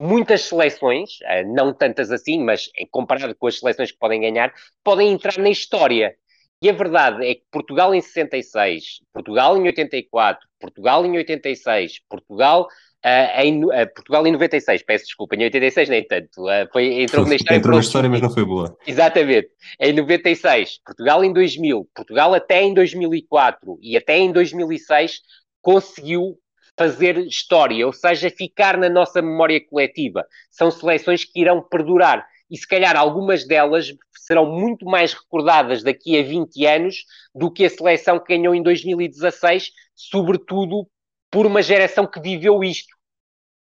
muitas 0.00 0.42
seleções, 0.42 1.18
eh, 1.24 1.44
não 1.44 1.72
tantas 1.72 2.10
assim, 2.10 2.42
mas 2.42 2.70
comparado 2.90 3.34
com 3.34 3.46
as 3.46 3.58
seleções 3.58 3.90
que 3.90 3.98
podem 3.98 4.20
ganhar, 4.20 4.52
podem 4.84 5.12
entrar 5.12 5.38
na 5.38 5.50
história. 5.50 6.14
E 6.60 6.68
a 6.68 6.72
verdade 6.72 7.24
é 7.24 7.34
que 7.36 7.42
Portugal 7.50 7.94
em 7.94 8.00
66, 8.00 9.00
Portugal 9.12 9.56
em 9.56 9.62
84, 9.62 10.46
Portugal 10.60 11.06
em 11.06 11.16
86, 11.16 12.00
Portugal 12.08 12.68
Uh, 13.06 13.40
em, 13.40 13.64
uh, 13.64 13.94
Portugal 13.94 14.26
em 14.26 14.32
96, 14.32 14.82
peço 14.82 15.04
desculpa, 15.04 15.36
em 15.36 15.44
86 15.44 15.88
nem 15.88 16.04
tanto, 16.04 16.42
uh, 16.42 16.68
foi, 16.72 17.00
entrou 17.02 17.24
na 17.24 17.36
história. 17.36 17.56
Entrou 17.56 17.76
na 17.76 17.80
história, 17.80 18.10
mas 18.10 18.20
não 18.20 18.28
foi 18.28 18.44
boa. 18.44 18.76
Exatamente. 18.84 19.48
Em 19.78 19.92
96, 19.92 20.80
Portugal 20.84 21.22
em 21.22 21.32
2000, 21.32 21.88
Portugal 21.94 22.34
até 22.34 22.60
em 22.60 22.74
2004 22.74 23.78
e 23.80 23.96
até 23.96 24.18
em 24.18 24.32
2006 24.32 25.20
conseguiu 25.62 26.36
fazer 26.78 27.18
história, 27.18 27.84
ou 27.86 27.92
seja, 27.92 28.30
ficar 28.30 28.76
na 28.76 28.88
nossa 28.88 29.20
memória 29.20 29.60
coletiva. 29.60 30.24
São 30.50 30.70
seleções 30.70 31.24
que 31.24 31.40
irão 31.40 31.60
perdurar 31.60 32.24
e 32.50 32.56
se 32.56 32.66
calhar 32.66 32.96
algumas 32.96 33.46
delas 33.46 33.92
serão 34.16 34.46
muito 34.46 34.86
mais 34.86 35.12
recordadas 35.12 35.82
daqui 35.82 36.18
a 36.18 36.22
20 36.22 36.66
anos 36.66 37.04
do 37.34 37.50
que 37.50 37.64
a 37.64 37.70
seleção 37.70 38.18
que 38.18 38.36
ganhou 38.36 38.54
em 38.54 38.62
2016, 38.62 39.70
sobretudo 39.94 40.86
por 41.30 41.46
uma 41.46 41.62
geração 41.62 42.06
que 42.06 42.20
viveu 42.20 42.62
isto. 42.62 42.96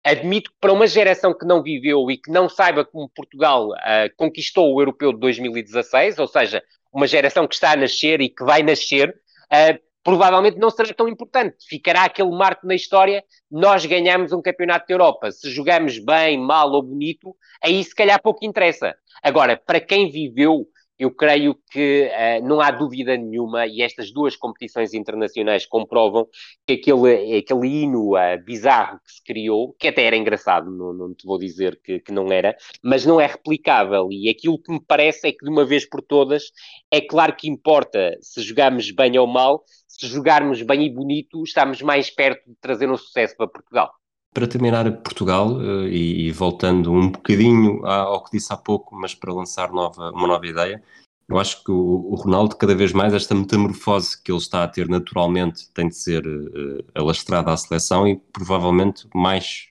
Admito 0.04 0.50
que 0.50 0.56
para 0.60 0.72
uma 0.72 0.86
geração 0.86 1.36
que 1.36 1.46
não 1.46 1.62
viveu 1.62 2.10
e 2.10 2.18
que 2.18 2.30
não 2.30 2.48
saiba 2.48 2.84
como 2.84 3.08
Portugal 3.08 3.68
uh, 3.68 4.14
conquistou 4.16 4.74
o 4.74 4.80
Europeu 4.80 5.12
de 5.14 5.20
2016, 5.20 6.18
ou 6.18 6.28
seja, 6.28 6.62
uma 6.92 7.06
geração 7.06 7.48
que 7.48 7.54
está 7.54 7.72
a 7.72 7.76
nascer 7.76 8.20
e 8.20 8.28
que 8.28 8.44
vai 8.44 8.62
nascer, 8.62 9.10
uh, 9.10 9.78
provavelmente 10.04 10.58
não 10.58 10.70
será 10.70 10.92
tão 10.92 11.08
importante. 11.08 11.56
Ficará 11.66 12.04
aquele 12.04 12.30
marco 12.30 12.66
na 12.66 12.74
história, 12.74 13.24
nós 13.50 13.84
ganhamos 13.86 14.32
um 14.32 14.42
campeonato 14.42 14.86
da 14.86 14.94
Europa. 14.94 15.32
Se 15.32 15.50
jogamos 15.50 15.98
bem, 15.98 16.38
mal 16.38 16.70
ou 16.70 16.82
bonito, 16.82 17.34
aí 17.62 17.82
se 17.82 17.94
calhar 17.94 18.20
pouco 18.22 18.44
interessa. 18.44 18.94
Agora, 19.22 19.56
para 19.56 19.80
quem 19.80 20.10
viveu 20.10 20.66
eu 20.98 21.10
creio 21.10 21.54
que 21.70 22.08
uh, 22.08 22.46
não 22.46 22.60
há 22.60 22.70
dúvida 22.70 23.16
nenhuma, 23.16 23.66
e 23.66 23.82
estas 23.82 24.12
duas 24.12 24.36
competições 24.36 24.94
internacionais 24.94 25.66
comprovam 25.66 26.26
que 26.66 26.74
aquele, 26.74 27.36
aquele 27.36 27.66
hino 27.66 28.16
uh, 28.16 28.44
bizarro 28.44 29.00
que 29.04 29.12
se 29.12 29.22
criou, 29.22 29.74
que 29.78 29.88
até 29.88 30.04
era 30.04 30.16
engraçado, 30.16 30.70
não, 30.70 30.92
não 30.92 31.14
te 31.14 31.26
vou 31.26 31.38
dizer 31.38 31.80
que, 31.82 32.00
que, 32.00 32.12
não 32.12 32.30
era, 32.32 32.56
mas 32.82 33.04
não 33.04 33.20
é 33.20 33.26
replicável. 33.26 34.08
E 34.10 34.28
aquilo 34.28 34.60
que 34.60 34.72
me 34.72 34.80
parece 34.80 35.28
é 35.28 35.32
que, 35.32 35.44
de 35.44 35.50
uma 35.50 35.64
vez 35.64 35.88
por 35.88 36.00
todas, 36.02 36.44
é 36.90 37.00
claro 37.00 37.34
que 37.34 37.48
importa 37.48 38.16
se 38.20 38.40
jogamos 38.42 38.90
bem 38.90 39.18
ou 39.18 39.26
mal, 39.26 39.64
se 39.88 40.06
jogarmos 40.06 40.62
bem 40.62 40.86
e 40.86 40.90
bonito, 40.90 41.42
estamos 41.42 41.82
mais 41.82 42.10
perto 42.10 42.48
de 42.48 42.56
trazer 42.60 42.90
um 42.90 42.96
sucesso 42.96 43.36
para 43.36 43.48
Portugal. 43.48 43.92
Para 44.34 44.48
terminar, 44.48 44.90
Portugal, 44.98 45.56
uh, 45.56 45.86
e, 45.86 46.26
e, 46.26 46.32
voltando 46.32 46.92
um 46.92 47.08
bocadinho 47.10 47.86
ao 47.86 48.24
que 48.24 48.32
disse 48.32 48.52
há 48.52 48.56
pouco, 48.56 48.96
mas 48.96 49.14
para 49.14 49.32
lançar 49.32 49.70
nova, 49.70 50.10
uma 50.10 50.26
nova 50.26 50.46
ideia, 50.46 50.82
eu 51.28 51.38
acho 51.38 51.64
que 51.64 51.70
o, 51.70 52.10
o, 52.10 52.14
Ronaldo, 52.16 52.56
cada 52.56 52.74
vez 52.74 52.92
mais, 52.92 53.14
esta 53.14 53.34
metamorfose 53.34 54.20
que 54.22 54.30
ele 54.30 54.38
está 54.38 54.62
a 54.62 54.68
ter 54.68 54.88
naturalmente 54.88 55.70
tem 55.72 55.88
de 55.88 55.96
ser 55.96 56.26
uh, 56.26 56.84
alastrada 56.94 57.52
à 57.52 57.56
seleção 57.56 58.06
e 58.06 58.16
provavelmente 58.16 59.08
mais 59.14 59.68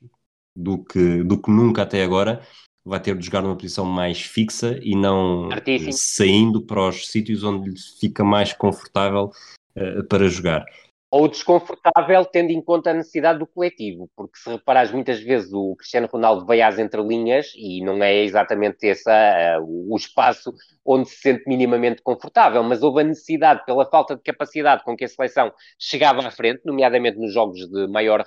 do 0.55 0.83
que, 0.83 1.23
do 1.23 1.39
que 1.39 1.51
nunca 1.51 1.83
até 1.83 2.03
agora 2.03 2.41
vai 2.85 2.99
ter 2.99 3.17
de 3.17 3.25
jogar 3.25 3.41
numa 3.41 3.55
posição 3.55 3.85
mais 3.85 4.21
fixa 4.21 4.79
e 4.81 4.95
não 4.95 5.47
uh, 5.49 5.93
saindo 5.93 6.61
para 6.61 6.89
os 6.89 7.07
sítios 7.07 7.43
onde 7.43 7.69
lhe 7.69 7.79
fica 7.99 8.23
mais 8.23 8.51
confortável 8.53 9.31
uh, 9.75 10.03
para 10.07 10.27
jogar 10.27 10.65
ou 11.13 11.27
desconfortável, 11.27 12.25
tendo 12.25 12.49
em 12.49 12.59
conta 12.59 12.89
a 12.89 12.93
necessidade 12.95 13.37
do 13.37 13.45
coletivo, 13.45 14.09
porque 14.15 14.35
se 14.35 14.49
reparares, 14.49 14.91
muitas 14.91 15.19
vezes 15.21 15.53
o 15.53 15.75
Cristiano 15.75 16.09
Ronaldo 16.11 16.43
veio 16.43 16.65
às 16.65 16.79
entrelinhas 16.79 17.53
e 17.55 17.85
não 17.85 18.01
é 18.03 18.23
exatamente 18.23 18.87
esse 18.87 19.07
uh, 19.07 19.61
o 19.63 19.95
espaço 19.95 20.51
onde 20.83 21.07
se 21.07 21.17
sente 21.17 21.43
minimamente 21.45 22.01
confortável, 22.01 22.63
mas 22.63 22.81
houve 22.81 23.01
a 23.01 23.03
necessidade, 23.03 23.63
pela 23.63 23.87
falta 23.87 24.15
de 24.15 24.23
capacidade 24.23 24.83
com 24.83 24.97
que 24.97 25.03
a 25.03 25.07
seleção 25.07 25.53
chegava 25.77 26.27
à 26.27 26.31
frente, 26.31 26.61
nomeadamente 26.65 27.19
nos 27.19 27.31
jogos 27.31 27.59
de 27.59 27.87
maior 27.89 28.25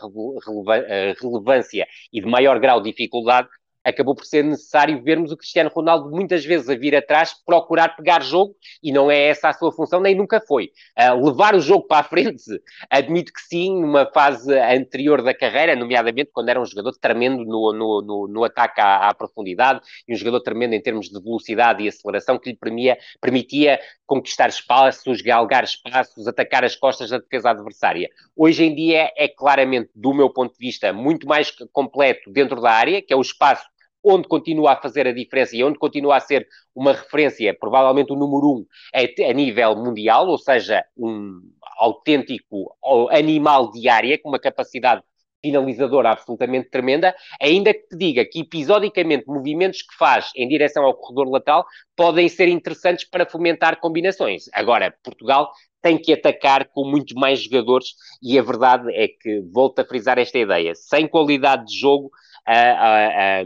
eh, 0.89 1.13
relevância 1.21 1.89
e 2.13 2.21
de 2.21 2.27
maior 2.29 2.61
grau 2.61 2.81
de 2.81 2.93
dificuldade, 2.93 3.49
acabou 3.87 4.17
por 4.17 4.25
ser 4.25 4.43
necessário 4.43 5.01
vermos 5.01 5.31
o 5.31 5.37
Cristiano 5.37 5.71
Ronaldo 5.73 6.11
muitas 6.11 6.45
vezes 6.45 6.69
a 6.69 6.75
vir 6.75 6.97
atrás, 6.97 7.33
procurar 7.47 7.95
pegar 7.95 8.21
jogo, 8.21 8.57
e 8.83 8.91
não 8.91 9.09
é 9.09 9.29
essa 9.29 9.49
a 9.49 9.53
sua 9.53 9.71
função, 9.71 10.01
nem 10.01 10.15
nunca 10.15 10.41
foi. 10.41 10.73
Uh, 10.99 11.25
levar 11.25 11.55
o 11.55 11.61
jogo 11.61 11.87
para 11.87 12.01
a 12.01 12.03
frente, 12.03 12.43
admito 12.91 13.33
que 13.33 13.41
sim, 13.41 13.81
numa 13.81 14.05
fase 14.13 14.53
anterior 14.59 15.23
da 15.23 15.33
carreira, 15.33 15.77
nomeadamente 15.77 16.31
quando 16.33 16.49
era 16.49 16.61
um 16.61 16.67
jogador 16.67 16.93
tremendo 17.01 17.45
no, 17.45 17.73
no, 17.73 18.03
no, 18.03 18.29
no 18.29 18.45
ataque 18.45 18.81
à, 18.81 19.09
à, 19.09 19.15
profundidade, 19.15 19.81
e 20.09 20.13
um 20.13 20.17
jogador 20.17 20.41
tremendo 20.41 20.75
em 20.75 20.83
termos 20.83 21.09
de 21.09 21.23
velocidade 21.23 21.85
e 21.85 21.89
aceleração, 21.89 22.39
que 22.39 22.51
lhe 22.51 22.57
permitia, 22.57 22.99
permitia 23.21 23.79
conquistar 24.05 24.49
espaços, 24.49 25.21
galgar 25.21 25.63
espaços, 25.63 26.27
atacar 26.27 26.65
as 26.65 26.75
costas 26.75 27.11
da 27.11 27.19
defesa 27.19 27.51
adversária. 27.51 28.09
Hoje 28.35 28.65
em 28.65 28.75
dia 28.75 29.13
é 29.17 29.29
claramente, 29.29 29.91
do 29.95 30.13
meu 30.13 30.29
ponto 30.29 30.53
de 30.53 30.59
vista, 30.59 30.93
muito 30.93 31.27
mais 31.29 31.53
completo 31.73 32.31
dentro 32.33 32.61
da 32.61 32.71
área, 32.71 33.01
que 33.01 33.13
é 33.13 33.17
o 33.17 33.21
espaço 33.21 33.65
onde 34.07 34.29
continua 34.29 34.73
a 34.73 34.77
fazer 34.77 35.07
a 35.07 35.13
diferença 35.13 35.57
e 35.57 35.65
onde 35.65 35.79
continua 35.79 36.17
a 36.17 36.21
ser 36.21 36.47
uma 36.75 36.93
referência, 36.93 37.57
provavelmente 37.59 38.13
o 38.13 38.17
número 38.17 38.47
um 38.47 38.67
a, 38.95 39.31
a 39.31 39.33
nível 39.33 39.75
mundial, 39.77 40.29
ou 40.29 40.39
seja, 40.39 40.85
um 40.97 41.41
autêntico 41.79 42.73
animal 43.11 43.73
de 43.73 43.89
área 43.89 44.19
com 44.19 44.29
uma 44.29 44.39
capacidade 44.39 45.03
finalizadora 45.43 46.11
absolutamente 46.11 46.71
tremenda, 46.71 47.15
ainda 47.41 47.73
que 47.73 47.89
te 47.89 47.97
diga 47.97 48.25
que 48.25 48.41
episodicamente 48.41 49.27
movimentos 49.27 49.83
que 49.83 49.95
faz 49.97 50.31
em 50.35 50.49
direção 50.49 50.85
ao 50.85 50.95
corredor 50.95 51.31
lateral 51.31 51.65
podem 51.95 52.29
ser 52.29 52.49
interessantes 52.49 53.09
para 53.09 53.27
fomentar 53.27 53.79
combinações. 53.79 54.45
Agora, 54.53 54.95
Portugal 55.03 55.51
tem 55.83 55.99
que 55.99 56.13
atacar 56.13 56.69
com 56.69 56.85
muito 56.85 57.15
mais 57.15 57.41
jogadores 57.43 57.95
e 58.23 58.39
a 58.39 58.43
verdade 58.43 58.93
é 58.93 59.07
que, 59.07 59.41
volto 59.53 59.79
a 59.79 59.85
frisar 59.85 60.19
esta 60.19 60.39
ideia, 60.39 60.75
sem 60.75 61.07
qualidade 61.07 61.67
de 61.67 61.79
jogo, 61.79 62.11
a, 62.47 63.41
a, 63.41 63.43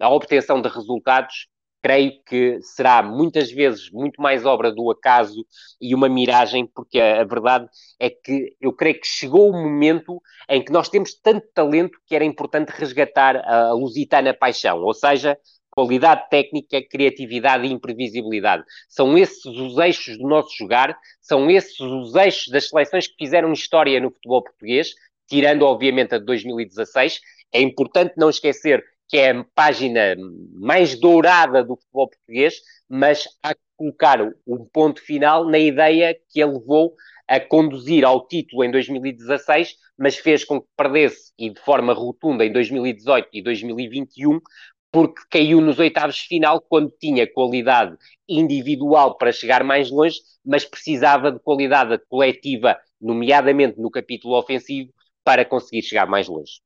a, 0.00 0.08
obtenção 0.08 0.60
de 0.62 0.68
resultados, 0.68 1.46
creio 1.82 2.12
que 2.24 2.58
será 2.62 3.02
muitas 3.02 3.50
vezes 3.50 3.90
muito 3.90 4.20
mais 4.20 4.44
obra 4.44 4.72
do 4.72 4.90
acaso 4.90 5.44
e 5.80 5.94
uma 5.94 6.08
miragem, 6.08 6.66
porque 6.66 7.00
a, 7.00 7.24
verdade 7.24 7.66
é 7.98 8.10
que 8.10 8.54
eu 8.60 8.72
creio 8.72 9.00
que 9.00 9.06
chegou 9.06 9.50
o 9.50 9.52
momento 9.52 10.20
em 10.48 10.62
que 10.64 10.72
nós 10.72 10.88
temos 10.88 11.14
tanto 11.14 11.46
talento 11.54 11.98
que 12.06 12.14
era 12.14 12.24
importante 12.24 12.70
resgatar 12.70 13.36
a 13.36 13.72
lusitana 13.72 14.34
paixão, 14.34 14.82
ou 14.82 14.94
seja, 14.94 15.38
qualidade 15.70 16.28
técnica, 16.28 16.82
criatividade 16.82 17.66
e 17.66 17.72
imprevisibilidade. 17.72 18.64
São 18.88 19.16
esses 19.16 19.44
os 19.44 19.78
eixos 19.78 20.18
do 20.18 20.28
nosso 20.28 20.50
jogar, 20.56 20.98
são 21.20 21.50
esses 21.50 21.78
os 21.80 22.14
eixos 22.14 22.48
das 22.48 22.68
seleções 22.68 23.06
que 23.06 23.14
fizeram 23.18 23.52
história 23.52 24.00
no 24.00 24.10
futebol 24.10 24.42
português, 24.42 24.90
tirando 25.28 25.62
obviamente 25.62 26.14
a 26.14 26.18
de 26.18 26.24
2016, 26.24 27.20
é 27.52 27.60
importante 27.60 28.14
não 28.16 28.30
esquecer 28.30 28.84
que 29.10 29.16
é 29.16 29.30
a 29.30 29.44
página 29.54 30.14
mais 30.54 30.98
dourada 30.98 31.64
do 31.64 31.76
futebol 31.76 32.08
português, 32.08 32.54
mas 32.88 33.24
há 33.42 33.54
que 33.54 33.60
colocar 33.76 34.20
um 34.46 34.64
ponto 34.72 35.02
final 35.02 35.44
na 35.44 35.58
ideia 35.58 36.16
que 36.28 36.40
ele 36.40 36.52
levou 36.52 36.94
a 37.26 37.40
conduzir 37.40 38.04
ao 38.04 38.26
título 38.26 38.62
em 38.62 38.70
2016, 38.70 39.74
mas 39.98 40.16
fez 40.16 40.44
com 40.44 40.60
que 40.60 40.66
perdesse 40.76 41.32
e 41.36 41.50
de 41.50 41.60
forma 41.60 41.92
rotunda 41.92 42.44
em 42.44 42.52
2018 42.52 43.28
e 43.32 43.42
2021, 43.42 44.40
porque 44.92 45.22
caiu 45.28 45.60
nos 45.60 45.78
oitavos 45.78 46.16
de 46.16 46.22
final 46.22 46.60
quando 46.60 46.90
tinha 47.00 47.26
qualidade 47.26 47.96
individual 48.28 49.16
para 49.16 49.32
chegar 49.32 49.64
mais 49.64 49.90
longe, 49.90 50.20
mas 50.44 50.64
precisava 50.64 51.32
de 51.32 51.40
qualidade 51.40 51.98
coletiva, 52.08 52.78
nomeadamente 53.00 53.80
no 53.80 53.90
capítulo 53.90 54.36
ofensivo, 54.38 54.92
para 55.24 55.44
conseguir 55.44 55.82
chegar 55.82 56.06
mais 56.06 56.28
longe. 56.28 56.60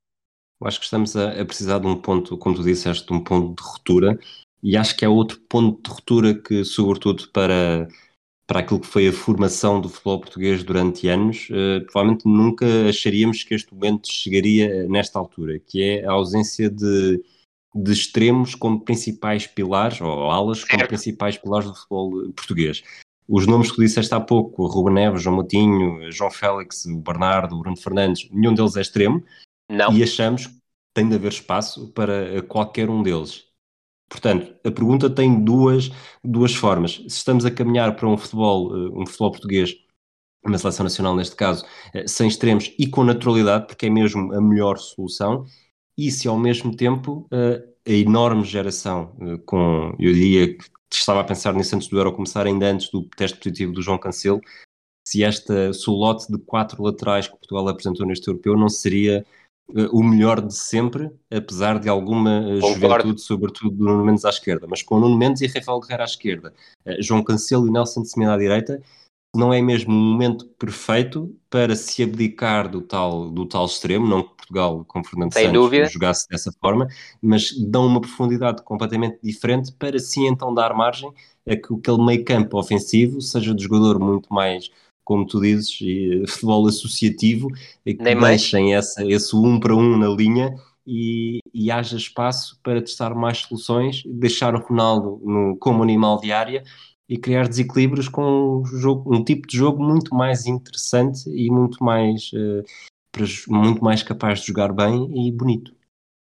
Eu 0.64 0.68
acho 0.68 0.78
que 0.78 0.86
estamos 0.86 1.14
a, 1.14 1.42
a, 1.42 1.44
precisar 1.44 1.78
de 1.78 1.86
um 1.86 1.94
ponto, 1.94 2.38
como 2.38 2.56
tu 2.56 2.62
disseste, 2.62 3.06
de 3.06 3.12
um 3.12 3.20
ponto 3.20 3.62
de 3.62 3.68
ruptura, 3.68 4.18
e 4.62 4.78
acho 4.78 4.96
que 4.96 5.04
é 5.04 5.08
outro 5.08 5.38
ponto 5.46 5.82
de 5.82 5.94
ruptura 5.94 6.34
que, 6.34 6.64
sobretudo 6.64 7.28
para, 7.28 7.86
para 8.46 8.60
aquilo 8.60 8.80
que 8.80 8.86
foi 8.86 9.06
a 9.06 9.12
formação 9.12 9.78
do 9.78 9.90
futebol 9.90 10.20
português 10.20 10.64
durante 10.64 11.06
anos, 11.06 11.48
uh, 11.50 11.84
provavelmente 11.84 12.26
nunca 12.26 12.64
acharíamos 12.88 13.44
que 13.44 13.54
este 13.54 13.74
momento 13.74 14.10
chegaria 14.10 14.88
nesta 14.88 15.18
altura, 15.18 15.58
que 15.58 15.82
é 15.82 16.06
a 16.06 16.12
ausência 16.12 16.70
de, 16.70 17.22
de 17.74 17.92
extremos 17.92 18.54
como 18.54 18.80
principais 18.80 19.46
pilares, 19.46 20.00
ou 20.00 20.30
alas 20.30 20.64
como 20.64 20.88
principais 20.88 21.36
pilares 21.36 21.68
do 21.68 21.74
futebol 21.74 22.32
português. 22.32 22.82
Os 23.28 23.46
nomes 23.46 23.68
que 23.68 23.76
tu 23.76 23.82
disseste 23.82 24.14
há 24.14 24.20
pouco, 24.20 24.66
Ruben 24.66 24.94
Neves, 24.94 25.22
João 25.22 25.36
Moutinho, 25.36 26.10
João 26.10 26.30
Félix, 26.30 26.86
o 26.86 26.96
Bernardo, 26.96 27.54
o 27.54 27.58
Bruno 27.58 27.76
Fernandes, 27.76 28.30
nenhum 28.30 28.54
deles 28.54 28.76
é 28.76 28.80
extremo, 28.80 29.22
não. 29.74 29.92
E 29.92 30.02
achamos 30.02 30.46
que 30.46 30.54
tem 30.94 31.08
de 31.08 31.14
haver 31.14 31.32
espaço 31.32 31.88
para 31.92 32.40
qualquer 32.42 32.88
um 32.88 33.02
deles. 33.02 33.44
Portanto, 34.08 34.54
a 34.64 34.70
pergunta 34.70 35.10
tem 35.10 35.42
duas, 35.42 35.90
duas 36.22 36.54
formas. 36.54 36.96
Se 36.96 37.06
estamos 37.08 37.44
a 37.44 37.50
caminhar 37.50 37.96
para 37.96 38.08
um 38.08 38.16
futebol, 38.16 38.74
eh, 38.74 38.90
um 38.94 39.06
futebol 39.06 39.32
português, 39.32 39.74
uma 40.44 40.58
seleção 40.58 40.84
nacional 40.84 41.16
neste 41.16 41.34
caso, 41.36 41.64
eh, 41.92 42.06
sem 42.06 42.28
extremos 42.28 42.72
e 42.78 42.86
com 42.86 43.02
naturalidade, 43.02 43.66
porque 43.66 43.86
é 43.86 43.90
mesmo 43.90 44.32
a 44.32 44.40
melhor 44.40 44.78
solução, 44.78 45.44
e 45.96 46.10
se 46.10 46.28
ao 46.28 46.38
mesmo 46.38 46.76
tempo 46.76 47.26
eh, 47.32 47.64
a 47.86 47.92
enorme 47.92 48.44
geração 48.44 49.16
com, 49.46 49.94
eu 49.98 50.12
diria 50.12 50.56
que 50.56 50.64
estava 50.92 51.20
a 51.20 51.24
pensar 51.24 51.54
nisso 51.54 51.74
antes 51.74 51.88
do 51.88 51.98
Euro 51.98 52.12
começar, 52.12 52.46
ainda 52.46 52.70
antes 52.70 52.90
do 52.90 53.02
teste 53.16 53.38
positivo 53.38 53.72
do 53.72 53.82
João 53.82 53.98
Cancelo, 53.98 54.40
se 55.06 55.22
esta 55.22 55.72
solote 55.72 56.30
de 56.32 56.38
quatro 56.38 56.82
laterais 56.82 57.26
que 57.26 57.36
Portugal 57.36 57.68
apresentou 57.68 58.06
neste 58.06 58.26
europeu 58.28 58.56
não 58.56 58.68
seria 58.68 59.24
o 59.68 60.02
melhor 60.02 60.40
de 60.40 60.54
sempre, 60.54 61.10
apesar 61.30 61.78
de 61.78 61.88
alguma 61.88 62.30
eh, 62.30 62.60
Concordo. 62.60 62.74
juventude, 62.74 63.22
sobretudo 63.22 63.76
do 63.76 63.84
Nuno 63.84 64.04
Mendes 64.04 64.24
à 64.24 64.30
esquerda. 64.30 64.66
Mas 64.68 64.82
com 64.82 64.96
o 64.96 65.00
Nuno 65.00 65.16
Mendes 65.16 65.42
e 65.42 65.46
Rafael 65.46 65.80
Guerreiro 65.80 66.02
à 66.02 66.06
esquerda, 66.06 66.54
eh, 66.84 67.00
João 67.00 67.22
Cancelo 67.22 67.66
e 67.66 67.70
Nelson 67.70 68.02
de 68.02 68.10
Semedo 68.10 68.32
à 68.32 68.38
direita, 68.38 68.80
não 69.34 69.52
é 69.52 69.60
mesmo 69.60 69.92
um 69.92 70.12
momento 70.12 70.46
perfeito 70.58 71.34
para 71.50 71.74
se 71.74 72.02
abdicar 72.02 72.68
do 72.68 72.80
tal, 72.80 73.30
do 73.30 73.46
tal 73.46 73.66
extremo, 73.66 74.06
não 74.06 74.22
que 74.22 74.34
Portugal 74.36 74.84
com 74.86 75.02
Fernando 75.02 75.32
Sem 75.32 75.46
Santos 75.46 75.60
dúvida. 75.60 75.86
jogasse 75.88 76.28
dessa 76.28 76.52
forma, 76.60 76.86
mas 77.20 77.52
dão 77.58 77.86
uma 77.86 78.00
profundidade 78.00 78.62
completamente 78.62 79.18
diferente 79.22 79.72
para 79.72 79.98
sim 79.98 80.26
então 80.28 80.54
dar 80.54 80.74
margem 80.74 81.12
a 81.48 81.56
que 81.56 81.74
aquele 81.74 82.04
meio 82.04 82.24
campo 82.24 82.58
ofensivo 82.58 83.20
seja 83.20 83.54
de 83.54 83.62
jogador 83.64 83.98
muito 83.98 84.32
mais 84.32 84.70
como 85.05 85.26
tu 85.26 85.40
dizes, 85.40 85.78
e, 85.80 86.24
futebol 86.28 86.66
associativo, 86.66 87.48
que 87.84 87.96
Nem 88.00 88.18
deixem 88.18 88.74
essa, 88.74 89.05
esse 89.05 89.36
um 89.36 89.61
para 89.61 89.74
um 89.74 89.96
na 89.96 90.09
linha 90.09 90.55
e, 90.86 91.38
e, 91.52 91.70
haja 91.70 91.96
espaço 91.96 92.59
para 92.62 92.80
testar 92.80 93.14
mais 93.14 93.38
soluções, 93.38 94.02
deixar 94.07 94.55
o 94.55 94.61
Ronaldo 94.61 95.20
no, 95.24 95.57
como 95.57 95.82
animal 95.82 96.20
de 96.20 96.32
área 96.32 96.62
e 97.09 97.16
criar 97.18 97.48
desequilíbrios 97.48 98.09
com 98.09 98.61
um, 98.61 98.64
jogo, 98.64 99.14
um 99.14 99.22
tipo 99.22 99.46
de 99.46 99.57
jogo 99.57 99.82
muito 99.82 100.14
mais 100.14 100.46
interessante 100.46 101.28
e 101.28 101.50
muito 101.50 101.82
mais, 101.82 102.30
uh, 102.32 102.64
muito 103.48 103.82
mais 103.82 104.02
capaz 104.02 104.40
de 104.40 104.46
jogar 104.46 104.72
bem 104.72 105.11
e 105.14 105.30
bonito. 105.30 105.74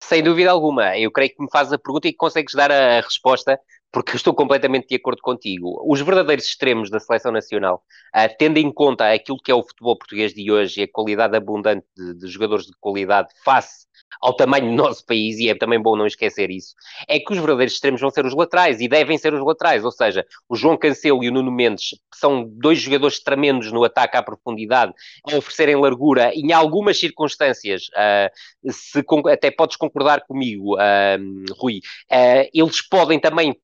Sem 0.02 0.22
dúvida 0.22 0.50
alguma. 0.50 0.96
Eu 0.96 1.10
creio 1.10 1.34
que 1.34 1.42
me 1.42 1.50
fazes 1.50 1.72
a 1.72 1.78
pergunta 1.78 2.08
e 2.08 2.12
que 2.12 2.18
consegues 2.18 2.54
dar 2.54 2.70
a 2.70 3.00
resposta 3.00 3.58
porque 3.96 4.14
estou 4.14 4.34
completamente 4.34 4.88
de 4.88 4.96
acordo 4.96 5.22
contigo. 5.22 5.82
Os 5.90 6.02
verdadeiros 6.02 6.44
extremos 6.44 6.90
da 6.90 7.00
seleção 7.00 7.32
nacional, 7.32 7.82
uh, 8.14 8.28
tendo 8.38 8.58
em 8.58 8.70
conta 8.70 9.10
aquilo 9.10 9.38
que 9.42 9.50
é 9.50 9.54
o 9.54 9.62
futebol 9.62 9.96
português 9.96 10.34
de 10.34 10.52
hoje 10.52 10.80
e 10.80 10.84
a 10.84 10.92
qualidade 10.92 11.34
abundante 11.34 11.86
de, 11.96 12.12
de 12.12 12.28
jogadores 12.28 12.66
de 12.66 12.72
qualidade 12.78 13.30
face 13.42 13.86
ao 14.20 14.34
tamanho 14.34 14.66
do 14.66 14.72
nosso 14.72 15.04
país, 15.04 15.38
e 15.38 15.48
é 15.48 15.54
também 15.54 15.80
bom 15.80 15.96
não 15.96 16.06
esquecer 16.06 16.50
isso, 16.50 16.74
é 17.08 17.18
que 17.18 17.32
os 17.32 17.38
verdadeiros 17.38 17.74
extremos 17.74 18.00
vão 18.00 18.10
ser 18.10 18.24
os 18.24 18.34
laterais, 18.34 18.80
e 18.80 18.88
devem 18.88 19.18
ser 19.18 19.34
os 19.34 19.44
laterais, 19.44 19.84
ou 19.84 19.92
seja, 19.92 20.26
o 20.48 20.56
João 20.56 20.76
Cancelo 20.76 21.22
e 21.22 21.28
o 21.28 21.32
Nuno 21.32 21.50
Mendes 21.50 21.94
são 22.14 22.44
dois 22.44 22.78
jogadores 22.78 23.20
tremendos 23.22 23.70
no 23.72 23.84
ataque 23.84 24.16
à 24.16 24.22
profundidade, 24.22 24.92
a 25.30 25.36
oferecerem 25.36 25.76
largura, 25.76 26.32
em 26.34 26.52
algumas 26.52 26.98
circunstâncias, 26.98 27.88
uh, 27.88 28.72
se, 28.72 29.04
até 29.30 29.50
podes 29.50 29.76
concordar 29.76 30.22
comigo, 30.26 30.76
uh, 30.76 31.54
Rui, 31.58 31.80
uh, 32.10 32.48
eles 32.52 32.80
podem 32.80 33.18
também 33.18 33.56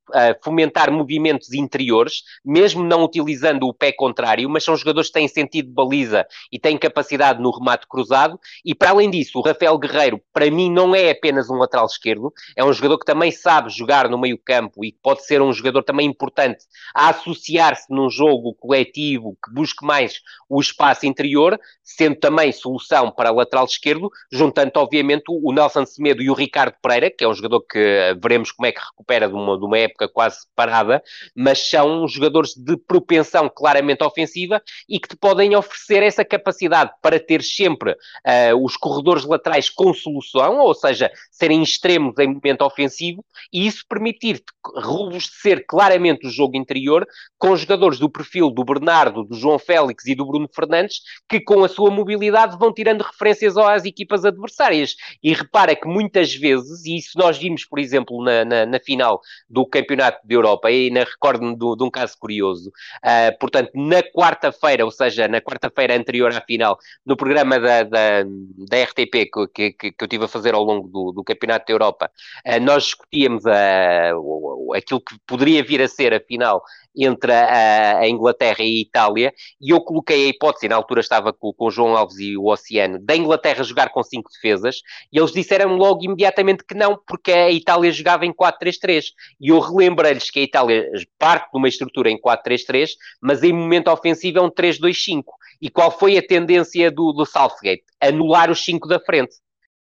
fomentar 0.43 0.93
movimentos 0.93 1.53
interiores, 1.55 2.23
mesmo 2.45 2.85
não 2.85 3.03
utilizando 3.03 3.67
o 3.67 3.73
pé 3.73 3.93
contrário, 3.93 4.49
mas 4.51 4.63
são 4.63 4.77
jogadores 4.77 5.09
que 5.09 5.15
têm 5.15 5.27
sentido 5.27 5.69
de 5.69 5.73
baliza 5.73 6.27
e 6.51 6.59
têm 6.59 6.77
capacidade 6.77 7.41
no 7.41 7.51
remate 7.51 7.87
cruzado, 7.89 8.39
e 8.65 8.75
para 8.75 8.91
além 8.91 9.11
disso, 9.11 9.39
o 9.39 9.43
Rafael 9.43 9.79
Guerreiro, 9.79 10.21
para 10.33 10.51
mim, 10.51 10.71
não 10.71 10.95
é 10.95 11.11
apenas 11.11 11.51
um 11.51 11.57
lateral 11.57 11.87
esquerdo, 11.87 12.33
é 12.57 12.65
um 12.65 12.73
jogador 12.73 12.99
que 12.99 13.05
também 13.05 13.31
sabe 13.31 13.71
jogar 13.71 14.09
no 14.09 14.19
meio-campo 14.19 14.85
e 14.85 14.93
pode 15.03 15.25
ser 15.25 15.43
um 15.43 15.53
jogador 15.53 15.83
também 15.83 16.09
importante 16.09 16.65
a 16.95 17.11
associar-se 17.11 17.87
num 17.91 18.09
jogo 18.09 18.55
coletivo 18.55 19.37
que 19.45 19.53
busque 19.53 19.85
mais 19.85 20.21
o 20.49 20.61
espaço 20.61 21.07
interior, 21.07 21.59
sendo 21.83 22.17
também 22.17 22.51
solução 22.53 23.11
para 23.11 23.31
lateral 23.31 23.65
esquerdo, 23.65 24.11
juntando, 24.31 24.73
obviamente, 24.77 25.25
o 25.29 25.53
Nelson 25.53 25.85
Semedo 25.85 26.23
e 26.23 26.31
o 26.31 26.35
Ricardo 26.35 26.75
Pereira, 26.83 27.11
que 27.11 27.25
é 27.25 27.29
um 27.29 27.35
jogador 27.35 27.61
que 27.63 28.17
veremos 28.23 28.53
como 28.53 28.67
é 28.67 28.73
que 28.73 28.81
recupera 28.81 29.29
de 29.29 29.35
uma, 29.35 29.59
de 29.59 29.65
uma 29.65 29.79
época 29.79 30.09
quase 30.09 30.39
parada, 30.57 31.03
mas 31.37 31.69
são 31.69 32.07
jogadores 32.09 32.55
de 32.55 32.77
propensão 32.77 33.51
claramente 33.55 34.03
ofensiva 34.03 34.63
e 34.89 34.99
que 34.99 35.09
te 35.09 35.17
podem 35.17 35.55
oferecer 35.55 36.03
essa 36.03 36.25
capacidade 36.25 36.93
para 37.03 37.21
ter 37.21 37.43
sempre 37.43 37.93
uh, 37.93 38.65
os 38.65 38.77
corredores 38.77 39.25
laterais 39.25 39.69
com 39.69 39.93
solução 39.93 40.22
ou 40.59 40.75
seja, 40.75 41.11
serem 41.31 41.63
extremos 41.63 42.19
em 42.19 42.29
momento 42.29 42.63
ofensivo, 42.63 43.25
e 43.53 43.67
isso 43.67 43.85
permitir-te 43.89 44.45
robustecer 44.77 45.65
claramente 45.67 46.27
o 46.27 46.31
jogo 46.31 46.57
interior 46.57 47.07
com 47.39 47.57
jogadores 47.57 47.99
do 47.99 48.09
perfil 48.09 48.51
do 48.51 48.65
Bernardo, 48.65 49.25
do 49.25 49.35
João 49.35 49.59
Félix 49.59 50.07
e 50.07 50.15
do 50.15 50.27
Bruno 50.27 50.49
Fernandes, 50.53 51.01
que 51.29 51.41
com 51.41 51.65
a 51.65 51.69
sua 51.69 51.91
mobilidade 51.91 52.57
vão 52.59 52.73
tirando 52.73 53.03
referências 53.03 53.57
às 53.57 53.85
equipas 53.85 54.25
adversárias. 54.25 54.95
E 55.23 55.33
repara 55.33 55.75
que 55.75 55.87
muitas 55.87 56.35
vezes, 56.35 56.85
e 56.85 56.97
isso 56.97 57.19
nós 57.19 57.39
vimos, 57.39 57.65
por 57.65 57.79
exemplo, 57.79 58.23
na, 58.25 58.45
na, 58.45 58.67
na 58.67 58.81
final 58.81 59.21
do 59.49 59.67
Campeonato 59.67 60.27
de 60.27 60.35
Europa, 60.35 60.71
e 60.71 60.91
na 60.91 61.01
recordo-me 61.01 61.57
de 61.57 61.83
um 61.83 61.91
caso 61.91 62.17
curioso, 62.19 62.71
uh, 62.71 63.39
portanto, 63.39 63.71
na 63.75 64.03
quarta-feira, 64.03 64.85
ou 64.85 64.91
seja, 64.91 65.29
na 65.29 65.41
quarta-feira 65.41 65.97
anterior 65.97 66.33
à 66.33 66.41
final, 66.41 66.79
no 67.05 67.17
programa 67.17 67.59
da, 67.59 67.83
da, 67.83 68.25
da 68.25 68.83
RTP 68.85 69.31
que, 69.55 69.73
que, 69.73 69.93
que 69.93 70.05
eu 70.05 70.09
estive 70.13 70.25
a 70.25 70.29
fazer 70.29 70.55
ao 70.55 70.63
longo 70.63 70.89
do, 70.89 71.13
do 71.13 71.25
Campeonato 71.25 71.67
da 71.67 71.73
Europa, 71.73 72.11
uh, 72.47 72.61
nós 72.61 72.85
discutíamos 72.85 73.45
uh, 73.45 74.75
aquilo 74.75 75.01
que 75.01 75.17
poderia 75.27 75.65
vir 75.65 75.81
a 75.81 75.89
ser 75.89 76.13
a 76.13 76.21
final 76.21 76.63
entre 76.95 77.33
a, 77.33 78.01
a, 78.01 78.09
Inglaterra 78.09 78.59
e 78.61 78.79
a 78.79 78.83
Itália, 78.83 79.33
e 79.61 79.71
eu 79.71 79.81
coloquei 79.81 80.27
a 80.27 80.29
hipótese, 80.29 80.69
na 80.69 80.77
altura 80.77 81.01
estava 81.01 81.33
com, 81.33 81.53
com 81.53 81.67
o 81.67 81.71
João 81.71 81.97
Alves 81.97 82.19
e 82.19 82.37
o 82.37 82.47
Oceano, 82.51 82.99
da 82.99 83.17
Inglaterra 83.17 83.65
jogar 83.65 83.89
com 83.89 84.03
cinco 84.03 84.31
defesas, 84.31 84.83
e 85.11 85.19
eles 85.19 85.33
disseram 85.33 85.77
logo 85.77 86.05
imediatamente 86.05 86.65
que 86.65 86.75
não, 86.75 86.99
porque 87.07 87.33
a 87.33 87.51
Itália 87.51 87.91
jogava 87.91 88.27
em 88.27 88.33
4-3-3. 88.33 89.05
E 89.41 89.49
eu 89.49 89.59
relembrei-lhes 89.59 90.31
que 90.31 90.41
a 90.41 90.43
Itália 90.43 90.91
parte 91.19 91.51
de 91.51 91.59
uma 91.59 91.69
estrutura 91.69 92.11
em 92.11 92.21
4-3-3, 92.21 92.91
mas 93.21 93.43
em 93.43 93.53
momento 93.53 93.91
ofensivo 93.91 94.39
é 94.39 94.43
um 94.43 94.51
3-2-5. 94.51 95.23
E 95.63 95.71
qual 95.71 95.97
foi 95.97 96.19
a 96.19 96.27
tendência 96.27 96.91
do, 96.91 97.13
do 97.13 97.25
Southgate? 97.25 97.85
Anular 98.01 98.51
os 98.51 98.65
cinco 98.65 98.89
da 98.89 98.99
frente. 98.99 99.37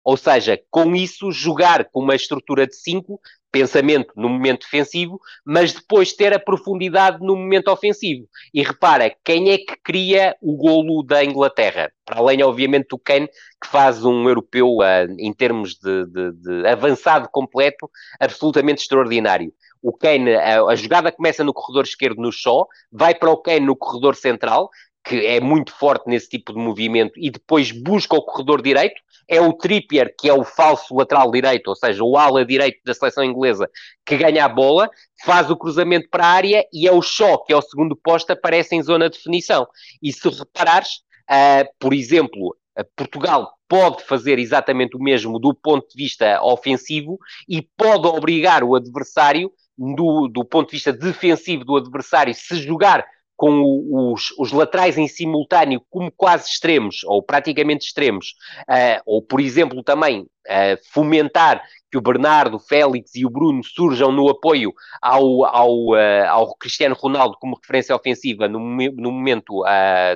Ou 0.04 0.16
seja, 0.16 0.60
com 0.70 0.94
isso, 0.94 1.32
jogar 1.32 1.86
com 1.86 2.00
uma 2.00 2.14
estrutura 2.14 2.66
de 2.66 2.76
5, 2.76 3.18
pensamento 3.54 4.12
no 4.16 4.28
momento 4.28 4.64
defensivo, 4.64 5.20
mas 5.46 5.72
depois 5.72 6.12
ter 6.12 6.34
a 6.34 6.40
profundidade 6.40 7.24
no 7.24 7.36
momento 7.36 7.68
ofensivo. 7.68 8.28
E 8.52 8.62
repara, 8.62 9.14
quem 9.24 9.50
é 9.50 9.58
que 9.58 9.76
cria 9.82 10.36
o 10.42 10.56
golo 10.56 11.04
da 11.04 11.24
Inglaterra? 11.24 11.92
Para 12.04 12.18
além, 12.18 12.42
obviamente, 12.42 12.88
do 12.88 12.98
Kane, 12.98 13.28
que 13.62 13.68
faz 13.68 14.04
um 14.04 14.28
europeu, 14.28 14.78
uh, 14.78 15.14
em 15.20 15.32
termos 15.32 15.76
de, 15.76 16.04
de, 16.06 16.32
de, 16.32 16.66
avançado 16.66 17.28
completo, 17.30 17.88
absolutamente 18.18 18.82
extraordinário. 18.82 19.52
O 19.80 19.92
Kane, 19.92 20.34
a, 20.34 20.64
a 20.64 20.74
jogada 20.74 21.12
começa 21.12 21.44
no 21.44 21.54
corredor 21.54 21.84
esquerdo 21.84 22.20
no 22.20 22.32
Shaw, 22.32 22.66
vai 22.90 23.14
para 23.14 23.30
o 23.30 23.36
Kane 23.36 23.60
no 23.66 23.76
corredor 23.76 24.16
central, 24.16 24.68
que 25.04 25.26
é 25.26 25.40
muito 25.40 25.72
forte 25.72 26.08
nesse 26.08 26.28
tipo 26.28 26.52
de 26.52 26.58
movimento, 26.58 27.12
e 27.16 27.30
depois 27.30 27.70
busca 27.70 28.16
o 28.16 28.22
corredor 28.22 28.62
direito, 28.62 29.00
é 29.28 29.40
o 29.40 29.52
Trippier, 29.52 30.14
que 30.18 30.28
é 30.28 30.34
o 30.34 30.44
falso 30.44 30.94
lateral 30.94 31.30
direito, 31.30 31.68
ou 31.68 31.76
seja, 31.76 32.02
o 32.02 32.16
ala 32.16 32.44
direito 32.44 32.80
da 32.84 32.94
seleção 32.94 33.24
inglesa, 33.24 33.68
que 34.04 34.16
ganha 34.16 34.44
a 34.44 34.48
bola, 34.48 34.90
faz 35.24 35.50
o 35.50 35.56
cruzamento 35.56 36.08
para 36.10 36.26
a 36.26 36.30
área 36.30 36.66
e 36.72 36.86
é 36.86 36.92
o 36.92 37.00
Shaw, 37.00 37.42
que 37.44 37.52
é 37.52 37.56
o 37.56 37.62
segundo 37.62 37.96
posto, 37.96 38.30
aparece 38.32 38.74
em 38.74 38.82
zona 38.82 39.08
de 39.08 39.16
definição. 39.16 39.66
E 40.02 40.12
se 40.12 40.28
reparares, 40.28 41.00
uh, 41.30 41.66
por 41.78 41.94
exemplo, 41.94 42.56
Portugal 42.96 43.52
pode 43.68 44.02
fazer 44.04 44.38
exatamente 44.38 44.96
o 44.96 45.02
mesmo 45.02 45.38
do 45.38 45.54
ponto 45.54 45.88
de 45.88 45.96
vista 45.96 46.42
ofensivo 46.42 47.18
e 47.48 47.62
pode 47.76 48.06
obrigar 48.06 48.62
o 48.62 48.74
adversário, 48.74 49.50
do, 49.76 50.28
do 50.28 50.44
ponto 50.44 50.68
de 50.68 50.76
vista 50.76 50.92
defensivo 50.92 51.64
do 51.64 51.76
adversário, 51.76 52.34
se 52.34 52.56
jogar 52.56 53.04
com 53.36 54.12
os, 54.12 54.30
os, 54.38 54.52
laterais 54.52 54.96
em 54.96 55.08
simultâneo 55.08 55.82
como 55.90 56.10
quase 56.10 56.48
extremos, 56.48 57.02
ou 57.04 57.22
praticamente 57.22 57.86
extremos, 57.86 58.34
uh, 58.68 59.02
ou, 59.04 59.22
por 59.22 59.40
exemplo, 59.40 59.82
também 59.82 60.22
uh, 60.22 60.78
fomentar 60.92 61.62
que 61.94 61.98
o 61.98 62.00
Bernardo, 62.00 62.56
o 62.56 62.58
Félix 62.58 63.14
e 63.14 63.24
o 63.24 63.30
Bruno 63.30 63.62
surjam 63.62 64.10
no 64.10 64.28
apoio 64.28 64.72
ao, 65.00 65.44
ao, 65.44 65.90
uh, 65.92 66.28
ao 66.28 66.56
Cristiano 66.56 66.96
Ronaldo 66.98 67.36
como 67.40 67.54
referência 67.54 67.94
ofensiva 67.94 68.48
no, 68.48 68.58
no 68.58 69.12
momento 69.12 69.62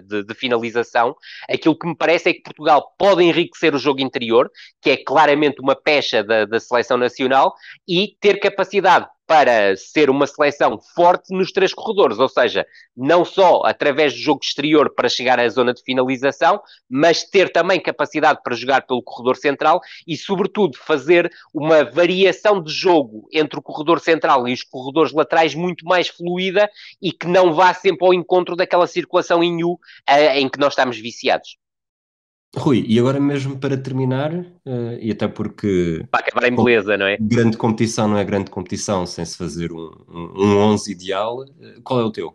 de, 0.04 0.24
de, 0.24 0.34
finalização, 0.34 1.14
aquilo 1.48 1.78
que 1.78 1.86
me 1.86 1.94
parece 1.94 2.30
é 2.30 2.32
que 2.32 2.42
Portugal 2.42 2.94
pode 2.98 3.22
enriquecer 3.22 3.76
o 3.76 3.78
jogo 3.78 4.00
interior, 4.00 4.50
que 4.82 4.90
é 4.90 4.96
claramente 4.96 5.60
uma 5.60 5.76
pecha 5.76 6.24
da, 6.24 6.44
da 6.44 6.58
seleção 6.58 6.96
nacional, 6.96 7.54
e 7.86 8.16
ter 8.20 8.40
capacidade 8.40 9.06
para 9.28 9.76
ser 9.76 10.08
uma 10.08 10.26
seleção 10.26 10.80
forte 10.94 11.34
nos 11.34 11.52
três 11.52 11.74
corredores, 11.74 12.18
ou 12.18 12.30
seja, 12.30 12.66
não 12.96 13.26
só 13.26 13.60
através 13.66 14.14
do 14.14 14.18
jogo 14.18 14.40
exterior 14.42 14.94
para 14.94 15.06
chegar 15.06 15.38
à 15.38 15.46
zona 15.50 15.74
de 15.74 15.82
finalização, 15.82 16.58
mas 16.88 17.24
ter 17.24 17.52
também 17.52 17.78
capacidade 17.78 18.40
para 18.42 18.56
jogar 18.56 18.86
pelo 18.86 19.02
corredor 19.02 19.36
central 19.36 19.82
e, 20.06 20.16
sobretudo, 20.16 20.78
fazer 20.78 21.30
uma 21.52 21.67
variação 21.84 22.62
de 22.62 22.72
jogo 22.72 23.28
entre 23.32 23.58
o 23.58 23.62
corredor 23.62 24.00
central 24.00 24.48
e 24.48 24.52
os 24.52 24.62
corredores 24.62 25.12
laterais 25.12 25.54
muito 25.54 25.84
mais 25.84 26.08
fluida 26.08 26.68
e 27.00 27.12
que 27.12 27.26
não 27.26 27.52
vá 27.52 27.72
sempre 27.74 28.06
ao 28.06 28.14
encontro 28.14 28.56
daquela 28.56 28.86
circulação 28.86 29.42
em 29.42 29.62
U 29.64 29.72
uh, 29.72 29.78
em 30.34 30.48
que 30.48 30.58
nós 30.58 30.72
estamos 30.72 30.98
viciados. 30.98 31.56
Rui, 32.56 32.84
e 32.88 32.98
agora 32.98 33.20
mesmo 33.20 33.58
para 33.58 33.76
terminar, 33.76 34.32
uh, 34.32 34.98
e 35.00 35.10
até 35.10 35.28
porque. 35.28 36.04
Para 36.10 36.20
acabar 36.20 36.48
em 36.48 36.56
beleza, 36.56 36.96
não 36.96 37.06
é? 37.06 37.18
Grande 37.20 37.58
competição 37.58 38.08
não 38.08 38.16
é 38.16 38.24
grande 38.24 38.50
competição 38.50 39.04
sem 39.04 39.24
se 39.24 39.36
fazer 39.36 39.70
um, 39.70 39.90
um, 40.08 40.44
um 40.44 40.56
11 40.56 40.90
ideal. 40.90 41.40
Uh, 41.40 41.82
qual 41.84 42.00
é 42.00 42.04
o 42.04 42.10
teu? 42.10 42.34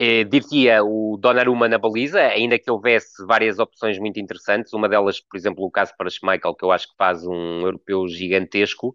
Eh, 0.00 0.22
diria 0.24 0.84
o 0.84 1.16
Donnarumma 1.16 1.68
na 1.68 1.76
baliza, 1.76 2.20
ainda 2.20 2.56
que 2.56 2.70
houvesse 2.70 3.24
várias 3.26 3.58
opções 3.58 3.98
muito 3.98 4.20
interessantes. 4.20 4.72
Uma 4.72 4.88
delas, 4.88 5.18
por 5.20 5.36
exemplo, 5.36 5.64
o 5.64 5.70
caso 5.70 5.92
para 5.98 6.08
Schmeichel, 6.08 6.54
que 6.54 6.64
eu 6.64 6.70
acho 6.70 6.88
que 6.88 6.96
faz 6.96 7.26
um 7.26 7.62
europeu 7.62 8.06
gigantesco. 8.06 8.94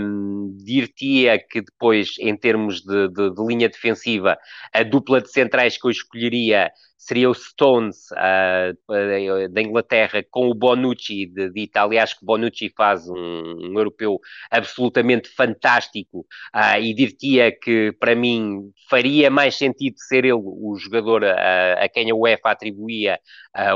Um, 0.00 0.56
Dir-te-ia 0.56 1.38
que 1.38 1.60
depois, 1.60 2.14
em 2.18 2.34
termos 2.34 2.80
de, 2.80 3.08
de, 3.08 3.30
de 3.34 3.46
linha 3.46 3.68
defensiva, 3.68 4.38
a 4.72 4.82
dupla 4.82 5.20
de 5.20 5.30
centrais 5.30 5.76
que 5.76 5.86
eu 5.86 5.90
escolheria 5.90 6.70
seria 7.06 7.30
o 7.30 7.34
Stones 7.34 8.10
uh, 8.10 9.48
da 9.50 9.62
Inglaterra 9.62 10.24
com 10.28 10.48
o 10.48 10.54
Bonucci 10.54 11.26
de, 11.26 11.50
de, 11.50 11.60
Itália. 11.60 12.02
Acho 12.02 12.18
que 12.18 12.24
Bonucci 12.26 12.72
faz 12.76 13.08
um, 13.08 13.14
um 13.16 13.78
europeu 13.78 14.18
absolutamente 14.50 15.28
fantástico 15.28 16.26
uh, 16.54 16.80
e 16.80 16.92
diria 16.92 17.52
que 17.52 17.92
para 17.92 18.16
mim 18.16 18.72
faria 18.90 19.30
mais 19.30 19.54
sentido 19.54 19.94
ser 19.98 20.24
ele 20.24 20.32
o 20.32 20.76
jogador 20.78 21.22
uh, 21.22 21.78
a 21.78 21.88
quem 21.88 22.10
a 22.10 22.14
UEFA 22.14 22.50
atribuía 22.50 23.20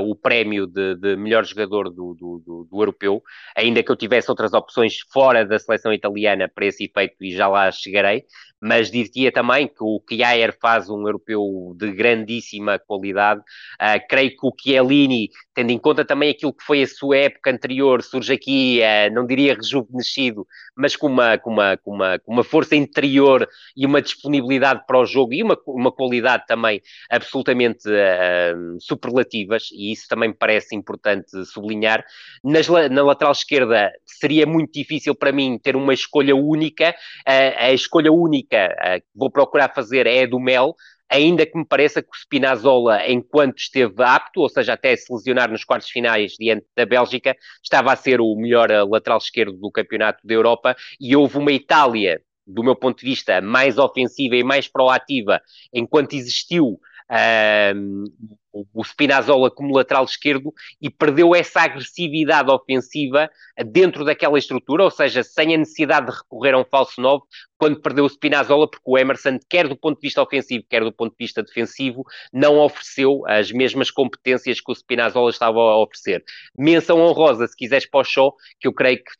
o 0.02 0.14
prémio 0.14 0.66
de, 0.66 0.94
de, 0.96 1.16
melhor 1.16 1.42
jogador 1.42 1.84
do, 1.84 2.14
do, 2.14 2.42
do, 2.44 2.68
do, 2.70 2.80
europeu, 2.82 3.22
ainda 3.56 3.82
que 3.82 3.90
eu 3.90 3.96
tivesse 3.96 4.30
outras 4.30 4.52
opções 4.52 4.98
fora 5.10 5.42
da 5.42 5.58
seleção 5.58 5.90
italiana 5.90 6.46
para 6.54 6.66
esse 6.66 6.84
efeito 6.84 7.16
e 7.22 7.34
já 7.34 7.48
lá 7.48 7.70
chegarei 7.72 8.26
mas 8.60 8.90
diria 8.90 9.32
também 9.32 9.66
que 9.66 9.80
o 9.82 10.00
Kjaer 10.00 10.56
faz 10.60 10.90
um 10.90 11.06
europeu 11.06 11.74
de 11.76 11.90
grandíssima 11.92 12.78
qualidade. 12.78 13.40
Uh, 13.40 14.06
creio 14.08 14.30
que 14.30 14.46
o 14.46 14.52
Chiellini, 14.60 15.30
tendo 15.54 15.70
em 15.70 15.78
conta 15.78 16.04
também 16.04 16.30
aquilo 16.30 16.52
que 16.52 16.64
foi 16.64 16.82
a 16.82 16.86
sua 16.86 17.16
época 17.16 17.50
anterior, 17.50 18.02
surge 18.02 18.34
aqui, 18.34 18.80
uh, 18.80 19.14
não 19.14 19.26
diria 19.26 19.54
rejuvenescido, 19.54 20.46
mas 20.76 20.94
com 20.94 21.06
uma, 21.06 21.38
com, 21.38 21.50
uma, 21.50 21.76
com, 21.78 21.94
uma, 21.94 22.18
com 22.18 22.32
uma 22.32 22.44
força 22.44 22.76
interior 22.76 23.48
e 23.74 23.86
uma 23.86 24.02
disponibilidade 24.02 24.84
para 24.86 24.98
o 24.98 25.06
jogo 25.06 25.32
e 25.32 25.42
uma, 25.42 25.58
uma 25.66 25.90
qualidade 25.90 26.44
também 26.46 26.82
absolutamente 27.08 27.88
uh, 27.88 28.78
superlativas, 28.78 29.68
e 29.72 29.92
isso 29.92 30.06
também 30.06 30.28
me 30.28 30.34
parece 30.34 30.76
importante 30.76 31.44
sublinhar. 31.46 32.04
Nas, 32.44 32.68
na 32.68 33.02
lateral 33.02 33.32
esquerda 33.32 33.90
seria 34.04 34.46
muito 34.46 34.72
difícil 34.72 35.14
para 35.14 35.32
mim 35.32 35.58
ter 35.58 35.76
uma 35.76 35.94
escolha 35.94 36.36
única, 36.36 36.94
a 37.26 37.72
escolha 37.72 38.12
única 38.12 38.49
que 38.50 39.04
vou 39.14 39.30
procurar 39.30 39.72
fazer 39.74 40.06
é 40.06 40.24
a 40.24 40.26
do 40.26 40.40
Mel, 40.40 40.74
ainda 41.10 41.44
que 41.44 41.58
me 41.58 41.64
pareça 41.64 42.00
que 42.00 42.08
o 42.08 42.16
Spinazzola, 42.16 43.08
enquanto 43.08 43.58
esteve 43.58 44.02
apto, 44.02 44.40
ou 44.40 44.48
seja, 44.48 44.74
até 44.74 44.94
se 44.94 45.12
lesionar 45.12 45.50
nos 45.50 45.64
quartos 45.64 45.90
finais 45.90 46.34
diante 46.38 46.66
da 46.76 46.86
Bélgica, 46.86 47.36
estava 47.62 47.92
a 47.92 47.96
ser 47.96 48.20
o 48.20 48.34
melhor 48.36 48.70
eh, 48.70 48.82
lateral 48.84 49.18
esquerdo 49.18 49.56
do 49.56 49.70
campeonato 49.70 50.24
da 50.24 50.34
Europa. 50.34 50.76
E 51.00 51.16
houve 51.16 51.38
uma 51.38 51.50
Itália, 51.50 52.22
do 52.46 52.62
meu 52.62 52.76
ponto 52.76 53.00
de 53.00 53.06
vista, 53.06 53.40
mais 53.40 53.76
ofensiva 53.76 54.36
e 54.36 54.44
mais 54.44 54.68
proativa, 54.68 55.40
enquanto 55.72 56.14
existiu 56.14 56.78
um, 57.10 58.04
o 58.72 58.84
Spinazzola 58.84 59.50
como 59.50 59.76
lateral 59.76 60.04
esquerdo 60.04 60.52
e 60.80 60.90
perdeu 60.90 61.34
essa 61.34 61.62
agressividade 61.62 62.50
ofensiva 62.50 63.30
dentro 63.66 64.04
daquela 64.04 64.38
estrutura, 64.38 64.84
ou 64.84 64.90
seja, 64.90 65.22
sem 65.22 65.54
a 65.54 65.58
necessidade 65.58 66.06
de 66.06 66.16
recorrer 66.16 66.54
a 66.54 66.58
um 66.58 66.64
falso 66.64 67.00
novo, 67.00 67.26
quando 67.58 67.80
perdeu 67.80 68.04
o 68.04 68.08
Spinazzola, 68.08 68.68
porque 68.68 68.84
o 68.86 68.98
Emerson, 68.98 69.38
quer 69.48 69.68
do 69.68 69.76
ponto 69.76 70.00
de 70.00 70.06
vista 70.06 70.22
ofensivo, 70.22 70.64
quer 70.68 70.82
do 70.82 70.92
ponto 70.92 71.10
de 71.10 71.24
vista 71.24 71.42
defensivo, 71.42 72.04
não 72.32 72.58
ofereceu 72.58 73.22
as 73.26 73.52
mesmas 73.52 73.90
competências 73.90 74.60
que 74.60 74.70
o 74.70 74.74
Spinazzola 74.74 75.30
estava 75.30 75.58
a 75.58 75.76
oferecer. 75.78 76.24
Menção 76.56 77.00
honrosa, 77.00 77.46
se 77.46 77.56
quiseres, 77.56 77.88
para 77.88 78.00
o 78.00 78.04
show, 78.04 78.34
que 78.58 78.66
eu 78.66 78.72
creio 78.72 78.98
que 78.98 79.12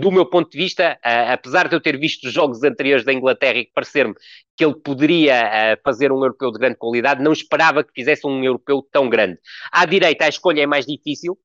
do 0.00 0.10
meu 0.10 0.26
ponto 0.26 0.50
de 0.50 0.58
vista, 0.58 0.98
apesar 1.02 1.68
de 1.68 1.76
eu 1.76 1.80
ter 1.80 1.98
visto 1.98 2.24
os 2.24 2.32
jogos 2.32 2.62
anteriores 2.62 3.04
da 3.04 3.12
Inglaterra 3.12 3.58
e 3.58 3.70
parecer-me 3.72 4.14
que 4.56 4.64
ele 4.64 4.74
poderia 4.74 5.78
fazer 5.84 6.10
um 6.10 6.16
europeu 6.16 6.50
de 6.50 6.58
grande 6.58 6.76
qualidade, 6.76 7.22
não 7.22 7.32
esperava 7.32 7.84
que 7.84 7.92
fizesse 7.94 8.26
um 8.26 8.42
europeu 8.42 8.86
tão 8.90 9.08
grande. 9.08 9.38
À 9.70 9.86
direita, 9.86 10.24
a 10.24 10.28
escolha 10.28 10.62
é 10.62 10.66
mais 10.66 10.84
difícil. 10.84 11.38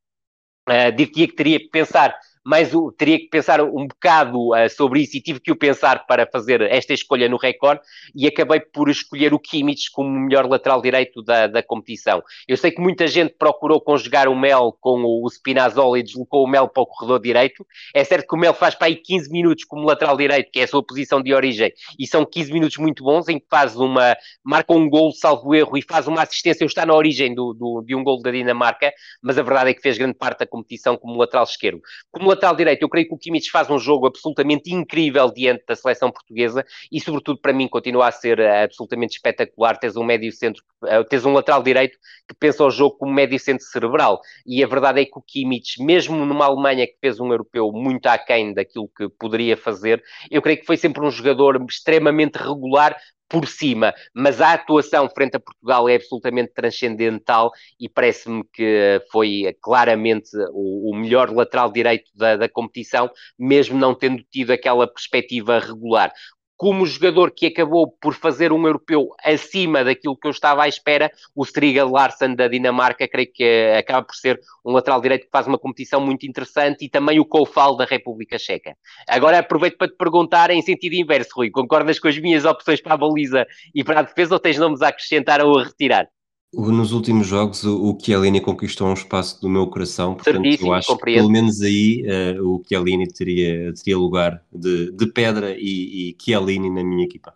Uh, 0.67 0.91
diria 0.95 1.27
que 1.27 1.35
teria 1.35 1.59
que 1.59 1.67
pensar 1.67 2.15
mas 2.43 2.73
o, 2.73 2.91
teria 2.91 3.17
que 3.17 3.27
pensar 3.27 3.61
um 3.61 3.87
bocado 3.87 4.53
uh, 4.53 4.69
sobre 4.69 5.01
isso 5.01 5.17
e 5.17 5.21
tive 5.21 5.39
que 5.39 5.51
o 5.51 5.55
pensar 5.55 6.05
para 6.05 6.27
fazer 6.27 6.61
esta 6.61 6.93
escolha 6.93 7.29
no 7.29 7.37
recorde 7.37 7.81
e 8.13 8.27
acabei 8.27 8.59
por 8.59 8.89
escolher 8.89 9.33
o 9.33 9.39
Kimmich 9.39 9.91
como 9.91 10.09
o 10.09 10.19
melhor 10.19 10.47
lateral 10.47 10.81
direito 10.81 11.21
da, 11.21 11.47
da 11.47 11.63
competição. 11.63 12.21
Eu 12.47 12.57
sei 12.57 12.71
que 12.71 12.81
muita 12.81 13.07
gente 13.07 13.35
procurou 13.37 13.79
conjugar 13.79 14.27
o 14.27 14.35
Mel 14.35 14.75
com 14.79 15.01
o, 15.03 15.25
o 15.25 15.29
Spinazzola 15.29 15.99
e 15.99 16.03
deslocou 16.03 16.43
o 16.43 16.47
Mel 16.47 16.67
para 16.67 16.83
o 16.83 16.85
corredor 16.85 17.21
direito. 17.21 17.65
É 17.93 18.03
certo 18.03 18.27
que 18.27 18.35
o 18.35 18.37
Mel 18.37 18.53
faz 18.53 18.75
para 18.75 18.87
aí 18.87 18.95
15 18.95 19.31
minutos 19.31 19.63
como 19.63 19.85
lateral 19.85 20.17
direito, 20.17 20.51
que 20.51 20.59
é 20.59 20.63
a 20.63 20.67
sua 20.67 20.83
posição 20.83 21.21
de 21.21 21.33
origem, 21.33 21.71
e 21.97 22.05
são 22.05 22.25
15 22.25 22.51
minutos 22.51 22.77
muito 22.77 23.03
bons 23.03 23.27
em 23.29 23.39
que 23.39 23.45
faz 23.49 23.75
uma, 23.75 24.15
marca 24.43 24.73
um 24.73 24.89
gol, 24.89 25.11
salvo 25.11 25.55
erro, 25.55 25.77
e 25.77 25.81
faz 25.81 26.07
uma 26.07 26.23
assistência, 26.23 26.65
está 26.65 26.85
na 26.85 26.93
origem 26.93 27.33
do, 27.33 27.53
do, 27.53 27.81
de 27.85 27.95
um 27.95 28.03
gol 28.03 28.21
da 28.21 28.31
Dinamarca, 28.31 28.91
mas 29.21 29.37
a 29.37 29.43
verdade 29.43 29.69
é 29.69 29.73
que 29.73 29.81
fez 29.81 29.97
grande 29.97 30.15
parte 30.15 30.39
da 30.39 30.47
competição 30.47 30.97
como 30.97 31.17
lateral 31.17 31.43
esquerdo. 31.43 31.81
Como 32.11 32.32
lateral 32.33 32.55
direito, 32.55 32.81
eu 32.81 32.89
creio 32.89 33.07
que 33.07 33.13
o 33.13 33.17
Kimmich 33.17 33.49
faz 33.49 33.69
um 33.69 33.79
jogo 33.79 34.07
absolutamente 34.07 34.73
incrível 34.73 35.31
diante 35.31 35.63
da 35.67 35.75
seleção 35.75 36.11
portuguesa 36.11 36.65
e, 36.91 36.99
sobretudo, 36.99 37.39
para 37.39 37.53
mim, 37.53 37.67
continua 37.67 38.07
a 38.07 38.11
ser 38.11 38.39
uh, 38.39 38.63
absolutamente 38.63 39.15
espetacular. 39.15 39.77
Tens 39.77 39.95
um 39.95 40.03
médio 40.03 40.31
centro, 40.31 40.63
uh, 40.83 41.03
tens 41.03 41.25
um 41.25 41.33
lateral 41.33 41.63
direito 41.63 41.97
que 42.27 42.35
pensa 42.35 42.63
o 42.63 42.69
jogo 42.69 42.97
como 42.97 43.13
médio 43.13 43.39
centro 43.39 43.65
cerebral. 43.65 44.21
E 44.45 44.63
a 44.63 44.67
verdade 44.67 45.01
é 45.01 45.05
que 45.05 45.17
o 45.17 45.21
Kimmich, 45.21 45.81
mesmo 45.81 46.25
numa 46.25 46.45
Alemanha 46.45 46.87
que 46.87 46.97
fez 46.99 47.19
um 47.19 47.31
europeu 47.31 47.71
muito 47.71 48.07
aquém 48.07 48.53
daquilo 48.53 48.89
que 48.95 49.09
poderia 49.09 49.55
fazer, 49.55 50.03
eu 50.29 50.41
creio 50.41 50.59
que 50.59 50.65
foi 50.65 50.77
sempre 50.77 51.05
um 51.05 51.11
jogador 51.11 51.63
extremamente 51.69 52.35
regular, 52.35 52.95
por 53.33 53.47
cima, 53.47 53.95
mas 54.13 54.39
a 54.39 54.53
atuação 54.53 55.09
frente 55.09 55.35
a 55.35 55.39
Portugal 55.39 55.89
é 55.89 55.95
absolutamente 55.95 56.53
transcendental 56.53 57.51
e 57.79 57.89
parece-me 57.89 58.43
que 58.53 59.01
foi 59.11 59.57
claramente 59.59 60.29
o, 60.51 60.91
o 60.91 60.95
melhor 60.95 61.31
lateral 61.31 61.71
direito 61.71 62.11
da, 62.13 62.37
da, 62.37 62.47
competição, 62.47 63.09
mesmo 63.37 63.75
não 63.75 63.95
tendo 63.95 64.21
tido 64.31 64.51
aquela 64.51 64.85
perspectiva 64.85 65.57
regular 65.57 66.13
como 66.55 66.85
jogador 66.85 67.31
que 67.31 67.47
acabou 67.47 67.91
por 68.01 68.13
fazer 68.13 68.51
um 68.51 68.65
europeu 68.65 69.09
acima 69.23 69.83
daquilo 69.83 70.17
que 70.17 70.27
eu 70.27 70.31
estava 70.31 70.63
à 70.63 70.67
espera, 70.67 71.11
o 71.35 71.43
Striga 71.43 71.85
Larsen 71.85 72.35
da 72.35 72.47
Dinamarca, 72.47 73.07
creio 73.07 73.31
que 73.33 73.43
eh, 73.43 73.77
acaba 73.77 74.05
por 74.05 74.15
ser 74.15 74.39
um 74.65 74.71
lateral 74.71 75.01
direito 75.01 75.25
que 75.25 75.31
faz 75.31 75.47
uma 75.47 75.57
competição 75.57 75.99
muito 75.99 76.25
interessante 76.25 76.85
e 76.85 76.89
também 76.89 77.19
o 77.19 77.25
Koufal 77.25 77.75
da 77.75 77.85
República 77.85 78.37
Checa. 78.37 78.75
Agora 79.07 79.39
aproveito 79.39 79.77
para 79.77 79.89
te 79.89 79.97
perguntar 79.97 80.49
em 80.51 80.61
sentido 80.61 80.93
inverso, 80.93 81.31
Rui, 81.35 81.49
concordas 81.49 81.99
com 81.99 82.07
as 82.07 82.17
minhas 82.17 82.45
opções 82.45 82.81
para 82.81 82.93
a 82.93 82.97
baliza 82.97 83.45
e 83.73 83.83
para 83.83 83.99
a 83.99 84.03
defesa 84.03 84.35
ou 84.35 84.39
tens 84.39 84.57
nomes 84.57 84.81
a 84.81 84.89
acrescentar 84.89 85.43
ou 85.43 85.59
a 85.59 85.63
retirar? 85.63 86.07
Nos 86.53 86.91
últimos 86.91 87.25
jogos, 87.25 87.63
o 87.63 87.97
Chiellini 87.99 88.39
conquistou 88.39 88.87
um 88.87 88.93
espaço 88.93 89.41
do 89.41 89.49
meu 89.49 89.65
coração, 89.67 90.13
portanto, 90.13 90.35
Certíssimo, 90.35 90.69
eu 90.69 90.73
acho 90.73 90.87
compreendo. 90.87 91.15
que 91.15 91.21
pelo 91.21 91.31
menos 91.31 91.61
aí 91.61 92.05
uh, 92.37 92.47
o 92.47 92.63
Chiellini 92.67 93.07
teria, 93.07 93.73
teria 93.73 93.97
lugar 93.97 94.43
de, 94.53 94.91
de 94.91 95.07
pedra 95.07 95.55
e, 95.57 96.11
e 96.11 96.17
Chiellini 96.21 96.69
na 96.69 96.83
minha 96.83 97.05
equipa. 97.05 97.33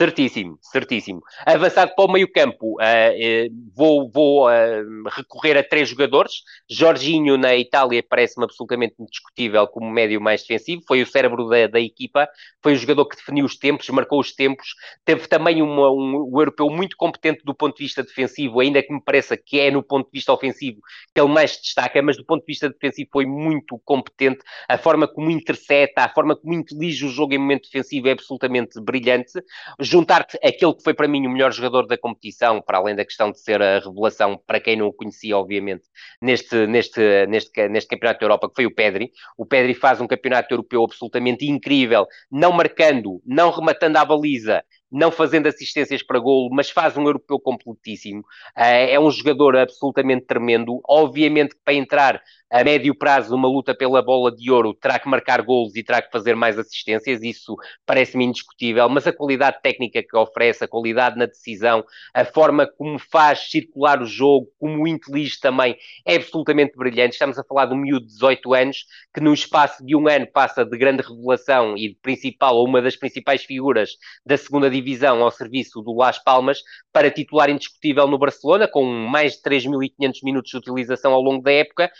Certíssimo, 0.00 0.58
certíssimo. 0.62 1.20
Avançado 1.44 1.94
para 1.94 2.06
o 2.06 2.10
meio 2.10 2.26
campo, 2.32 2.80
uh, 2.80 2.82
uh, 2.82 3.70
vou, 3.76 4.10
vou 4.10 4.48
uh, 4.48 5.08
recorrer 5.10 5.58
a 5.58 5.62
três 5.62 5.90
jogadores. 5.90 6.36
Jorginho 6.70 7.36
na 7.36 7.54
Itália 7.54 8.02
parece-me 8.02 8.44
absolutamente 8.44 8.94
indiscutível 8.98 9.68
como 9.68 9.90
médio 9.90 10.18
mais 10.18 10.40
defensivo, 10.40 10.80
foi 10.88 11.02
o 11.02 11.06
cérebro 11.06 11.46
da, 11.50 11.66
da, 11.66 11.78
equipa, 11.78 12.26
foi 12.62 12.72
o 12.72 12.76
jogador 12.76 13.04
que 13.08 13.16
definiu 13.16 13.44
os 13.44 13.58
tempos, 13.58 13.90
marcou 13.90 14.20
os 14.20 14.32
tempos, 14.32 14.68
teve 15.04 15.28
também 15.28 15.60
uma, 15.60 15.90
um, 15.90 16.30
um 16.32 16.40
europeu 16.40 16.70
muito 16.70 16.96
competente 16.96 17.44
do 17.44 17.54
ponto 17.54 17.76
de 17.76 17.82
vista 17.82 18.02
defensivo, 18.02 18.58
ainda 18.58 18.82
que 18.82 18.94
me 18.94 19.04
pareça 19.04 19.36
que 19.36 19.60
é 19.60 19.70
no 19.70 19.82
ponto 19.82 20.06
de 20.06 20.12
vista 20.14 20.32
ofensivo 20.32 20.80
que 21.14 21.20
ele 21.20 21.30
mais 21.30 21.58
destaca, 21.60 22.00
mas 22.00 22.16
do 22.16 22.24
ponto 22.24 22.40
de 22.40 22.46
vista 22.46 22.70
defensivo 22.70 23.10
foi 23.12 23.26
muito 23.26 23.78
competente, 23.84 24.40
a 24.66 24.78
forma 24.78 25.06
como 25.06 25.30
intercepta, 25.30 26.04
a 26.04 26.08
forma 26.08 26.34
como 26.34 26.54
intelige 26.54 27.04
o 27.04 27.10
jogo 27.10 27.34
em 27.34 27.38
momento 27.38 27.68
defensivo 27.70 28.08
é 28.08 28.12
absolutamente 28.12 28.80
brilhante 28.80 29.32
juntar-te 29.90 30.38
aquele 30.44 30.72
que 30.72 30.84
foi 30.84 30.94
para 30.94 31.08
mim 31.08 31.26
o 31.26 31.30
melhor 31.30 31.52
jogador 31.52 31.84
da 31.84 31.98
competição, 31.98 32.62
para 32.62 32.78
além 32.78 32.94
da 32.94 33.04
questão 33.04 33.32
de 33.32 33.40
ser 33.40 33.60
a 33.60 33.80
revelação, 33.80 34.40
para 34.46 34.60
quem 34.60 34.76
não 34.76 34.86
o 34.86 34.92
conhecia, 34.92 35.36
obviamente, 35.36 35.82
neste, 36.22 36.64
neste, 36.68 37.26
neste, 37.26 37.68
neste 37.68 37.88
Campeonato 37.88 38.20
da 38.20 38.26
Europa, 38.26 38.48
que 38.48 38.54
foi 38.54 38.66
o 38.66 38.74
Pedri. 38.74 39.10
O 39.36 39.44
Pedri 39.44 39.74
faz 39.74 40.00
um 40.00 40.06
campeonato 40.06 40.54
europeu 40.54 40.84
absolutamente 40.84 41.44
incrível, 41.44 42.06
não 42.30 42.52
marcando, 42.52 43.20
não 43.26 43.50
rematando 43.50 43.98
à 43.98 44.04
baliza, 44.04 44.62
não 44.90 45.10
fazendo 45.10 45.48
assistências 45.48 46.04
para 46.04 46.20
golo, 46.20 46.50
mas 46.52 46.70
faz 46.70 46.96
um 46.96 47.04
europeu 47.04 47.40
completíssimo. 47.40 48.22
É 48.56 48.98
um 48.98 49.10
jogador 49.10 49.56
absolutamente 49.56 50.26
tremendo. 50.26 50.80
Obviamente 50.88 51.54
que 51.54 51.60
para 51.64 51.74
entrar 51.74 52.22
a 52.50 52.64
médio 52.64 52.94
prazo 52.94 53.30
numa 53.30 53.48
luta 53.48 53.74
pela 53.74 54.02
bola 54.02 54.34
de 54.34 54.50
ouro 54.50 54.74
terá 54.74 54.98
que 54.98 55.08
marcar 55.08 55.42
golos 55.42 55.76
e 55.76 55.82
terá 55.82 56.02
que 56.02 56.10
fazer 56.10 56.34
mais 56.34 56.58
assistências, 56.58 57.22
isso 57.22 57.56
parece-me 57.86 58.24
indiscutível, 58.24 58.88
mas 58.88 59.06
a 59.06 59.12
qualidade 59.12 59.60
técnica 59.62 60.02
que 60.02 60.16
oferece, 60.16 60.64
a 60.64 60.68
qualidade 60.68 61.16
na 61.16 61.26
decisão, 61.26 61.84
a 62.12 62.24
forma 62.24 62.66
como 62.66 62.98
faz 62.98 63.50
circular 63.50 64.02
o 64.02 64.06
jogo, 64.06 64.48
como 64.58 64.82
o 64.82 64.88
intelige 64.88 65.38
também, 65.40 65.76
é 66.04 66.16
absolutamente 66.16 66.76
brilhante. 66.76 67.12
Estamos 67.12 67.38
a 67.38 67.44
falar 67.44 67.66
de 67.66 67.74
um 67.74 67.78
miúdo 67.78 68.06
de 68.06 68.12
18 68.12 68.54
anos 68.54 68.84
que 69.14 69.20
no 69.20 69.32
espaço 69.32 69.84
de 69.84 69.94
um 69.94 70.08
ano 70.08 70.26
passa 70.26 70.64
de 70.64 70.76
grande 70.76 71.02
revelação 71.02 71.76
e 71.76 71.88
de 71.88 71.98
principal, 72.02 72.56
ou 72.56 72.66
uma 72.66 72.82
das 72.82 72.96
principais 72.96 73.44
figuras 73.44 73.90
da 74.24 74.36
segunda 74.36 74.70
divisão 74.70 75.22
ao 75.22 75.30
serviço 75.30 75.80
do 75.82 75.94
Las 75.94 76.18
Palmas, 76.22 76.60
para 76.92 77.10
titular 77.10 77.48
indiscutível 77.48 78.06
no 78.06 78.18
Barcelona, 78.18 78.66
com 78.66 78.84
mais 78.84 79.34
de 79.34 79.42
3.500 79.42 80.12
minutos 80.24 80.50
de 80.50 80.56
utilização 80.56 81.12
ao 81.12 81.22
longo 81.22 81.42
da 81.42 81.52
época, 81.52 81.90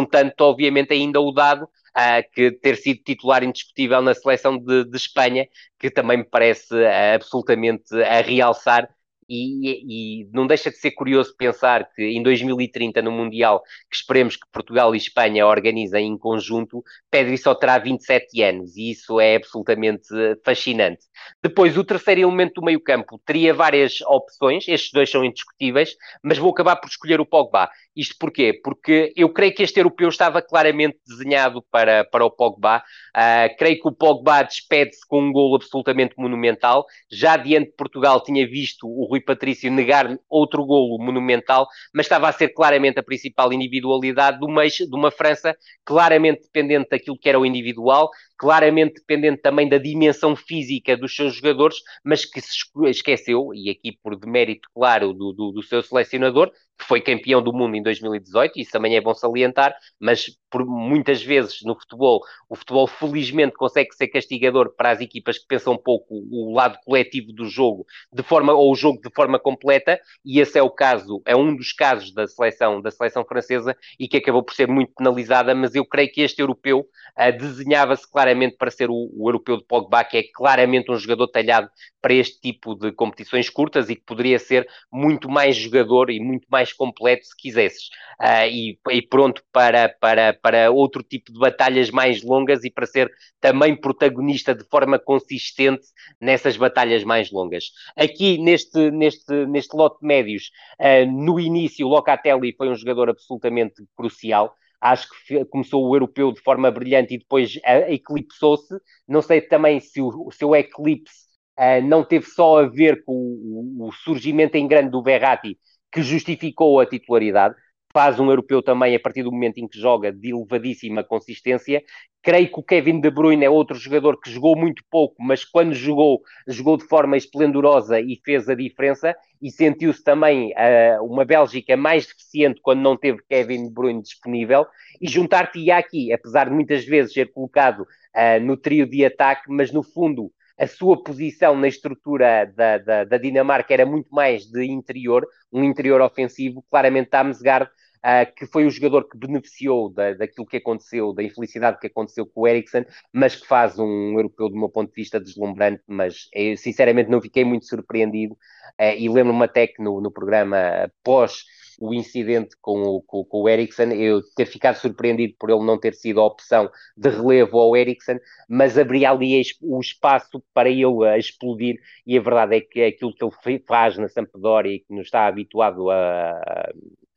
juntando 0.00 0.32
obviamente 0.40 0.92
ainda 0.92 1.20
o 1.20 1.32
dado 1.32 1.64
uh, 1.64 2.32
que 2.32 2.52
ter 2.52 2.76
sido 2.76 3.02
titular 3.02 3.42
indiscutível 3.42 4.00
na 4.02 4.14
seleção 4.14 4.58
de, 4.58 4.84
de 4.84 4.96
Espanha, 4.96 5.46
que 5.78 5.90
também 5.90 6.18
me 6.18 6.24
parece 6.24 6.74
uh, 6.74 7.14
absolutamente 7.14 7.94
a 8.02 8.20
realçar 8.20 8.88
e, 9.30 10.22
e, 10.22 10.28
não 10.32 10.44
deixa 10.44 10.70
de 10.70 10.76
ser 10.76 10.90
curioso 10.90 11.34
pensar 11.36 11.88
que 11.94 12.02
em 12.02 12.20
2030, 12.20 13.00
no 13.00 13.12
Mundial, 13.12 13.62
que 13.88 13.96
esperemos 13.96 14.34
que 14.34 14.46
Portugal 14.52 14.92
e 14.92 14.98
Espanha 14.98 15.46
organizem 15.46 16.08
em 16.08 16.18
conjunto, 16.18 16.82
Pedri 17.08 17.38
só 17.38 17.54
terá 17.54 17.78
27 17.78 18.42
anos 18.42 18.76
e 18.76 18.90
isso 18.90 19.20
é 19.20 19.36
absolutamente 19.36 20.08
fascinante. 20.44 21.04
Depois, 21.40 21.78
o 21.78 21.84
terceiro 21.84 22.22
elemento 22.22 22.54
do 22.54 22.64
meio-campo 22.64 23.20
teria 23.24 23.54
várias 23.54 24.00
opções, 24.00 24.66
estes 24.66 24.90
dois 24.90 25.08
são 25.08 25.24
indiscutíveis, 25.24 25.94
mas 26.22 26.38
vou 26.38 26.50
acabar 26.50 26.76
por 26.76 26.88
escolher 26.88 27.20
o 27.20 27.26
Pogba. 27.26 27.70
Isto 27.94 28.16
porquê? 28.18 28.58
Porque 28.62 29.12
eu 29.16 29.28
creio 29.28 29.54
que 29.54 29.62
este 29.62 29.78
europeu 29.78 30.08
estava 30.08 30.40
claramente 30.40 30.98
desenhado 31.06 31.62
para, 31.70 32.04
para 32.04 32.24
o 32.24 32.30
Pogba. 32.30 32.82
Uh, 33.14 33.56
creio 33.58 33.80
que 33.80 33.88
o 33.88 33.92
Pogba 33.92 34.42
despede-se 34.42 35.06
com 35.06 35.20
um 35.20 35.32
golo 35.32 35.56
absolutamente 35.56 36.14
monumental. 36.16 36.86
Já 37.10 37.36
diante 37.36 37.70
de 37.70 37.76
Portugal 37.76 38.22
tinha 38.22 38.46
visto 38.46 38.88
o 38.88 39.04
Rui 39.06 39.19
Patrício 39.20 39.70
negar 39.70 40.18
outro 40.28 40.64
golo 40.64 40.98
monumental, 40.98 41.66
mas 41.94 42.06
estava 42.06 42.28
a 42.28 42.32
ser 42.32 42.48
claramente 42.50 42.98
a 42.98 43.02
principal 43.02 43.52
individualidade 43.52 44.38
do 44.38 44.48
mês, 44.48 44.74
de 44.74 44.94
uma 44.94 45.10
França 45.10 45.56
claramente 45.84 46.42
dependente 46.42 46.88
daquilo 46.90 47.18
que 47.18 47.28
era 47.28 47.38
o 47.38 47.46
individual, 47.46 48.10
claramente 48.40 48.94
dependente 48.94 49.42
também 49.42 49.68
da 49.68 49.76
dimensão 49.76 50.34
física 50.34 50.96
dos 50.96 51.14
seus 51.14 51.34
jogadores, 51.34 51.76
mas 52.02 52.24
que 52.24 52.40
se 52.40 52.56
esqueceu, 52.86 53.52
e 53.54 53.68
aqui 53.68 53.92
por 54.02 54.16
demérito 54.16 54.66
claro 54.74 55.12
do, 55.12 55.30
do, 55.30 55.52
do 55.52 55.62
seu 55.62 55.82
selecionador, 55.82 56.50
que 56.78 56.86
foi 56.86 57.02
campeão 57.02 57.42
do 57.42 57.52
mundo 57.52 57.76
em 57.76 57.82
2018, 57.82 58.58
isso 58.58 58.70
também 58.70 58.96
é 58.96 59.00
bom 59.02 59.12
salientar, 59.12 59.74
mas 60.00 60.30
por 60.50 60.64
muitas 60.64 61.22
vezes 61.22 61.58
no 61.62 61.78
futebol, 61.78 62.22
o 62.48 62.56
futebol 62.56 62.86
felizmente 62.86 63.54
consegue 63.54 63.94
ser 63.94 64.08
castigador 64.08 64.74
para 64.74 64.90
as 64.90 65.00
equipas 65.02 65.38
que 65.38 65.46
pensam 65.46 65.74
um 65.74 65.78
pouco 65.78 66.14
o 66.14 66.54
lado 66.54 66.78
coletivo 66.82 67.34
do 67.34 67.44
jogo, 67.44 67.84
de 68.10 68.22
forma 68.22 68.54
ou 68.54 68.72
o 68.72 68.74
jogo 68.74 68.98
de 69.02 69.10
forma 69.14 69.38
completa, 69.38 70.00
e 70.24 70.40
esse 70.40 70.58
é 70.58 70.62
o 70.62 70.70
caso, 70.70 71.20
é 71.26 71.36
um 71.36 71.54
dos 71.54 71.72
casos 71.72 72.14
da 72.14 72.26
seleção 72.26 72.80
da 72.80 72.90
seleção 72.90 73.22
francesa 73.24 73.76
e 73.98 74.08
que 74.08 74.16
acabou 74.16 74.42
por 74.42 74.54
ser 74.54 74.66
muito 74.66 74.92
penalizada, 74.96 75.54
mas 75.54 75.74
eu 75.74 75.84
creio 75.84 76.10
que 76.10 76.22
este 76.22 76.40
europeu 76.40 76.80
uh, 76.80 77.38
desenhava-se 77.38 78.10
claramente 78.10 78.29
para 78.56 78.70
ser 78.70 78.90
o, 78.90 79.10
o 79.12 79.28
europeu 79.28 79.56
de 79.56 79.64
Pogba, 79.64 80.04
que 80.04 80.16
é 80.16 80.22
claramente 80.34 80.90
um 80.90 80.96
jogador 80.96 81.28
talhado 81.28 81.68
para 82.00 82.14
este 82.14 82.40
tipo 82.40 82.74
de 82.74 82.92
competições 82.92 83.50
curtas 83.50 83.90
e 83.90 83.96
que 83.96 84.02
poderia 84.02 84.38
ser 84.38 84.66
muito 84.90 85.28
mais 85.28 85.56
jogador 85.56 86.10
e 86.10 86.18
muito 86.20 86.46
mais 86.50 86.72
completo 86.72 87.26
se 87.26 87.36
quisesses. 87.36 87.88
Uh, 88.20 88.48
e, 88.50 88.78
e, 88.90 89.02
pronto 89.02 89.42
para, 89.52 89.88
para, 89.88 90.32
para 90.34 90.70
outro 90.70 91.02
tipo 91.02 91.32
de 91.32 91.38
batalhas 91.38 91.90
mais 91.90 92.22
longas 92.22 92.64
e 92.64 92.70
para 92.70 92.86
ser 92.86 93.10
também 93.40 93.74
protagonista 93.74 94.54
de 94.54 94.64
forma 94.64 94.98
consistente 94.98 95.86
nessas 96.20 96.56
batalhas 96.56 97.04
mais 97.04 97.30
longas. 97.30 97.72
Aqui 97.96 98.38
neste, 98.38 98.90
neste, 98.90 99.46
neste 99.46 99.76
lote 99.76 100.00
de 100.00 100.06
médios, 100.06 100.50
uh, 100.80 101.10
no 101.10 101.38
início, 101.38 101.86
Locatelli 101.86 102.54
foi 102.56 102.68
um 102.68 102.76
jogador 102.76 103.10
absolutamente 103.10 103.82
crucial 103.96 104.54
acho 104.80 105.08
que 105.26 105.44
começou 105.46 105.86
o 105.86 105.94
europeu 105.94 106.32
de 106.32 106.40
forma 106.40 106.70
brilhante 106.70 107.14
e 107.14 107.18
depois 107.18 107.56
uh, 107.56 107.92
eclipsou-se. 107.92 108.74
Não 109.06 109.20
sei 109.20 109.40
também 109.40 109.78
se 109.80 110.00
o, 110.00 110.08
o 110.26 110.32
seu 110.32 110.54
eclipse 110.54 111.26
uh, 111.58 111.86
não 111.86 112.04
teve 112.04 112.26
só 112.26 112.60
a 112.60 112.66
ver 112.66 113.04
com 113.04 113.12
o, 113.12 113.88
o, 113.88 113.92
surgimento 113.92 114.56
em 114.56 114.66
grande 114.66 114.90
do 114.90 115.02
Verratti, 115.02 115.58
que 115.92 116.02
justificou 116.02 116.80
a 116.80 116.86
titularidade. 116.86 117.54
Faz 117.92 118.20
um 118.20 118.30
europeu 118.30 118.62
também 118.62 118.94
a 118.94 119.00
partir 119.00 119.24
do 119.24 119.32
momento 119.32 119.58
em 119.58 119.66
que 119.66 119.78
joga 119.78 120.12
de 120.12 120.30
elevadíssima 120.30 121.02
consistência. 121.02 121.82
Creio 122.22 122.48
que 122.48 122.60
o 122.60 122.62
Kevin 122.62 123.00
De 123.00 123.10
Bruyne 123.10 123.44
é 123.44 123.50
outro 123.50 123.76
jogador 123.76 124.20
que 124.20 124.30
jogou 124.30 124.56
muito 124.56 124.84
pouco, 124.88 125.16
mas 125.20 125.44
quando 125.44 125.74
jogou, 125.74 126.20
jogou 126.46 126.76
de 126.76 126.84
forma 126.84 127.16
esplendorosa 127.16 127.98
e 127.98 128.20
fez 128.24 128.48
a 128.48 128.54
diferença. 128.54 129.16
E 129.42 129.50
sentiu-se 129.50 130.04
também 130.04 130.52
uh, 130.52 131.04
uma 131.04 131.24
Bélgica 131.24 131.76
mais 131.76 132.06
deficiente 132.06 132.60
quando 132.62 132.80
não 132.80 132.96
teve 132.96 133.22
Kevin 133.28 133.66
De 133.66 133.74
Bruyne 133.74 134.02
disponível. 134.02 134.66
E 135.00 135.08
juntar-te 135.08 135.68
aqui, 135.72 136.12
apesar 136.12 136.48
de 136.48 136.54
muitas 136.54 136.84
vezes 136.84 137.12
ser 137.12 137.32
colocado 137.32 137.80
uh, 137.80 138.40
no 138.40 138.56
trio 138.56 138.86
de 138.86 139.04
ataque, 139.04 139.44
mas 139.48 139.72
no 139.72 139.82
fundo 139.82 140.30
a 140.60 140.66
sua 140.66 141.02
posição 141.02 141.56
na 141.56 141.68
estrutura 141.68 142.44
da, 142.54 142.76
da, 142.76 143.04
da, 143.04 143.16
Dinamarca 143.16 143.72
era 143.72 143.86
muito 143.86 144.14
mais 144.14 144.44
de 144.44 144.62
interior, 144.66 145.26
um 145.50 145.64
interior 145.64 146.02
ofensivo. 146.02 146.62
Claramente, 146.70 147.08
Damsgaard, 147.10 147.70
uh, 148.04 148.34
que 148.34 148.46
foi 148.46 148.66
o 148.66 148.70
jogador 148.70 149.08
que 149.08 149.16
beneficiou 149.16 149.90
da, 149.92 150.14
daquilo 150.14 150.46
que 150.46 150.56
aconteceu, 150.56 151.12
da 151.12 151.22
infelicidade 151.22 151.78
que 151.78 151.86
aconteceu 151.86 152.26
com 152.26 152.42
o 152.42 152.48
Eriksen, 152.48 152.84
mas 153.12 153.36
que 153.36 153.46
faz 153.46 153.78
um 153.78 154.14
europeu, 154.16 154.48
do 154.48 154.58
meu 154.58 154.68
ponto 154.68 154.88
de 154.88 154.94
vista, 154.94 155.20
deslumbrante. 155.20 155.82
Mas 155.86 156.28
eu, 156.34 156.56
sinceramente, 156.56 157.10
não 157.10 157.20
fiquei 157.20 157.44
muito 157.44 157.66
surpreendido. 157.66 158.34
Uh, 158.80 158.96
e 158.98 159.08
lembro-me 159.08 159.44
até 159.44 159.66
que 159.66 159.82
no, 159.82 160.00
no 160.00 160.10
programa 160.10 160.90
pós 161.02 161.44
o 161.80 161.94
incidente 161.94 162.54
com 162.60 162.82
o, 162.82 163.02
com, 163.02 163.24
com 163.24 163.40
o 163.40 163.48
Eriksen, 163.48 163.90
eu 163.94 164.20
ter 164.36 164.44
ficado 164.44 164.76
surpreendido 164.76 165.34
por 165.38 165.48
ele 165.48 165.64
não 165.64 165.80
ter 165.80 165.94
sido 165.94 166.20
a 166.20 166.26
opção 166.26 166.70
de 166.94 167.08
relevo 167.08 167.58
ao 167.58 167.74
Eriksen, 167.74 168.20
mas 168.46 168.76
abria 168.76 169.10
ali 169.10 169.40
o 169.62 169.80
espaço 169.80 170.44
para 170.52 170.68
ele 170.68 171.06
a 171.08 171.16
explodir, 171.16 171.80
e 172.06 172.18
a 172.18 172.20
verdade 172.20 172.56
é 172.56 172.60
que 172.60 172.82
aquilo 172.82 173.14
que 173.14 173.24
ele 173.24 173.64
faz 173.66 173.96
na 173.96 174.08
Sampdoria 174.08 174.74
e 174.74 174.80
que 174.80 174.92
nos 174.94 175.06
está 175.06 175.26
habituado 175.26 175.90
a, 175.90 176.38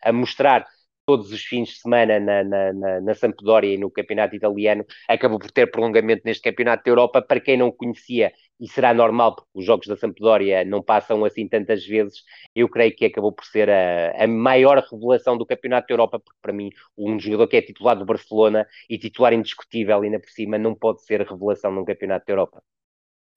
a 0.04 0.12
mostrar 0.12 0.66
todos 1.06 1.32
os 1.32 1.41
fins 1.43 1.70
de 1.70 1.76
semana 1.76 2.20
na, 2.20 2.43
na, 2.43 2.74
na, 2.74 3.01
na, 3.01 3.14
Sampdoria 3.14 3.74
e 3.74 3.78
no 3.78 3.91
campeonato 3.91 4.36
italiano, 4.36 4.86
acabou 5.08 5.38
por 5.38 5.51
ter 5.51 5.70
prolongamento 5.70 6.22
neste 6.26 6.41
campeonato 6.41 6.84
da 6.84 6.91
Europa. 6.91 7.22
Para 7.22 7.39
quem 7.39 7.58
não 7.58 7.72
conhecia, 7.72 8.32
e 8.60 8.68
será 8.68 8.93
normal, 8.93 9.36
porque 9.36 9.49
os 9.54 9.66
jogos 9.66 9.88
da 9.88 9.97
Sampdoria 9.97 10.64
não 10.64 10.82
passam 10.82 11.26
assim 11.26 11.47
tantas 11.47 11.86
vezes, 11.86 12.24
eu 12.56 12.70
creio 12.70 12.95
que 12.95 13.06
acabou 13.06 13.32
por 13.32 13.45
ser 13.45 13.70
a, 13.70 14.24
a 14.24 14.28
maior 14.28 14.82
revelação 14.89 15.38
do 15.38 15.45
campeonato 15.45 15.88
da 15.88 15.93
Europa, 15.93 16.20
porque 16.20 16.39
para 16.41 16.54
mim, 16.54 16.70
um 16.97 17.20
jogador 17.20 17.47
que 17.47 17.58
é 17.58 17.62
titular 17.62 17.97
do 17.97 18.06
Barcelona 18.06 18.66
e 18.89 18.97
titular 18.97 19.34
indiscutível, 19.34 20.01
ainda 20.01 20.20
por 20.20 20.30
cima, 20.30 20.58
não 20.58 20.74
pode 20.74 21.04
ser 21.04 21.22
revelação 21.22 21.72
num 21.72 21.86
campeonato 21.86 22.26
da 22.26 22.32
Europa. 22.32 22.64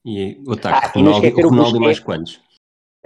E 0.04 0.40
o 0.46 0.52
ataque, 0.52 0.86
ah, 0.86 1.00
Ronaldo, 1.00 1.26
e 1.26 1.42
Ronaldo 1.42 1.80
mais 1.80 1.98
quantos? 1.98 2.40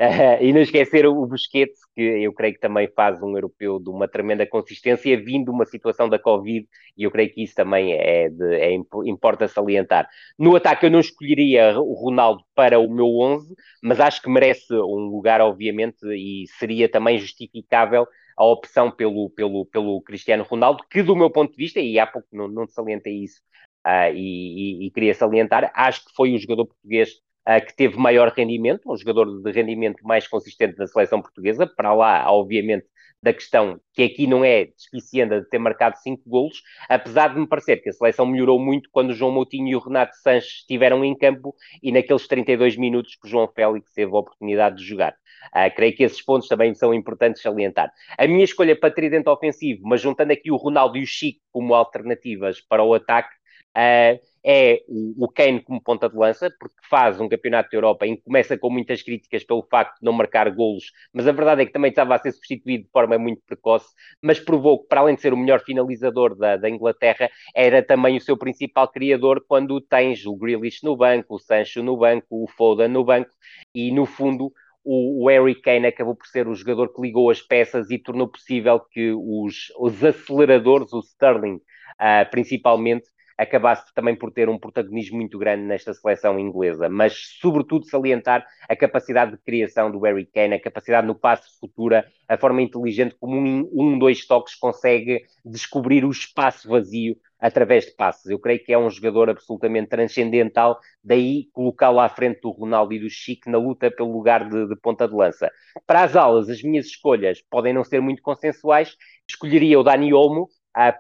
E 0.40 0.53
não 0.53 0.62
esquecer 0.62 1.07
o 1.07 1.26
Busquets, 1.26 1.78
que 1.94 2.01
eu 2.01 2.32
creio 2.32 2.55
que 2.55 2.61
também 2.61 2.88
faz 2.96 3.22
um 3.22 3.34
europeu 3.36 3.78
de 3.78 3.90
uma 3.90 4.09
tremenda 4.09 4.46
consistência, 4.46 5.22
vindo 5.22 5.53
uma 5.53 5.66
situação 5.66 6.09
da 6.09 6.18
Covid, 6.18 6.66
e 6.96 7.05
eu 7.05 7.11
creio 7.11 7.30
que 7.32 7.42
isso 7.42 7.55
também 7.55 7.92
é, 7.92 8.30
de, 8.30 8.55
é 8.55 8.72
importa 9.05 9.46
salientar. 9.46 10.09
No 10.38 10.57
ataque 10.57 10.86
eu 10.86 10.90
não 10.90 11.01
escolheria 11.01 11.78
o 11.78 11.92
Ronaldo 11.92 12.42
para 12.55 12.78
o 12.78 12.88
meu 12.90 13.09
11, 13.18 13.55
mas 13.82 14.01
acho 14.01 14.22
que 14.22 14.30
merece 14.30 14.72
um 14.72 15.11
lugar, 15.11 15.42
obviamente, 15.42 15.98
e 16.07 16.46
seria 16.59 16.88
também 16.88 17.18
justificável 17.18 18.07
a 18.38 18.44
opção 18.46 18.90
pelo, 18.90 19.28
pelo, 19.28 19.66
pelo 19.66 20.01
Cristiano 20.01 20.44
Ronaldo, 20.44 20.82
que 20.90 21.03
do 21.03 21.14
meu 21.14 21.30
ponto 21.30 21.51
de 21.51 21.59
vista, 21.59 21.78
e 21.78 21.98
há 21.98 22.07
pouco 22.07 22.26
não, 22.32 22.48
não 22.48 22.66
salientei 22.66 23.22
isso, 23.24 23.42
uh, 23.86 24.11
e, 24.14 24.84
e, 24.84 24.86
e 24.86 24.90
queria 24.90 25.12
salientar, 25.12 25.70
acho 25.74 26.07
que 26.07 26.14
foi 26.14 26.34
o 26.34 26.38
jogador 26.38 26.66
português 26.66 27.20
uh, 27.49 27.64
que 27.64 27.74
teve 27.74 27.97
maior 27.97 28.32
rendimento, 28.36 28.91
um 28.91 28.97
jogador 28.97 29.43
de 29.43 29.51
rendimento 29.53 30.03
mais 30.05 30.26
consistente 30.26 30.76
da 30.76 30.86
seleção 30.86 31.20
portuguesa, 31.20 31.66
para 31.66 31.93
lá, 31.95 32.30
obviamente, 32.30 32.86
da 33.22 33.32
questão 33.32 33.78
que 33.93 34.03
aqui 34.03 34.26
não 34.26 34.45
é 34.45 34.66
despicienda 34.66 35.41
de 35.41 35.49
ter 35.49 35.59
marcado 35.59 35.99
cinco 35.99 36.22
golos, 36.26 36.62
apesar 36.88 37.34
de 37.34 37.41
me 37.41 37.47
parecer 37.47 37.76
que 37.82 37.91
a 37.91 37.93
seleção 37.93 38.24
melhorou 38.24 38.59
muito 38.59 38.88
quando 38.91 39.11
o 39.11 39.14
João 39.14 39.30
Moutinho 39.30 39.68
e 39.68 39.76
o 39.76 39.78
Renato 39.78 40.16
Sanches 40.16 40.61
estiveram 40.61 41.05
em 41.05 41.14
campo 41.16 41.55
e 41.82 41.93
naqueles 41.93 42.26
32 42.26 42.76
minutos 42.76 43.16
que 43.16 43.26
o 43.26 43.30
João 43.30 43.49
Félix 43.55 43.93
teve 43.93 44.11
a 44.11 44.18
oportunidade 44.18 44.76
de 44.76 44.84
jogar. 44.84 45.14
Uh, 45.55 45.74
creio 45.74 45.95
que 45.95 46.03
esses 46.03 46.22
pontos 46.22 46.49
também 46.49 46.74
são 46.74 46.95
importantes 46.95 47.43
salientar. 47.43 47.93
A 48.16 48.26
minha 48.26 48.45
escolha 48.45 48.78
para 48.78 48.91
tridente 48.91 49.28
ofensivo, 49.28 49.82
mas 49.84 50.01
juntando 50.01 50.32
aqui 50.32 50.51
o 50.51 50.57
Ronaldo 50.57 50.97
e 50.97 51.03
o 51.03 51.07
Chico 51.07 51.41
como 51.53 51.74
alternativas 51.74 52.61
para 52.61 52.82
o 52.82 52.95
ataque, 52.95 53.41
Uh, 53.76 54.18
é 54.45 54.82
o, 54.88 55.28
Kane 55.28 55.62
como 55.62 55.82
ponta 55.82 56.09
de 56.09 56.16
lança, 56.16 56.51
porque 56.59 56.76
faz 56.88 57.20
um 57.20 57.28
campeonato 57.28 57.70
da 57.70 57.76
Europa 57.76 58.07
em 58.07 58.16
que 58.16 58.22
começa 58.22 58.57
com 58.57 58.70
muitas 58.70 59.03
críticas 59.03 59.45
pelo 59.45 59.62
facto 59.70 59.99
de 59.99 60.05
não 60.05 60.12
marcar 60.12 60.51
golos, 60.51 60.93
mas 61.12 61.26
a 61.28 61.32
verdade 61.32 61.62
é 61.62 61.66
que 61.66 61.72
também 61.72 61.91
estava 61.91 62.14
a 62.14 62.18
ser 62.18 62.32
substituído 62.32 62.84
de 62.84 62.91
forma 62.91 63.18
muito 63.18 63.43
precoce, 63.47 63.86
mas 64.22 64.41
provou 64.41 64.80
que, 64.80 64.88
para 64.88 65.01
além 65.01 65.14
de 65.14 65.20
ser 65.20 65.32
o 65.32 65.36
melhor 65.36 65.61
finalizador 65.61 66.34
da, 66.34 66.57
da 66.57 66.70
Inglaterra, 66.70 67.28
era 67.55 67.82
também 67.82 68.16
o 68.16 68.20
seu 68.20 68.36
principal 68.36 68.88
criador 68.88 69.45
quando 69.47 69.80
tens 69.80 70.24
o 70.24 70.36
Grealish 70.36 70.82
no 70.82 70.97
banco, 70.97 71.34
o 71.34 71.38
Sancho 71.38 71.82
no 71.82 71.97
banco, 71.97 72.26
o 72.30 72.49
Foden 72.49 72.88
no 72.88 73.05
banco, 73.05 73.30
e 73.74 73.93
no 73.93 74.07
fundo 74.07 74.53
o, 74.82 75.24
o, 75.24 75.28
Harry 75.28 75.55
Kane 75.55 75.86
acabou 75.86 76.16
por 76.16 76.26
ser 76.26 76.49
o 76.49 76.55
jogador 76.55 76.93
que 76.93 77.03
ligou 77.03 77.30
as 77.30 77.43
peças 77.43 77.91
e 77.91 77.99
tornou 77.99 78.26
possível 78.28 78.80
que 78.80 79.12
os, 79.12 79.70
os 79.78 80.03
aceleradores, 80.03 80.93
o 80.95 81.01
Sterling 81.01 81.61
uh, 82.01 82.30
principalmente, 82.30 83.07
acabasse 83.41 83.93
também 83.95 84.14
por 84.14 84.30
ter 84.30 84.49
um 84.51 84.59
protagonismo 84.59 85.16
muito 85.16 85.38
grande 85.38 85.62
nesta 85.62 85.95
seleção 85.95 86.38
inglesa, 86.38 86.91
mas 86.91 87.38
sobretudo 87.41 87.86
salientar 87.86 88.47
a 88.68 88.76
capacidade 88.76 89.32
de 89.32 89.38
criação 89.38 89.91
do 89.91 89.99
Harry 90.01 90.26
Kane, 90.26 90.55
a 90.55 90.61
capacidade 90.61 91.07
no 91.07 91.14
passo 91.14 91.59
futura, 91.59 92.07
a 92.28 92.36
forma 92.36 92.61
inteligente 92.61 93.16
como 93.18 93.36
um, 93.36 93.68
um 93.72 93.99
dois 93.99 94.26
toques 94.26 94.55
consegue 94.55 95.22
descobrir 95.43 96.05
o 96.05 96.11
espaço 96.11 96.68
vazio 96.68 97.16
através 97.41 97.86
de 97.86 97.93
passes. 97.93 98.26
Eu 98.26 98.38
creio 98.38 98.62
que 98.62 98.72
é 98.72 98.78
um 98.78 98.91
jogador 98.91 99.30
absolutamente 99.30 99.88
transcendental, 99.88 100.78
daí 101.03 101.47
colocá-lo 101.53 101.99
à 101.99 102.09
frente 102.09 102.41
do 102.43 102.51
Ronaldo 102.51 102.93
e 102.93 102.99
do 102.99 103.09
Chico 103.09 103.51
na 103.51 103.57
luta 103.57 103.91
pelo 103.91 104.12
lugar 104.12 104.49
de, 104.49 104.68
de 104.68 104.76
ponta 104.76 105.09
de 105.09 105.14
lança. 105.14 105.51
Para 105.86 106.03
as 106.03 106.14
aulas, 106.14 106.51
as 106.51 106.62
minhas 106.62 106.86
escolhas 106.86 107.41
podem 107.51 107.72
não 107.72 107.84
ser 107.84 108.01
muito 108.01 108.20
consensuais. 108.22 108.95
Escolheria 109.28 109.80
o 109.80 109.82
Dani 109.82 110.12
Olmo, 110.12 110.49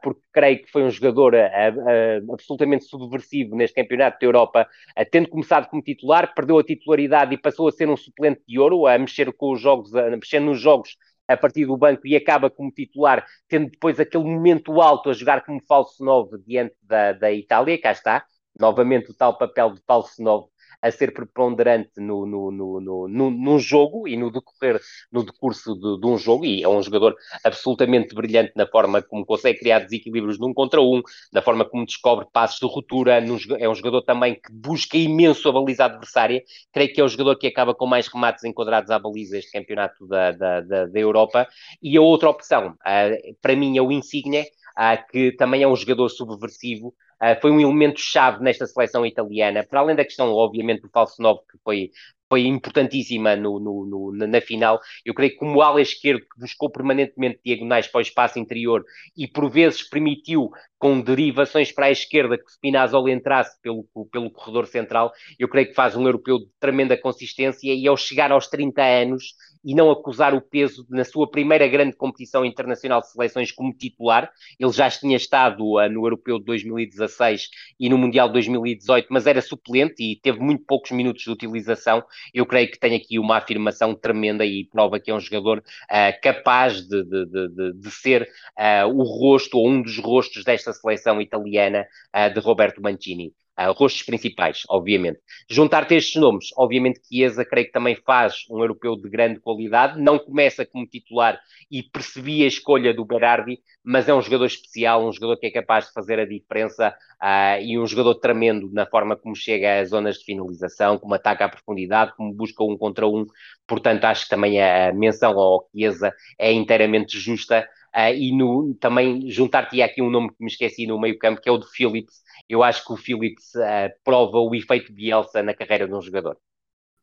porque 0.02 0.20
creio 0.32 0.62
que 0.62 0.70
foi 0.70 0.82
um 0.82 0.90
jogador 0.90 1.34
ah, 1.34 1.48
ah, 1.48 2.32
absolutamente 2.32 2.84
subversivo 2.84 3.54
neste 3.56 3.74
campeonato 3.74 4.18
da 4.20 4.26
Europa, 4.26 4.68
tendo 5.10 5.28
começado 5.28 5.68
como 5.68 5.82
titular, 5.82 6.34
perdeu 6.34 6.58
a 6.58 6.64
titularidade 6.64 7.34
e 7.34 7.38
passou 7.38 7.68
a 7.68 7.72
ser 7.72 7.88
um 7.88 7.96
suplente 7.96 8.42
de 8.46 8.58
ouro, 8.58 8.86
a 8.86 8.98
mexer 8.98 9.32
com 9.32 9.52
os 9.52 9.60
jogos, 9.60 9.94
a 9.94 10.10
mexer 10.10 10.40
nos 10.40 10.60
jogos 10.60 10.96
a 11.28 11.36
partir 11.36 11.64
do 11.66 11.76
banco 11.76 12.06
e 12.06 12.16
acaba 12.16 12.50
como 12.50 12.72
titular, 12.72 13.24
tendo 13.48 13.70
depois 13.70 14.00
aquele 14.00 14.24
momento 14.24 14.80
alto 14.80 15.10
a 15.10 15.12
jogar 15.12 15.44
como 15.44 15.62
falso 15.66 16.04
novo 16.04 16.36
diante 16.38 16.74
da, 16.82 17.12
da 17.12 17.32
Itália, 17.32 17.80
cá 17.80 17.92
está, 17.92 18.24
novamente 18.58 19.10
o 19.10 19.14
tal 19.14 19.38
papel 19.38 19.74
de 19.74 19.80
falso 19.86 20.20
novo 20.22 20.50
a 20.82 20.90
ser 20.90 21.12
preponderante 21.12 21.92
no, 21.98 22.26
no, 22.26 22.50
no, 22.50 22.80
no, 22.80 23.08
no, 23.08 23.30
num 23.30 23.58
jogo 23.58 24.08
e 24.08 24.16
no 24.16 24.30
decorrer, 24.30 24.80
no 25.12 25.24
decurso 25.24 25.74
de, 25.74 26.00
de, 26.00 26.06
um 26.06 26.16
jogo, 26.16 26.44
e 26.44 26.62
é 26.62 26.68
um 26.68 26.82
jogador 26.82 27.14
absolutamente 27.44 28.14
brilhante 28.14 28.52
na 28.56 28.66
forma 28.66 29.02
como 29.02 29.24
consegue 29.24 29.58
criar 29.58 29.80
desequilíbrios 29.80 30.38
num 30.38 30.54
contra 30.54 30.80
um, 30.80 31.02
na 31.32 31.42
forma 31.42 31.64
como 31.64 31.84
descobre 31.84 32.26
passos 32.32 32.60
de 32.60 32.66
ruptura, 32.66 33.20
num, 33.20 33.38
é 33.58 33.68
um 33.68 33.74
jogador 33.74 34.02
também 34.02 34.34
que 34.34 34.52
busca 34.52 34.96
imenso 34.96 35.48
a 35.48 35.52
baliza 35.52 35.84
adversária, 35.84 36.42
creio 36.72 36.92
que 36.92 37.00
é 37.00 37.04
o 37.04 37.08
jogador 37.08 37.36
que 37.36 37.46
acaba 37.46 37.74
com 37.74 37.86
mais 37.86 38.06
remates 38.08 38.44
enquadrados 38.44 38.90
à 38.90 38.98
baliza 38.98 39.38
este 39.38 39.52
campeonato 39.52 40.06
da, 40.06 40.32
da, 40.32 40.60
da, 40.60 40.86
da 40.86 41.00
Europa, 41.00 41.48
e 41.82 41.96
a 41.96 42.00
outra 42.00 42.30
opção, 42.30 42.70
uh, 42.70 43.36
para 43.40 43.56
mim 43.56 43.76
é 43.76 43.82
o 43.82 43.92
Insigne, 43.92 44.42
uh, 44.78 45.10
que 45.10 45.32
também 45.32 45.62
é 45.62 45.68
um 45.68 45.76
jogador 45.76 46.08
subversivo, 46.08 46.94
Uh, 47.22 47.38
foi 47.40 47.50
um 47.50 47.60
elemento-chave 47.60 48.42
nesta 48.42 48.66
seleção 48.66 49.04
italiana, 49.04 49.62
para 49.62 49.80
além 49.80 49.94
da 49.94 50.04
questão, 50.04 50.32
obviamente, 50.32 50.82
do 50.82 50.88
falso 50.88 51.20
9, 51.20 51.40
que 51.50 51.58
foi, 51.62 51.90
foi 52.28 52.46
importantíssima 52.46 53.36
no, 53.36 53.60
no, 53.60 53.84
no, 53.84 54.26
na 54.26 54.40
final. 54.40 54.80
Eu 55.04 55.12
creio 55.12 55.32
que 55.32 55.38
como 55.38 55.60
ala 55.60 55.82
esquerdo 55.82 56.20
que 56.20 56.40
buscou 56.40 56.70
permanentemente 56.70 57.40
diagonais 57.44 57.86
para 57.86 57.98
o 57.98 58.02
espaço 58.02 58.38
interior 58.38 58.84
e 59.16 59.28
por 59.28 59.50
vezes 59.50 59.82
permitiu 59.82 60.50
com 60.80 60.98
derivações 60.98 61.70
para 61.70 61.86
a 61.86 61.90
esquerda 61.90 62.38
que 62.38 62.50
Spinazzola 62.50 63.12
entrasse 63.12 63.60
pelo, 63.60 63.86
pelo 64.10 64.30
corredor 64.30 64.66
central, 64.66 65.12
eu 65.38 65.46
creio 65.46 65.68
que 65.68 65.74
faz 65.74 65.94
um 65.94 66.06
europeu 66.06 66.38
de 66.38 66.48
tremenda 66.58 66.96
consistência 66.96 67.72
e 67.72 67.86
ao 67.86 67.98
chegar 67.98 68.32
aos 68.32 68.46
30 68.46 68.82
anos 68.82 69.34
e 69.62 69.74
não 69.74 69.90
acusar 69.90 70.34
o 70.34 70.40
peso 70.40 70.86
na 70.88 71.04
sua 71.04 71.30
primeira 71.30 71.68
grande 71.68 71.94
competição 71.94 72.44
internacional 72.44 73.00
de 73.00 73.10
seleções 73.10 73.52
como 73.52 73.74
titular. 73.74 74.30
Ele 74.58 74.72
já 74.72 74.88
tinha 74.90 75.16
estado 75.16 75.62
uh, 75.76 75.88
no 75.90 76.06
Europeu 76.06 76.38
de 76.38 76.44
2016 76.46 77.50
e 77.78 77.88
no 77.88 77.98
Mundial 77.98 78.28
de 78.28 78.34
2018, 78.34 79.08
mas 79.10 79.26
era 79.26 79.42
suplente 79.42 80.02
e 80.02 80.16
teve 80.16 80.38
muito 80.40 80.64
poucos 80.64 80.90
minutos 80.90 81.22
de 81.22 81.30
utilização. 81.30 82.02
Eu 82.32 82.46
creio 82.46 82.70
que 82.70 82.78
tem 82.78 82.96
aqui 82.96 83.18
uma 83.18 83.36
afirmação 83.36 83.94
tremenda 83.94 84.44
e 84.44 84.64
prova 84.64 84.98
que 84.98 85.10
é 85.10 85.14
um 85.14 85.20
jogador 85.20 85.58
uh, 85.58 86.20
capaz 86.22 86.80
de, 86.80 87.04
de, 87.04 87.26
de, 87.26 87.72
de 87.74 87.90
ser 87.90 88.28
uh, 88.58 88.88
o 88.88 89.02
rosto 89.02 89.58
ou 89.58 89.68
um 89.68 89.82
dos 89.82 89.98
rostos 89.98 90.42
desta 90.42 90.69
seleção 90.72 91.20
italiana 91.20 91.86
de 92.34 92.40
Roberto 92.40 92.80
Mancini 92.82 93.32
uh, 93.60 93.72
rostos 93.72 94.02
principais, 94.02 94.62
obviamente. 94.68 95.20
Juntar-te 95.48 95.94
estes 95.94 96.20
nomes, 96.20 96.48
obviamente 96.56 97.00
Chiesa 97.06 97.44
creio 97.44 97.66
que 97.66 97.72
também 97.72 97.96
faz 97.96 98.44
um 98.50 98.60
europeu 98.60 98.96
de 98.96 99.08
grande 99.08 99.40
qualidade, 99.40 100.00
não 100.00 100.18
começa 100.18 100.64
como 100.64 100.86
titular 100.86 101.38
e 101.70 101.82
percebi 101.82 102.42
a 102.42 102.46
escolha 102.46 102.94
do 102.94 103.04
Berardi, 103.04 103.58
mas 103.84 104.08
é 104.08 104.14
um 104.14 104.22
jogador 104.22 104.46
especial, 104.46 105.06
um 105.06 105.12
jogador 105.12 105.38
que 105.38 105.46
é 105.46 105.50
capaz 105.50 105.86
de 105.86 105.92
fazer 105.92 106.18
a 106.18 106.26
diferença 106.26 106.94
uh, 107.22 107.62
e 107.62 107.78
um 107.78 107.86
jogador 107.86 108.14
tremendo 108.16 108.70
na 108.72 108.86
forma 108.86 109.16
como 109.16 109.34
chega 109.34 109.80
às 109.80 109.90
zonas 109.90 110.16
de 110.18 110.24
finalização, 110.24 110.98
como 110.98 111.14
ataca 111.14 111.44
à 111.44 111.48
profundidade, 111.48 112.14
como 112.16 112.32
busca 112.32 112.62
um 112.64 112.76
contra 112.76 113.06
um, 113.06 113.26
portanto 113.66 114.04
acho 114.04 114.24
que 114.24 114.30
também 114.30 114.60
a 114.62 114.92
menção 114.92 115.38
ao 115.38 115.68
Chiesa 115.72 116.12
é 116.38 116.52
inteiramente 116.52 117.18
justa. 117.18 117.68
Uh, 117.94 118.14
e 118.14 118.36
no, 118.36 118.74
também 118.74 119.28
juntar-te 119.30 119.82
aqui 119.82 120.00
um 120.00 120.10
nome 120.10 120.28
que 120.28 120.36
me 120.44 120.50
esqueci 120.50 120.86
no 120.86 120.98
meio 120.98 121.18
campo, 121.18 121.40
que 121.40 121.48
é 121.48 121.52
o 121.52 121.58
de 121.58 121.66
Phillips, 121.70 122.22
eu 122.48 122.62
acho 122.62 122.84
que 122.84 122.92
o 122.92 122.96
Phillips 122.96 123.54
uh, 123.56 123.90
prova 124.04 124.38
o 124.38 124.54
efeito 124.54 124.92
Bielsa 124.92 125.42
na 125.42 125.54
carreira 125.54 125.88
de 125.88 125.94
um 125.94 126.00
jogador. 126.00 126.36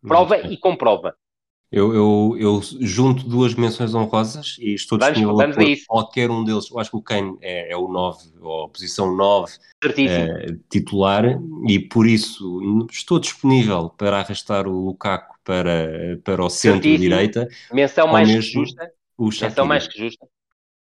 Prova 0.01 0.37
e 0.37 0.57
comprova. 0.57 1.15
Eu, 1.69 1.93
eu, 1.93 2.37
eu, 2.39 2.61
junto 2.79 3.27
duas 3.27 3.53
menções 3.53 3.93
honrosas 3.93 4.55
e 4.57 4.73
estou 4.73 4.97
disponível 4.97 5.35
vamos, 5.35 5.57
a 5.57 5.85
qualquer 5.85 6.29
um 6.31 6.41
deles. 6.41 6.71
Eu 6.71 6.79
acho 6.79 6.91
que 6.91 6.95
o 6.95 7.01
Kane 7.01 7.37
é, 7.41 7.73
é 7.73 7.75
o 7.75 7.89
9, 7.89 8.17
ou 8.39 8.65
a 8.65 8.69
posição 8.69 9.13
9 9.13 9.51
é, 9.83 10.55
titular, 10.69 11.25
e 11.67 11.77
por 11.77 12.07
isso 12.07 12.87
estou 12.89 13.19
disponível 13.19 13.89
para 13.89 14.19
arrastar 14.19 14.65
o 14.65 14.85
Lukaku 14.85 15.35
para, 15.43 16.17
para 16.23 16.41
o 16.41 16.49
centro-direita. 16.49 17.49
Menção 17.73 18.07
mais 18.07 18.29
que 18.29 18.41
justa. 18.41 18.89
Menção 19.19 19.65
mais 19.65 19.87
que 19.89 19.99
justa. 19.99 20.25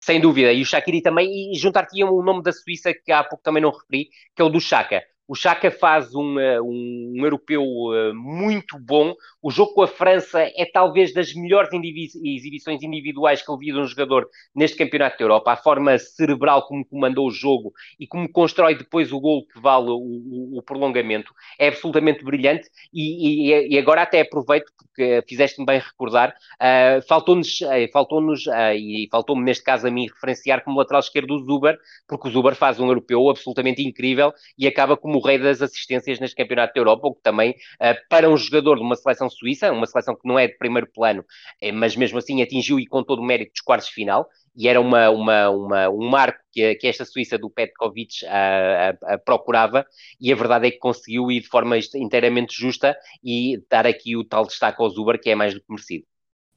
Sem 0.05 0.19
dúvida. 0.19 0.51
E 0.51 0.61
o 0.61 0.65
Shaqiri 0.65 1.01
também. 1.01 1.53
E 1.53 1.57
juntar-te 1.57 2.03
o 2.03 2.21
nome 2.21 2.43
da 2.43 2.51
Suíça 2.51 2.93
que 2.93 3.11
há 3.11 3.23
pouco 3.23 3.43
também 3.43 3.63
não 3.63 3.71
referi, 3.71 4.09
que 4.35 4.41
é 4.41 4.43
o 4.43 4.49
do 4.49 4.59
Chaka. 4.59 5.01
O 5.33 5.35
Chaka 5.35 5.71
faz 5.71 6.13
um, 6.13 6.39
eh, 6.39 6.61
um, 6.61 7.15
um, 7.17 7.23
europeu 7.23 7.63
eh, 7.91 8.13
muito 8.13 8.77
bom. 8.79 9.15
O 9.41 9.49
jogo 9.49 9.73
com 9.73 9.81
a 9.81 9.87
França 9.87 10.39
é 10.39 10.63
talvez 10.71 11.11
das 11.11 11.33
melhores 11.33 11.71
exibições 11.73 12.83
individuais 12.83 13.41
que 13.41 13.49
eu 13.49 13.57
vi 13.57 13.71
de 13.71 13.79
um 13.79 13.87
jogador 13.87 14.29
neste 14.53 14.77
Campeonato 14.77 15.17
da 15.17 15.23
Europa. 15.23 15.51
A 15.51 15.57
forma 15.57 15.97
cerebral 15.97 16.67
como 16.67 16.85
comandou 16.85 17.27
o 17.27 17.31
jogo 17.31 17.73
e 17.99 18.05
como 18.05 18.31
constrói 18.31 18.75
depois 18.75 19.11
o 19.11 19.19
gol 19.19 19.47
que 19.47 19.59
vale 19.59 19.89
o, 19.89 19.95
o, 19.95 20.59
o 20.59 20.61
prolongamento 20.61 21.33
é 21.57 21.69
absolutamente 21.69 22.23
brilhante. 22.23 22.69
E, 22.93 23.49
e, 23.49 23.73
e, 23.73 23.79
agora 23.79 24.03
até 24.03 24.21
aproveito, 24.21 24.71
porque 24.77 25.23
fizeste-me 25.27 25.65
bem 25.65 25.79
recordar, 25.79 26.29
uh, 26.29 27.01
faltou-nos, 27.07 27.59
uh, 27.61 27.91
faltou-nos 27.91 28.45
e 28.75 29.07
faltou-me 29.09 29.43
neste 29.43 29.63
caso 29.63 29.87
a 29.87 29.89
mim 29.89 30.05
referenciar 30.05 30.63
como 30.63 30.77
lateral 30.77 30.99
esquerdo 30.99 31.33
o 31.33 31.43
Zuber, 31.43 31.75
porque 32.07 32.27
o 32.27 32.31
Zuber 32.31 32.53
faz 32.53 32.79
um 32.79 32.85
europeu 32.85 33.31
absolutamente 33.31 33.81
incrível 33.81 34.31
e 34.55 34.67
acaba 34.67 34.95
como 34.95 35.22
rei 35.23 35.37
das 35.37 35.61
assistências 35.61 36.19
neste 36.19 36.35
Campeonato 36.35 36.73
da 36.73 36.79
Europa, 36.79 37.07
o 37.07 37.15
que 37.15 37.21
também, 37.21 37.51
uh, 37.51 37.95
para 38.09 38.29
um 38.29 38.37
jogador 38.37 38.75
de 38.75 38.81
uma 38.81 38.95
seleção 38.95 39.29
suíça, 39.29 39.71
uma 39.71 39.87
seleção 39.87 40.15
que 40.15 40.27
não 40.27 40.37
é 40.37 40.47
de 40.47 40.57
primeiro 40.57 40.87
plano, 40.87 41.23
é, 41.61 41.71
mas 41.71 41.95
mesmo 41.95 42.17
assim 42.17 42.41
atingiu 42.41 42.79
e 42.79 42.85
com 42.85 43.03
todo 43.03 43.19
o 43.19 43.25
mérito 43.25 43.53
dos 43.53 43.61
quartos 43.61 43.87
de 43.87 43.93
final, 43.93 44.27
e 44.55 44.67
era 44.67 44.79
uma, 44.79 45.09
uma, 45.09 45.49
uma, 45.49 45.89
um 45.89 46.09
marco 46.09 46.39
que, 46.51 46.75
que 46.75 46.87
esta 46.87 47.05
Suíça 47.05 47.37
do 47.37 47.49
Petkovic 47.49 48.23
uh, 48.23 49.15
uh, 49.15 49.19
procurava, 49.25 49.85
e 50.19 50.31
a 50.31 50.35
verdade 50.35 50.67
é 50.67 50.71
que 50.71 50.77
conseguiu 50.77 51.31
ir 51.31 51.41
de 51.41 51.47
forma 51.47 51.77
inteiramente 51.95 52.55
justa 52.55 52.95
e 53.23 53.61
dar 53.69 53.87
aqui 53.87 54.15
o 54.15 54.23
tal 54.23 54.45
destaque 54.45 54.81
ao 54.81 54.89
Zuber, 54.89 55.19
que 55.19 55.29
é 55.29 55.35
mais 55.35 55.53
do 55.53 55.59
que 55.59 55.65
merecido. 55.69 56.05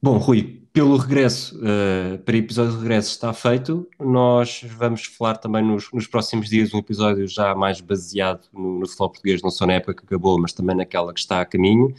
Bom, 0.03 0.19
Rui, 0.19 0.63
pelo 0.73 0.97
regresso, 0.99 1.59
uh, 1.59 2.19
para 2.19 2.37
episódio 2.37 2.73
de 2.73 2.79
regresso 2.81 3.11
está 3.11 3.33
feito. 3.33 3.89
Nós 3.99 4.63
vamos 4.63 5.07
falar 5.07 5.39
também 5.39 5.65
nos, 5.65 5.91
nos 5.91 6.07
próximos 6.07 6.51
dias 6.51 6.75
um 6.75 6.79
episódio 6.79 7.27
já 7.27 7.55
mais 7.55 7.81
baseado 7.81 8.47
no, 8.53 8.81
no, 8.81 8.87
futebol 8.87 9.11
português, 9.11 9.43
não 9.43 9.51
só 9.51 9.67
na 9.67 9.73
época 9.73 9.95
que 9.95 10.05
acabou, 10.05 10.39
mas 10.39 10.53
também 10.53 10.77
naquela 10.77 11.15
que 11.15 11.21
está 11.21 11.41
a 11.41 11.47
caminho. 11.47 11.95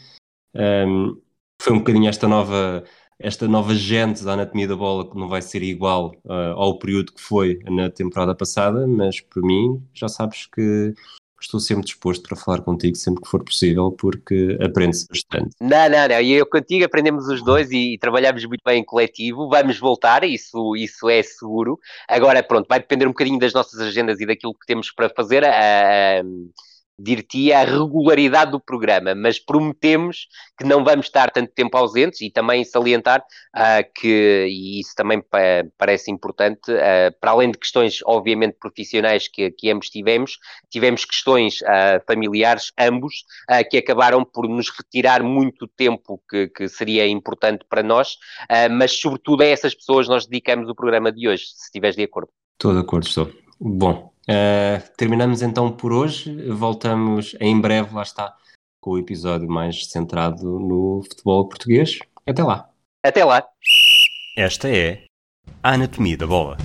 Um, 0.53 0.59
ehm, 0.61 1.17
foi 1.59 1.73
um 1.73 1.79
bocadinho 1.79 2.07
esta 2.07 2.27
nova, 2.27 2.83
esta 3.17 3.47
nova 3.47 3.73
gente 3.73 4.23
da 4.23 4.33
anatomia 4.33 4.67
da 4.67 4.75
bola 4.75 5.09
que 5.09 5.17
não 5.17 5.27
vai 5.27 5.41
ser 5.41 5.63
igual 5.63 6.13
uh, 6.25 6.53
ao 6.55 6.77
período 6.77 7.13
que 7.13 7.21
foi 7.21 7.59
na 7.65 7.89
temporada 7.89 8.35
passada, 8.35 8.85
mas 8.85 9.19
por 9.19 9.41
mim 9.41 9.83
já 9.91 10.07
sabes 10.07 10.45
que 10.45 10.93
estou 11.43 11.59
sempre 11.59 11.85
disposto 11.85 12.27
para 12.27 12.37
falar 12.37 12.61
contigo 12.61 12.95
sempre 12.95 13.23
que 13.23 13.29
for 13.29 13.43
possível, 13.43 13.91
porque 13.91 14.57
aprende-se 14.61 15.07
bastante. 15.07 15.55
Não, 15.61 15.89
não, 15.89 16.07
não, 16.07 16.21
eu 16.21 16.45
contigo 16.45 16.85
aprendemos 16.85 17.27
os 17.27 17.43
dois 17.43 17.71
e, 17.71 17.93
e, 17.93 17.97
trabalhamos 17.97 18.45
muito 18.45 18.61
bem 18.65 18.81
em 18.81 18.83
coletivo, 18.83 19.49
vamos 19.49 19.79
voltar, 19.79 20.23
isso, 20.23 20.75
isso 20.75 21.09
é 21.09 21.21
seguro. 21.21 21.79
Agora, 22.07 22.41
pronto, 22.41 22.67
vai 22.67 22.79
depender 22.79 23.05
um 23.05 23.11
bocadinho 23.11 23.39
das 23.39 23.53
nossas 23.53 23.79
agendas 23.79 24.19
e 24.19 24.25
daquilo 24.25 24.53
que 24.53 24.65
temos 24.65 24.91
para 24.91 25.09
fazer. 25.09 25.43
Uh, 25.43 26.49
dir-te 26.97 27.53
a 27.53 27.63
regularidade 27.63 28.51
do 28.51 28.59
programa, 28.59 29.13
mas 29.13 29.37
prometemos 29.37 30.27
que 30.57 30.65
não 30.65 30.83
vamos 30.83 31.05
estar 31.05 31.29
tanto 31.31 31.51
tempo 31.53 31.77
ausentes 31.77 32.21
e 32.21 32.31
também 32.31 32.63
salientar 32.63 33.23
uh, 33.55 33.91
que, 33.93 34.47
e 34.49 34.79
isso 34.79 34.95
também 34.95 35.21
pa 35.21 35.37
parece 35.77 36.09
importante, 36.09 36.71
uh, 36.71 37.13
para 37.19 37.31
além 37.31 37.51
de 37.51 37.57
questões 37.57 37.99
obviamente 38.05 38.57
profissionais 38.59 39.27
que, 39.27 39.51
que 39.51 39.69
ambos 39.69 39.89
tivemos, 39.89 40.39
tivemos 40.69 41.05
questões 41.05 41.61
uh, 41.61 42.03
familiares, 42.05 42.71
ambos, 42.77 43.25
que 43.69 43.77
acabaram 43.77 44.23
por 44.25 44.47
nos 44.47 44.69
retirar 44.69 45.23
muito 45.23 45.67
tempo 45.67 46.21
que, 46.29 46.47
que 46.47 46.67
seria 46.67 47.07
importante 47.07 47.65
para 47.67 47.81
nós, 47.81 48.17
mas 48.71 48.91
sobretudo 48.99 49.41
a 49.41 49.45
essas 49.45 49.73
pessoas 49.73 50.07
nós 50.07 50.25
dedicamos 50.25 50.69
o 50.69 50.75
programa 50.75 51.11
de 51.11 51.27
hoje, 51.27 51.45
se 51.45 51.65
estiveres 51.65 51.95
de 51.95 52.03
acordo. 52.03 52.29
Estou 52.53 52.73
de 52.73 52.79
acordo, 52.79 53.05
estou. 53.05 53.31
Bom, 53.59 54.11
Uh, 54.29 54.83
terminamos 54.97 55.41
então 55.41 55.71
por 55.71 55.93
hoje. 55.93 56.49
Voltamos 56.49 57.35
em 57.39 57.59
breve, 57.59 57.95
lá 57.95 58.03
está, 58.03 58.35
com 58.81 58.91
o 58.91 58.97
episódio 58.97 59.49
mais 59.49 59.87
centrado 59.89 60.59
no 60.59 61.01
futebol 61.03 61.47
português. 61.47 61.99
Até 62.25 62.43
lá. 62.43 62.69
Até 63.03 63.23
lá. 63.23 63.47
Esta 64.37 64.69
é 64.69 65.05
a 65.63 65.73
Anatomia 65.73 66.17
da 66.17 66.27
Bola. 66.27 66.57